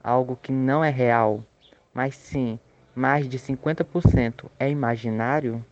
algo 0.03 0.35
que 0.35 0.51
não 0.51 0.83
é 0.83 0.89
real, 0.89 1.43
mas 1.93 2.15
sim 2.15 2.59
mais 2.95 3.29
de 3.29 3.39
50% 3.39 4.49
é 4.59 4.69
imaginário? 4.69 5.63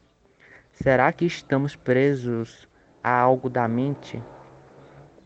Será 0.71 1.11
que 1.11 1.25
estamos 1.25 1.75
presos 1.75 2.67
a 3.03 3.11
algo 3.11 3.49
da 3.49 3.67
mente? 3.67 4.21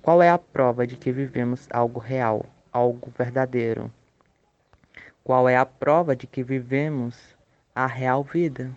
Qual 0.01 0.21
é 0.21 0.29
a 0.29 0.37
prova 0.37 0.87
de 0.87 0.95
que 0.95 1.11
vivemos 1.11 1.67
algo 1.71 1.99
real, 1.99 2.45
algo 2.71 3.11
verdadeiro? 3.17 3.91
Qual 5.23 5.47
é 5.47 5.55
a 5.55 5.65
prova 5.65 6.15
de 6.15 6.25
que 6.25 6.43
vivemos 6.43 7.37
a 7.75 7.85
real 7.85 8.23
vida? 8.23 8.71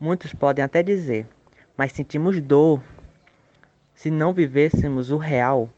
Muitos 0.00 0.34
podem 0.34 0.64
até 0.64 0.82
dizer, 0.82 1.28
mas 1.76 1.92
sentimos 1.92 2.40
dor. 2.40 2.82
Se 3.94 4.10
não 4.10 4.32
vivêssemos 4.32 5.12
o 5.12 5.16
real, 5.16 5.70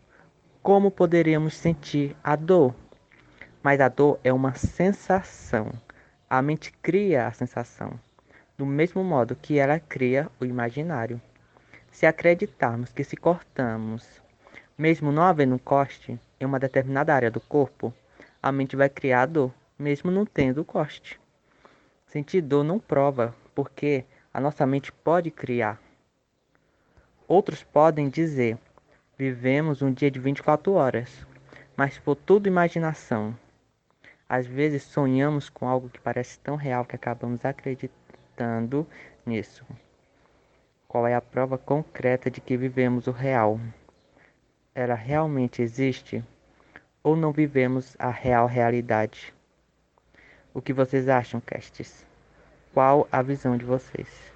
como 0.64 0.90
poderíamos 0.90 1.52
sentir 1.52 2.16
a 2.24 2.34
dor? 2.34 2.74
Mas 3.62 3.82
a 3.82 3.88
dor 3.90 4.18
é 4.24 4.32
uma 4.32 4.54
sensação. 4.54 5.70
A 6.28 6.40
mente 6.40 6.72
cria 6.80 7.26
a 7.26 7.32
sensação, 7.32 8.00
do 8.56 8.64
mesmo 8.64 9.04
modo 9.04 9.36
que 9.36 9.58
ela 9.58 9.78
cria 9.78 10.26
o 10.40 10.44
imaginário. 10.46 11.20
Se 11.92 12.06
acreditarmos 12.06 12.90
que 12.94 13.04
se 13.04 13.14
cortamos, 13.14 14.22
mesmo 14.76 15.12
não 15.12 15.24
havendo 15.24 15.58
corte 15.58 16.18
em 16.40 16.46
uma 16.46 16.58
determinada 16.58 17.14
área 17.14 17.30
do 17.30 17.42
corpo, 17.42 17.92
a 18.42 18.50
mente 18.50 18.74
vai 18.74 18.88
criar 18.88 19.26
dor, 19.26 19.52
mesmo 19.78 20.10
não 20.10 20.24
tendo 20.24 20.64
corte. 20.64 21.20
Sentir 22.06 22.40
dor 22.40 22.64
não 22.64 22.78
prova, 22.78 23.34
porque 23.54 24.06
a 24.32 24.40
nossa 24.40 24.64
mente 24.64 24.90
pode 24.90 25.30
criar. 25.30 25.78
Outros 27.28 27.62
podem 27.62 28.08
dizer: 28.08 28.56
vivemos 29.18 29.82
um 29.82 29.92
dia 29.92 30.10
de 30.10 30.18
24 30.18 30.72
horas, 30.72 31.26
mas 31.76 31.98
por 31.98 32.16
tudo 32.16 32.46
imaginação. 32.46 33.36
Às 34.28 34.46
vezes 34.46 34.82
sonhamos 34.82 35.48
com 35.48 35.68
algo 35.68 35.88
que 35.88 36.00
parece 36.00 36.38
tão 36.38 36.56
real 36.56 36.84
que 36.84 36.96
acabamos 36.96 37.44
acreditando 37.44 38.86
nisso. 39.24 39.64
Qual 40.88 41.06
é 41.06 41.14
a 41.14 41.20
prova 41.20 41.58
concreta 41.58 42.30
de 42.30 42.40
que 42.40 42.56
vivemos 42.56 43.06
o 43.06 43.12
real? 43.12 43.60
Ela 44.74 44.94
realmente 44.94 45.62
existe? 45.62 46.24
ou 47.04 47.14
não 47.14 47.30
vivemos 47.30 47.94
a 47.98 48.10
real 48.10 48.46
realidade? 48.46 49.34
O 50.54 50.62
que 50.62 50.72
vocês 50.72 51.06
acham, 51.06 51.38
castes? 51.38 52.06
Qual 52.72 53.06
a 53.12 53.20
visão 53.20 53.58
de 53.58 53.64
vocês? 53.64 54.33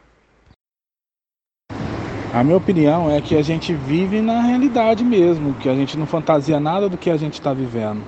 A 2.33 2.45
minha 2.45 2.57
opinião 2.57 3.11
é 3.11 3.21
que 3.21 3.35
a 3.35 3.43
gente 3.43 3.73
vive 3.73 4.21
na 4.21 4.43
realidade 4.43 5.03
mesmo, 5.03 5.55
que 5.55 5.69
a 5.69 5.75
gente 5.75 5.97
não 5.97 6.07
fantasia 6.07 6.61
nada 6.61 6.89
do 6.89 6.97
que 6.99 7.11
a 7.11 7.17
gente 7.17 7.35
está 7.35 7.53
vivendo. 7.53 8.03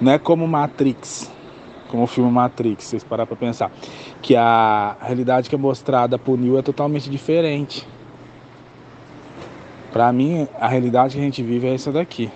Não 0.00 0.12
é 0.12 0.18
como 0.18 0.46
Matrix, 0.46 1.30
como 1.88 2.04
o 2.04 2.06
filme 2.06 2.30
Matrix, 2.30 2.84
vocês 2.84 3.04
parar 3.04 3.26
para 3.26 3.36
pensar, 3.36 3.70
que 4.22 4.36
a 4.36 4.96
realidade 5.00 5.48
que 5.48 5.54
é 5.54 5.58
mostrada 5.58 6.18
por 6.18 6.38
Neo 6.38 6.58
é 6.58 6.62
totalmente 6.62 7.10
diferente. 7.10 7.86
Para 9.92 10.12
mim, 10.12 10.48
a 10.58 10.68
realidade 10.68 11.14
que 11.14 11.20
a 11.20 11.24
gente 11.24 11.42
vive 11.42 11.66
é 11.66 11.74
essa 11.74 11.90
daqui 11.90 12.30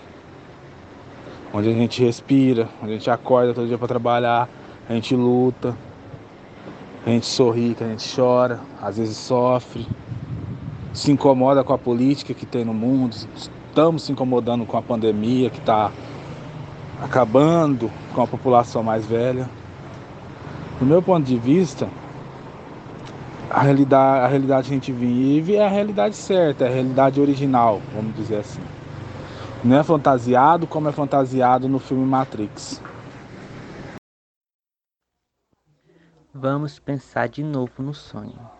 onde 1.52 1.68
a 1.68 1.72
gente 1.72 2.02
respira, 2.02 2.68
onde 2.82 2.92
a 2.92 2.94
gente 2.94 3.10
acorda 3.10 3.54
todo 3.54 3.66
dia 3.66 3.78
para 3.78 3.88
trabalhar, 3.88 4.48
a 4.88 4.92
gente 4.92 5.14
luta, 5.14 5.76
a 7.06 7.10
gente 7.10 7.26
sorri, 7.26 7.76
a 7.80 7.84
gente 7.84 8.14
chora, 8.14 8.60
às 8.80 8.98
vezes 8.98 9.16
sofre, 9.16 9.86
se 10.92 11.12
incomoda 11.12 11.62
com 11.62 11.72
a 11.72 11.78
política 11.78 12.34
que 12.34 12.46
tem 12.46 12.64
no 12.64 12.74
mundo, 12.74 13.14
estamos 13.36 14.04
se 14.04 14.12
incomodando 14.12 14.66
com 14.66 14.76
a 14.76 14.82
pandemia 14.82 15.50
que 15.50 15.58
está 15.58 15.92
acabando 17.00 17.90
com 18.14 18.22
a 18.22 18.26
população 18.26 18.82
mais 18.82 19.06
velha. 19.06 19.48
Do 20.78 20.86
meu 20.86 21.02
ponto 21.02 21.24
de 21.24 21.36
vista, 21.38 21.88
a 23.50 23.60
realidade, 23.62 24.24
a 24.24 24.28
realidade 24.28 24.68
que 24.68 24.74
a 24.74 24.76
gente 24.76 24.92
vive 24.92 25.56
é 25.56 25.66
a 25.66 25.70
realidade 25.70 26.16
certa, 26.16 26.64
é 26.64 26.68
a 26.68 26.72
realidade 26.72 27.20
original, 27.20 27.80
vamos 27.94 28.14
dizer 28.14 28.40
assim. 28.40 28.60
Não 29.64 29.78
é 29.78 29.82
fantasiado 29.82 30.66
como 30.66 30.88
é 30.88 30.92
fantasiado 30.92 31.68
no 31.68 31.78
filme 31.78 32.04
Matrix. 32.04 32.80
Vamos 36.32 36.78
pensar 36.78 37.28
de 37.28 37.42
novo 37.42 37.82
no 37.82 37.92
sonho. 37.92 38.57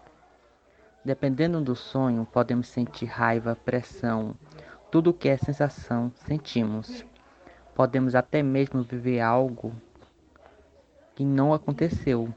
Dependendo 1.05 1.61
do 1.61 1.77
sonho, 1.77 2.27
podemos 2.31 2.69
sentir 2.69 3.07
raiva, 3.07 3.57
pressão, 3.65 4.35
tudo 4.91 5.11
o 5.11 5.15
que 5.15 5.29
é 5.29 5.37
sensação, 5.37 6.11
sentimos. 6.27 7.05
Podemos 7.75 8.15
até 8.15 8.43
mesmo 8.43 8.83
viver 8.83 9.20
algo 9.20 9.73
que 11.15 11.25
não 11.25 11.55
aconteceu. 11.55 12.33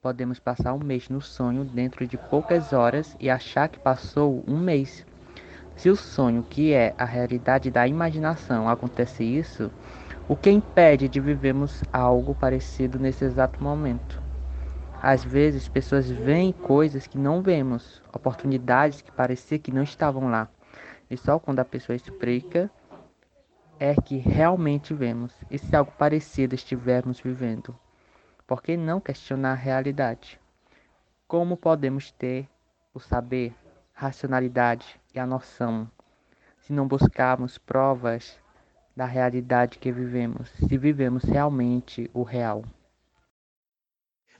Podemos 0.00 0.38
passar 0.38 0.74
um 0.74 0.78
mês 0.78 1.08
no 1.08 1.20
sonho 1.20 1.64
dentro 1.64 2.06
de 2.06 2.16
poucas 2.16 2.72
horas 2.72 3.16
e 3.18 3.28
achar 3.28 3.68
que 3.68 3.78
passou 3.78 4.44
um 4.46 4.58
mês. 4.58 5.04
Se 5.76 5.90
o 5.90 5.96
sonho, 5.96 6.42
que 6.42 6.72
é 6.72 6.94
a 6.96 7.04
realidade 7.04 7.70
da 7.70 7.86
imaginação, 7.88 8.68
acontece 8.68 9.24
isso, 9.24 9.70
o 10.28 10.36
que 10.36 10.50
impede 10.50 11.08
de 11.08 11.20
vivermos 11.20 11.82
algo 11.92 12.34
parecido 12.34 12.98
nesse 12.98 13.24
exato 13.24 13.62
momento? 13.62 14.23
Às 15.06 15.22
vezes, 15.22 15.68
pessoas 15.68 16.08
veem 16.08 16.50
coisas 16.50 17.06
que 17.06 17.18
não 17.18 17.42
vemos, 17.42 18.02
oportunidades 18.10 19.02
que 19.02 19.12
parecia 19.12 19.58
que 19.58 19.70
não 19.70 19.82
estavam 19.82 20.30
lá. 20.30 20.48
E 21.10 21.16
só 21.18 21.38
quando 21.38 21.60
a 21.60 21.64
pessoa 21.64 21.94
explica 21.94 22.70
é 23.78 23.94
que 23.94 24.16
realmente 24.16 24.94
vemos. 24.94 25.34
E 25.50 25.58
se 25.58 25.76
algo 25.76 25.92
parecido 25.98 26.54
estivermos 26.54 27.20
vivendo? 27.20 27.78
Por 28.46 28.62
que 28.62 28.78
não 28.78 28.98
questionar 28.98 29.52
a 29.52 29.54
realidade? 29.54 30.40
Como 31.28 31.54
podemos 31.54 32.10
ter 32.10 32.48
o 32.94 32.98
saber 32.98 33.54
racionalidade 33.92 34.98
e 35.14 35.20
a 35.20 35.26
noção, 35.26 35.86
se 36.60 36.72
não 36.72 36.88
buscarmos 36.88 37.58
provas 37.58 38.40
da 38.96 39.04
realidade 39.04 39.76
que 39.76 39.92
vivemos, 39.92 40.48
se 40.48 40.78
vivemos 40.78 41.24
realmente 41.24 42.10
o 42.14 42.22
real. 42.22 42.64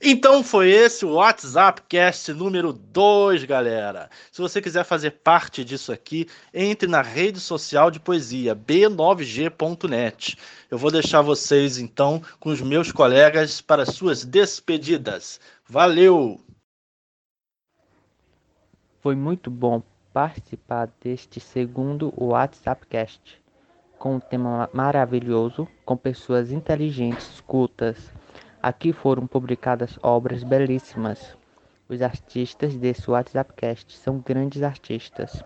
Então 0.01 0.43
foi 0.43 0.69
esse 0.69 1.05
o 1.05 1.13
WhatsApp 1.13 1.81
Cast 1.87 2.33
número 2.33 2.73
2, 2.73 3.45
galera. 3.45 4.09
Se 4.29 4.41
você 4.41 4.61
quiser 4.61 4.83
fazer 4.83 5.11
parte 5.11 5.63
disso 5.63 5.91
aqui, 5.91 6.27
entre 6.53 6.87
na 6.87 7.01
rede 7.01 7.39
social 7.39 7.89
de 7.89 7.99
poesia 7.99 8.53
b9g.net. 8.53 10.37
Eu 10.69 10.77
vou 10.77 10.91
deixar 10.91 11.21
vocês 11.21 11.77
então 11.77 12.21
com 12.39 12.49
os 12.49 12.61
meus 12.61 12.91
colegas 12.91 13.61
para 13.61 13.85
suas 13.85 14.25
despedidas. 14.25 15.39
Valeu! 15.65 16.41
Foi 19.01 19.15
muito 19.15 19.49
bom 19.49 19.81
participar 20.11 20.89
deste 21.01 21.39
segundo 21.39 22.13
WhatsAppcast, 22.17 23.41
com 23.97 24.15
um 24.15 24.19
tema 24.19 24.69
maravilhoso, 24.73 25.67
com 25.85 25.95
pessoas 25.95 26.51
inteligentes, 26.51 27.39
cultas. 27.41 28.11
Aqui 28.65 28.91
foram 28.91 29.27
publicadas 29.27 29.99
obras 30.01 30.41
belíssimas. 30.41 31.37
Os 31.87 32.01
artistas 32.01 32.75
desse 32.75 33.11
WhatsAppcast 33.11 33.95
são 33.95 34.17
grandes 34.17 34.63
artistas. 34.63 35.43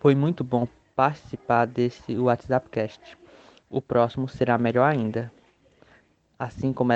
Foi 0.00 0.16
muito 0.16 0.42
bom 0.42 0.66
participar 0.96 1.68
desse 1.68 2.18
WhatsAppcast. 2.18 3.16
O 3.70 3.80
próximo 3.80 4.28
será 4.28 4.58
melhor 4.58 4.90
ainda. 4.90 5.30
Assim 6.36 6.72
como 6.72 6.92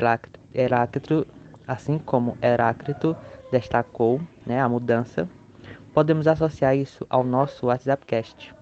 Heráclito, 0.52 1.24
assim 1.64 1.96
como 1.96 2.36
Heráclito 2.42 3.16
destacou 3.52 4.20
né, 4.44 4.60
a 4.60 4.68
mudança 4.68 5.28
Podemos 5.92 6.26
associar 6.26 6.76
isso 6.76 7.06
ao 7.08 7.22
nosso 7.22 7.66
WhatsAppcast. 7.66 8.52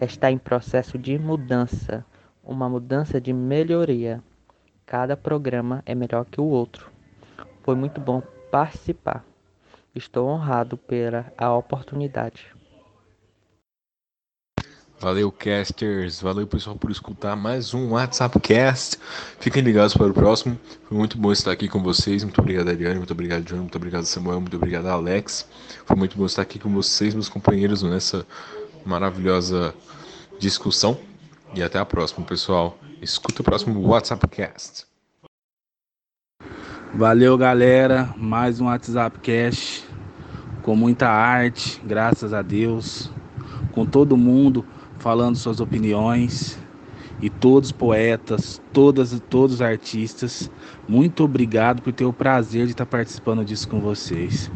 Está 0.00 0.30
em 0.30 0.38
processo 0.38 0.96
de 0.96 1.18
mudança, 1.18 2.06
uma 2.40 2.68
mudança 2.68 3.20
de 3.20 3.32
melhoria. 3.32 4.22
Cada 4.88 5.18
programa 5.18 5.82
é 5.84 5.94
melhor 5.94 6.24
que 6.24 6.40
o 6.40 6.44
outro. 6.44 6.90
Foi 7.62 7.74
muito 7.74 8.00
bom 8.00 8.22
participar. 8.50 9.22
Estou 9.94 10.26
honrado 10.26 10.78
pela 10.78 11.30
a 11.36 11.54
oportunidade. 11.54 12.46
Valeu, 14.98 15.30
casters. 15.30 16.22
Valeu, 16.22 16.46
pessoal, 16.46 16.74
por 16.74 16.90
escutar 16.90 17.36
mais 17.36 17.74
um 17.74 17.90
WhatsApp 17.90 18.40
Cast. 18.40 18.98
Fiquem 19.38 19.62
ligados 19.62 19.94
para 19.94 20.06
o 20.06 20.14
próximo. 20.14 20.58
Foi 20.88 20.96
muito 20.96 21.18
bom 21.18 21.32
estar 21.32 21.52
aqui 21.52 21.68
com 21.68 21.82
vocês. 21.82 22.24
Muito 22.24 22.40
obrigado, 22.40 22.70
Ariane. 22.70 22.96
Muito 22.96 23.12
obrigado, 23.12 23.44
Johnny. 23.44 23.60
Muito 23.60 23.76
obrigado, 23.76 24.06
Samuel. 24.06 24.40
Muito 24.40 24.56
obrigado, 24.56 24.86
Alex. 24.86 25.46
Foi 25.84 25.96
muito 25.98 26.16
bom 26.16 26.24
estar 26.24 26.40
aqui 26.40 26.58
com 26.58 26.70
vocês, 26.70 27.12
meus 27.12 27.28
companheiros, 27.28 27.82
nessa 27.82 28.26
maravilhosa 28.86 29.74
discussão. 30.40 30.98
E 31.54 31.62
até 31.62 31.78
a 31.78 31.84
próxima, 31.84 32.26
pessoal. 32.26 32.78
Escuta 33.00 33.42
o 33.42 33.44
próximo 33.44 33.80
WhatsApp 33.86 34.26
Cast. 34.28 34.86
Valeu, 36.94 37.36
galera. 37.38 38.14
Mais 38.16 38.60
um 38.60 38.66
WhatsApp 38.66 39.18
Cast 39.20 39.86
com 40.62 40.76
muita 40.76 41.08
arte, 41.08 41.80
graças 41.82 42.34
a 42.34 42.42
Deus, 42.42 43.10
com 43.72 43.86
todo 43.86 44.18
mundo 44.18 44.66
falando 44.98 45.36
suas 45.36 45.60
opiniões 45.60 46.58
e 47.22 47.30
todos 47.30 47.72
poetas, 47.72 48.60
todas 48.70 49.18
todos 49.30 49.62
artistas. 49.62 50.50
Muito 50.86 51.24
obrigado 51.24 51.80
por 51.80 51.92
ter 51.92 52.04
o 52.04 52.12
prazer 52.12 52.66
de 52.66 52.72
estar 52.72 52.84
participando 52.84 53.44
disso 53.44 53.66
com 53.66 53.80
vocês. 53.80 54.50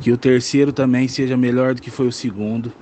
Que 0.00 0.12
o 0.12 0.18
terceiro 0.18 0.70
também 0.72 1.08
seja 1.08 1.36
melhor 1.36 1.74
do 1.74 1.80
que 1.80 1.90
foi 1.90 2.06
o 2.06 2.12
segundo, 2.12 2.72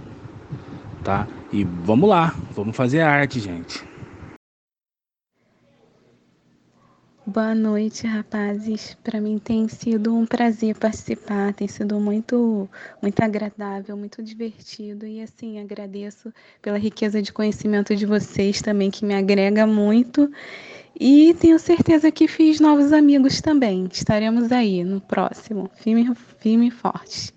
tá? 1.04 1.26
E 1.56 1.64
vamos 1.64 2.06
lá, 2.06 2.34
vamos 2.50 2.76
fazer 2.76 3.00
arte, 3.00 3.40
gente. 3.40 3.82
Boa 7.26 7.54
noite, 7.54 8.06
rapazes. 8.06 8.94
Para 9.02 9.22
mim 9.22 9.38
tem 9.38 9.66
sido 9.66 10.14
um 10.14 10.26
prazer 10.26 10.76
participar, 10.76 11.54
tem 11.54 11.66
sido 11.66 11.98
muito, 11.98 12.68
muito 13.00 13.22
agradável, 13.22 13.96
muito 13.96 14.22
divertido 14.22 15.06
e 15.06 15.22
assim 15.22 15.58
agradeço 15.58 16.30
pela 16.60 16.76
riqueza 16.76 17.22
de 17.22 17.32
conhecimento 17.32 17.96
de 17.96 18.04
vocês 18.04 18.60
também 18.60 18.90
que 18.90 19.02
me 19.02 19.14
agrega 19.14 19.66
muito 19.66 20.30
e 20.94 21.32
tenho 21.40 21.58
certeza 21.58 22.12
que 22.12 22.28
fiz 22.28 22.60
novos 22.60 22.92
amigos 22.92 23.40
também. 23.40 23.88
Estaremos 23.90 24.52
aí 24.52 24.84
no 24.84 25.00
próximo, 25.00 25.70
firme, 25.76 26.14
firme 26.38 26.68
e 26.68 26.70
forte. 26.70 27.34